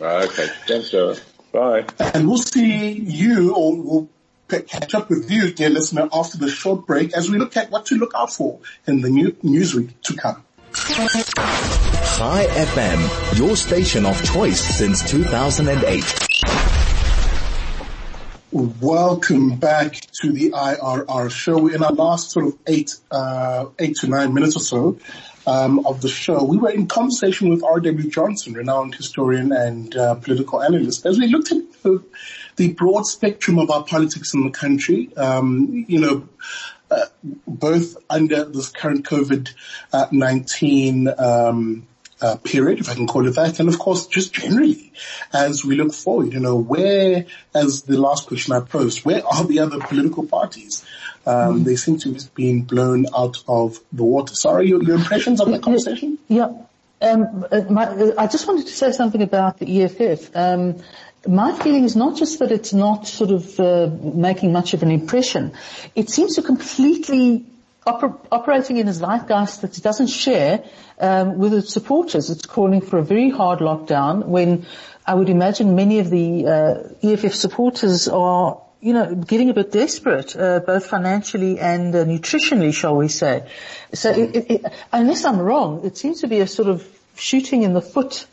Okay. 0.02 0.48
Thanks, 0.66 0.90
Joe. 0.90 1.16
Bye. 1.52 1.86
And 2.00 2.28
we'll 2.28 2.40
see 2.40 2.94
you 2.94 3.54
or 3.54 3.76
we'll 3.76 4.10
catch 4.58 4.96
up 4.96 5.10
with 5.10 5.30
you, 5.30 5.52
dear 5.52 5.70
listener, 5.70 6.10
after 6.12 6.38
the 6.38 6.50
short 6.50 6.88
break 6.88 7.14
as 7.14 7.30
we 7.30 7.38
look 7.38 7.56
at 7.56 7.70
what 7.70 7.86
to 7.88 7.96
look 7.96 8.14
out 8.16 8.34
for 8.34 8.60
in 8.88 9.02
the 9.02 9.10
new 9.10 9.36
news 9.44 9.76
week 9.76 10.02
to 10.02 10.16
come. 10.16 10.44
Chai 10.74 12.46
FM, 12.48 13.38
your 13.38 13.56
station 13.56 14.06
of 14.06 14.24
choice 14.24 14.60
since 14.60 15.10
2008. 15.10 16.04
Welcome 18.52 19.58
back 19.58 19.94
to 20.22 20.32
the 20.32 20.52
IRR 20.52 21.30
show. 21.30 21.68
In 21.68 21.84
our 21.84 21.94
last 21.94 22.32
sort 22.32 22.48
of 22.48 22.58
eight, 22.66 22.96
uh, 23.12 23.68
eight 23.78 23.96
to 23.98 24.08
nine 24.08 24.34
minutes 24.34 24.56
or 24.56 24.60
so, 24.60 25.00
um, 25.46 25.86
of 25.86 26.02
the 26.02 26.10
show, 26.10 26.44
we 26.44 26.58
were 26.58 26.72
in 26.72 26.88
conversation 26.88 27.50
with 27.50 27.64
R.W. 27.64 28.10
Johnson, 28.10 28.54
renowned 28.54 28.96
historian 28.96 29.52
and 29.52 29.96
uh, 29.96 30.16
political 30.16 30.62
analyst, 30.62 31.06
as 31.06 31.20
we 31.20 31.28
looked 31.28 31.52
at 31.52 31.58
the, 31.84 32.04
the, 32.60 32.74
broad 32.74 33.06
spectrum 33.06 33.60
of 33.60 33.72
our 33.72 33.84
politics 33.84 34.34
in 34.34 34.44
the 34.44 34.52
country. 34.52 35.16
Um, 35.16 35.86
you 35.88 36.00
know, 36.00 36.28
uh, 36.92 37.06
both 37.48 37.96
under 38.10 38.46
this 38.46 38.70
current 38.70 39.06
COVID-19 39.06 41.20
um, 41.20 41.88
uh, 42.22 42.36
period, 42.38 42.80
if 42.80 42.90
I 42.90 42.96
can 42.96 43.08
call 43.08 43.28
it 43.28 43.36
that, 43.36 43.60
and 43.60 43.70
of 43.70 43.80
course 43.80 44.08
just 44.08 44.34
generally 44.34 44.92
as 45.34 45.64
we 45.64 45.76
look 45.76 45.94
forward, 45.94 46.34
you 46.34 46.40
know, 46.40 46.58
where, 46.58 47.26
as 47.54 47.84
the 47.84 48.00
last 48.00 48.28
question 48.28 48.54
I 48.54 48.62
posed, 48.62 49.06
where 49.06 49.26
are 49.26 49.46
the 49.46 49.60
other 49.60 49.80
political 49.80 50.26
parties? 50.26 50.86
Um, 51.26 51.62
mm. 51.62 51.66
They 51.66 51.76
seem 51.76 52.00
to 52.00 52.14
have 52.14 52.34
been 52.34 52.64
blown 52.64 53.06
out 53.16 53.44
of 53.48 53.80
the 53.92 54.04
water. 54.04 54.36
Sorry, 54.36 54.68
your, 54.68 54.84
your 54.84 54.96
impressions 54.96 55.42
of 55.42 55.52
that 55.52 55.62
conversation? 55.62 56.18
Yeah. 56.28 56.52
Um, 57.02 57.46
uh, 57.52 57.62
my, 57.70 57.86
uh, 57.86 58.12
I 58.18 58.28
just 58.28 58.48
wanted 58.48 58.68
to 58.68 58.74
say 58.74 58.92
something 58.92 59.22
about 59.22 59.58
the 59.60 59.84
EFF. 59.84 60.36
Um, 60.36 60.78
my 61.28 61.58
feeling 61.58 61.84
is 61.84 61.96
not 61.96 62.18
just 62.18 62.40
that 62.40 62.52
it's 62.52 62.74
not 62.74 63.08
sort 63.08 63.32
of 63.32 63.60
uh, 63.60 63.90
making 64.02 64.52
much 64.52 64.74
of 64.74 64.84
an 64.84 64.92
impression. 64.92 65.54
It 65.96 66.10
seems 66.10 66.36
to 66.36 66.42
completely 66.42 67.46
oper- 67.86 68.18
operating 68.32 68.78
in 68.78 68.88
a 68.88 68.92
zeitgeist 68.94 69.62
that 69.62 69.78
it 69.78 69.84
doesn't 69.84 70.08
share 70.08 70.64
um, 71.00 71.38
with 71.38 71.54
its 71.54 71.74
supporters. 71.74 72.30
It's 72.30 72.46
calling 72.46 72.82
for 72.82 73.00
a 73.00 73.04
very 73.04 73.30
hard 73.30 73.60
lockdown 73.60 74.26
when 74.26 74.66
I 75.06 75.14
would 75.14 75.30
imagine 75.30 75.76
many 75.76 76.00
of 76.00 76.10
the 76.10 76.46
uh, 76.48 77.08
EFF 77.08 77.34
supporters 77.34 78.08
are 78.08 78.62
you 78.82 78.94
know, 78.94 79.14
getting 79.14 79.50
a 79.50 79.54
bit 79.54 79.72
desperate, 79.72 80.36
uh, 80.36 80.60
both 80.60 80.86
financially 80.86 81.60
and 81.60 81.94
uh, 81.94 82.06
nutritionally, 82.06 82.74
shall 82.74 82.96
we 82.96 83.10
say. 83.10 83.50
So 83.94 84.12
it, 84.12 84.36
it, 84.36 84.52
it, 84.52 84.74
unless 84.94 85.26
I'm 85.26 85.40
wrong, 85.40 85.86
it 85.86 85.98
seems 85.98 86.22
to 86.22 86.28
be 86.28 86.40
a 86.40 86.48
sort 86.48 86.70
of 86.70 86.88
shooting 87.16 87.64
in 87.64 87.74
the 87.74 87.82
foot 87.82 88.26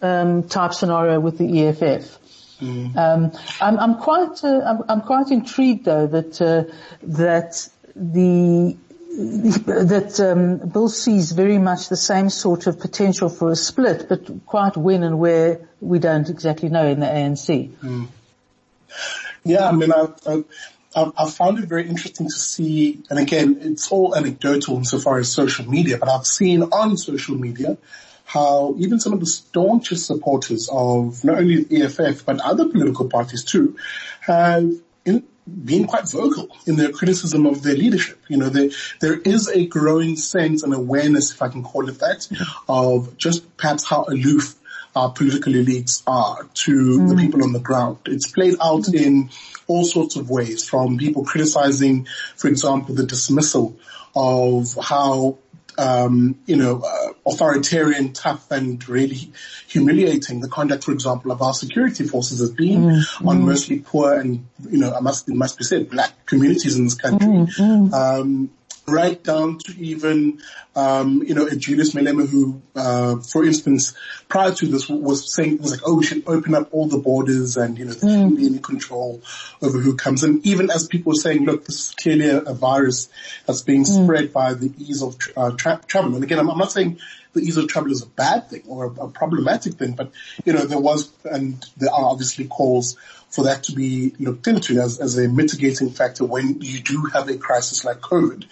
um, 0.00 0.48
type 0.48 0.72
scenario 0.72 1.20
with 1.20 1.38
the 1.38 1.68
EFF. 1.68 2.18
Mm. 2.60 2.96
Um, 2.96 3.32
I'm, 3.60 3.78
I'm, 3.78 3.94
quite, 3.96 4.42
uh, 4.44 4.60
I'm, 4.64 4.84
I'm, 4.88 5.00
quite 5.02 5.30
intrigued 5.30 5.84
though 5.84 6.06
that 6.06 6.40
uh, 6.40 6.72
that 7.02 7.68
the 7.96 8.76
that 9.12 10.20
um, 10.20 10.68
Bill 10.68 10.88
sees 10.88 11.32
very 11.32 11.58
much 11.58 11.88
the 11.88 11.96
same 11.96 12.30
sort 12.30 12.66
of 12.66 12.80
potential 12.80 13.28
for 13.28 13.50
a 13.50 13.56
split, 13.56 14.08
but 14.08 14.46
quite 14.46 14.76
when 14.76 15.02
and 15.02 15.18
where 15.18 15.60
we 15.80 15.98
don't 15.98 16.30
exactly 16.30 16.70
know 16.70 16.86
in 16.86 17.00
the 17.00 17.06
ANC. 17.06 17.68
Mm. 17.68 18.08
Yeah, 19.44 19.68
I 19.68 19.72
mean, 19.72 19.92
I, 19.92 20.06
I, 20.26 21.12
I, 21.16 21.30
found 21.30 21.58
it 21.58 21.68
very 21.68 21.88
interesting 21.88 22.26
to 22.26 22.32
see, 22.32 23.02
and 23.10 23.18
again, 23.18 23.58
it's 23.60 23.90
all 23.90 24.14
anecdotal 24.14 24.76
insofar 24.76 25.18
as 25.18 25.32
social 25.32 25.68
media, 25.68 25.98
but 25.98 26.08
I've 26.08 26.26
seen 26.26 26.62
on 26.62 26.96
social 26.96 27.36
media 27.36 27.76
how 28.24 28.74
even 28.78 29.00
some 29.00 29.12
of 29.12 29.20
the 29.20 29.26
staunchest 29.26 30.06
supporters 30.06 30.68
of 30.72 31.24
not 31.24 31.38
only 31.38 31.64
the 31.64 31.82
EFF, 31.82 32.24
but 32.24 32.40
other 32.40 32.68
political 32.68 33.08
parties 33.08 33.44
too, 33.44 33.76
have 34.20 34.70
in, 35.04 35.24
been 35.46 35.86
quite 35.86 36.08
vocal 36.10 36.48
in 36.66 36.76
their 36.76 36.92
criticism 36.92 37.46
of 37.46 37.62
their 37.62 37.74
leadership. 37.74 38.18
You 38.28 38.36
know, 38.36 38.48
there, 38.48 38.70
there 39.00 39.18
is 39.18 39.48
a 39.48 39.66
growing 39.66 40.16
sense 40.16 40.62
and 40.62 40.72
awareness, 40.72 41.32
if 41.32 41.42
I 41.42 41.48
can 41.48 41.62
call 41.62 41.88
it 41.88 41.98
that, 41.98 42.28
of 42.68 43.16
just 43.16 43.56
perhaps 43.56 43.84
how 43.84 44.04
aloof 44.04 44.54
our 44.94 45.10
political 45.10 45.52
elites 45.52 46.02
are 46.06 46.44
to 46.54 46.72
mm. 46.72 47.08
the 47.08 47.16
people 47.16 47.42
on 47.42 47.52
the 47.52 47.60
ground. 47.60 47.98
It's 48.06 48.30
played 48.30 48.54
out 48.62 48.82
mm. 48.82 48.94
in 48.94 49.30
all 49.66 49.84
sorts 49.84 50.16
of 50.16 50.28
ways 50.28 50.68
from 50.68 50.98
people 50.98 51.24
criticizing, 51.24 52.06
for 52.36 52.48
example, 52.48 52.94
the 52.94 53.06
dismissal 53.06 53.78
of 54.14 54.76
how 54.80 55.38
um, 55.78 56.38
you 56.46 56.56
know, 56.56 56.82
uh, 56.84 57.12
authoritarian, 57.26 58.12
tough, 58.12 58.50
and 58.50 58.86
really 58.88 59.32
humiliating 59.68 60.40
the 60.40 60.48
conduct, 60.48 60.84
for 60.84 60.92
example, 60.92 61.32
of 61.32 61.42
our 61.42 61.54
security 61.54 62.04
forces 62.04 62.40
has 62.40 62.50
been 62.50 62.82
mm, 62.82 63.26
on 63.26 63.40
mm. 63.40 63.44
mostly 63.44 63.78
poor 63.80 64.14
and, 64.14 64.46
you 64.68 64.78
know, 64.78 64.92
I 64.92 65.00
must, 65.00 65.28
it 65.28 65.34
must 65.34 65.58
be 65.58 65.64
said, 65.64 65.88
black 65.88 66.26
communities 66.26 66.76
in 66.76 66.84
this 66.84 66.94
country. 66.94 67.26
Mm. 67.26 67.92
um, 67.92 68.50
right 68.86 69.22
down 69.22 69.58
to 69.58 69.78
even, 69.78 70.40
um, 70.74 71.22
you 71.22 71.34
know, 71.34 71.46
a 71.46 71.56
Julius 71.56 71.94
Malema 71.94 72.28
who, 72.28 72.60
uh, 72.74 73.16
for 73.16 73.44
instance, 73.44 73.94
prior 74.28 74.52
to 74.52 74.66
this 74.66 74.88
was 74.88 75.32
saying, 75.32 75.58
was 75.58 75.72
like, 75.72 75.80
oh, 75.84 75.96
we 75.96 76.04
should 76.04 76.24
open 76.26 76.54
up 76.54 76.68
all 76.72 76.86
the 76.86 76.98
borders 76.98 77.56
and, 77.56 77.78
you 77.78 77.84
know, 77.84 77.92
there 77.92 78.10
shouldn't 78.10 78.36
be 78.36 78.46
any 78.46 78.58
control 78.58 79.22
over 79.60 79.78
who 79.78 79.96
comes. 79.96 80.24
And 80.24 80.44
even 80.46 80.70
as 80.70 80.86
people 80.86 81.10
were 81.10 81.16
saying, 81.16 81.44
look, 81.44 81.64
this 81.64 81.88
is 81.88 81.94
clearly 81.94 82.28
a, 82.28 82.52
virus 82.52 83.08
that's 83.46 83.62
being 83.62 83.82
mm. 83.82 84.04
spread 84.04 84.32
by 84.32 84.54
the 84.54 84.72
ease 84.78 85.02
of 85.02 85.16
uh, 85.36 85.50
tra- 85.52 85.80
travel. 85.86 86.14
And 86.14 86.22
again, 86.22 86.38
I'm, 86.38 86.50
I'm 86.50 86.58
not 86.58 86.70
saying 86.70 86.98
the 87.32 87.40
ease 87.40 87.56
of 87.56 87.68
travel 87.68 87.90
is 87.90 88.02
a 88.02 88.06
bad 88.06 88.50
thing 88.50 88.62
or 88.66 88.86
a, 88.86 88.90
a 89.04 89.08
problematic 89.08 89.74
thing, 89.74 89.92
but, 89.92 90.12
you 90.44 90.52
know, 90.52 90.64
there 90.64 90.80
was, 90.80 91.12
and 91.24 91.64
there 91.76 91.92
are 91.92 92.04
obviously 92.04 92.46
calls 92.46 92.96
for 93.30 93.44
that 93.44 93.64
to 93.64 93.72
be 93.72 94.14
looked 94.18 94.46
into 94.46 94.78
as, 94.78 95.00
as 95.00 95.16
a 95.18 95.26
mitigating 95.28 95.90
factor 95.90 96.24
when 96.24 96.60
you 96.60 96.80
do 96.80 97.04
have 97.12 97.28
a 97.28 97.38
crisis 97.38 97.84
like 97.84 98.00
COVID. 98.00 98.44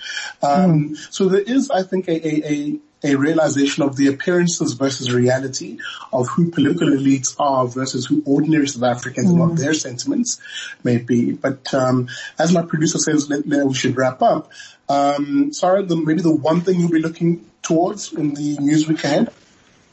Um, 0.43 0.91
mm. 0.91 1.13
So 1.13 1.29
there 1.29 1.41
is, 1.41 1.71
I 1.71 1.83
think, 1.83 2.09
a, 2.09 2.27
a, 2.27 2.49
a 2.49 2.79
a 3.03 3.15
realization 3.15 3.83
of 3.83 3.97
the 3.97 4.09
appearances 4.09 4.75
versus 4.75 5.11
reality 5.11 5.79
of 6.13 6.29
who 6.29 6.51
political 6.51 6.89
elites 6.89 7.35
are 7.39 7.67
versus 7.67 8.07
who 8.07 8.23
ordinary 8.27 8.69
South 8.69 8.83
Africans 8.83 9.29
mm. 9.29 9.31
and 9.31 9.41
what 9.41 9.51
mm. 9.53 9.59
their 9.59 9.75
sentiments 9.75 10.41
may 10.85 10.99
be. 10.99 11.33
But 11.33 11.73
um, 11.73 12.09
as 12.39 12.53
my 12.53 12.63
producer 12.63 12.99
says, 12.99 13.31
let, 13.31 13.47
let, 13.47 13.67
we 13.67 13.75
should 13.75 13.97
wrap 13.97 14.23
up. 14.23 14.51
Um, 14.89 15.53
sorry, 15.53 15.85
the, 15.85 15.97
maybe 15.97 16.23
the 16.23 16.35
one 16.35 16.61
thing 16.61 16.81
you'll 16.81 16.91
be 16.91 17.01
looking 17.01 17.49
towards 17.63 18.13
in 18.13 18.35
the 18.35 18.59
news 18.59 18.89
week 18.89 19.05
ahead. 19.05 19.33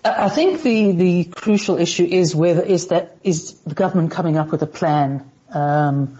I 0.03 0.29
think 0.29 0.61
the, 0.61 0.91
the 0.91 1.23
crucial 1.25 1.77
issue 1.77 2.05
is 2.05 2.35
whether 2.35 2.61
is 2.61 2.87
that 2.87 3.17
is 3.23 3.53
the 3.61 3.75
government 3.75 4.11
coming 4.11 4.37
up 4.37 4.51
with 4.51 4.61
a 4.61 4.67
plan 4.67 5.29
um, 5.53 6.19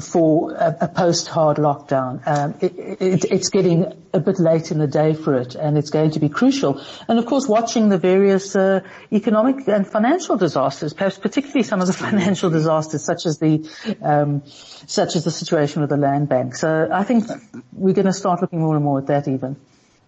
for 0.00 0.52
a, 0.52 0.76
a 0.82 0.88
post-hard 0.88 1.56
lockdown. 1.56 2.26
Um, 2.26 2.54
it, 2.60 2.78
it, 2.78 3.24
it's 3.30 3.50
getting 3.50 3.92
a 4.12 4.20
bit 4.20 4.38
late 4.38 4.70
in 4.70 4.78
the 4.78 4.86
day 4.86 5.14
for 5.14 5.36
it, 5.36 5.54
and 5.54 5.76
it's 5.76 5.90
going 5.90 6.12
to 6.12 6.20
be 6.20 6.28
crucial. 6.28 6.80
And 7.08 7.18
of 7.18 7.26
course, 7.26 7.46
watching 7.46 7.88
the 7.88 7.98
various 7.98 8.56
uh, 8.56 8.80
economic 9.12 9.68
and 9.68 9.86
financial 9.86 10.36
disasters, 10.36 10.94
perhaps 10.94 11.18
particularly 11.18 11.62
some 11.62 11.80
of 11.80 11.86
the 11.86 11.92
financial 11.92 12.50
disasters, 12.50 13.04
such 13.04 13.26
as 13.26 13.38
the 13.38 13.68
um, 14.02 14.42
such 14.46 15.16
as 15.16 15.24
the 15.24 15.30
situation 15.30 15.80
with 15.80 15.90
the 15.90 15.96
land 15.96 16.28
bank. 16.28 16.56
So 16.56 16.88
I 16.92 17.04
think 17.04 17.24
we're 17.72 17.94
going 17.94 18.06
to 18.06 18.12
start 18.12 18.40
looking 18.40 18.60
more 18.60 18.74
and 18.74 18.84
more 18.84 18.98
at 18.98 19.06
that 19.08 19.28
even. 19.28 19.56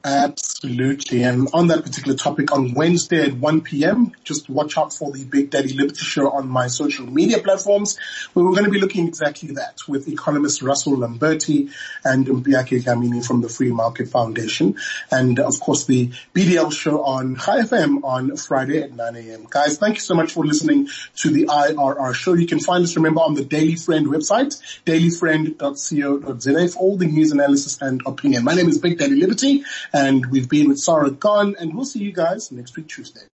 Absolutely. 0.03 1.25
And 1.25 1.49
on 1.53 1.67
that 1.67 1.85
particular 1.85 2.17
topic 2.17 2.53
on 2.53 2.73
Wednesday 2.73 3.27
at 3.27 3.35
1 3.35 3.61
p.m., 3.61 4.13
just 4.25 4.49
watch 4.49 4.79
out 4.79 4.95
for 4.95 5.13
the 5.13 5.25
Big 5.25 5.51
Daddy 5.51 5.75
Liberty 5.75 6.01
show 6.01 6.31
on 6.31 6.49
my 6.49 6.69
social 6.69 7.07
media 7.07 7.39
platforms 7.39 7.99
where 8.33 8.45
we're 8.45 8.53
going 8.53 8.65
to 8.65 8.71
be 8.71 8.81
looking 8.81 9.07
exactly 9.09 9.51
that 9.57 9.81
with 9.87 10.09
economist 10.09 10.63
Russell 10.63 10.97
Lamberti 10.97 11.71
and 12.03 12.27
Mpiyakhe 12.27 12.83
Dhlamini 12.83 13.27
from 13.27 13.43
the 13.43 13.51
Free 13.51 13.73
Market 13.73 14.09
Foundation. 14.09 14.77
And 15.11 15.39
of 15.39 15.61
course 15.61 15.85
the 15.85 16.09
BDL 16.35 16.73
show 16.73 17.05
on 17.05 17.37
Chai 17.37 17.61
FM 17.61 18.03
on 18.03 18.37
Friday 18.37 18.83
at 18.83 18.93
9 18.93 19.17
a.m. 19.17 19.47
Guys, 19.51 19.77
thank 19.77 19.97
you 19.97 20.01
so 20.01 20.15
much 20.15 20.33
for 20.33 20.47
listening 20.47 20.89
to 21.17 21.31
the 21.31 21.47
IRR 21.47 22.15
show. 22.15 22.33
You 22.33 22.47
can 22.47 22.61
find 22.61 22.85
us, 22.85 22.97
remember, 22.97 23.21
on 23.21 23.35
the 23.35 23.45
Daily 23.45 23.77
Friend 23.77 24.07
website, 24.07 24.61
dailyfriend.co.za 24.87 26.69
for 26.69 26.79
all 26.79 26.97
the 26.97 27.07
news 27.07 27.33
analysis 27.33 27.83
and 27.83 28.01
opinion. 28.07 28.45
My 28.45 28.55
name 28.55 28.69
is 28.71 28.79
Big 28.79 28.99
Daddy 28.99 29.17
Liberty 29.17 29.65
and 29.93 30.27
we've 30.27 30.49
been 30.49 30.69
with 30.69 30.79
Sara 30.79 31.11
Gon 31.11 31.57
and 31.59 31.75
we'll 31.75 31.85
see 31.85 32.01
you 32.01 32.13
guys 32.13 32.53
next 32.53 32.77
week 32.77 32.89
Tuesday. 32.89 33.27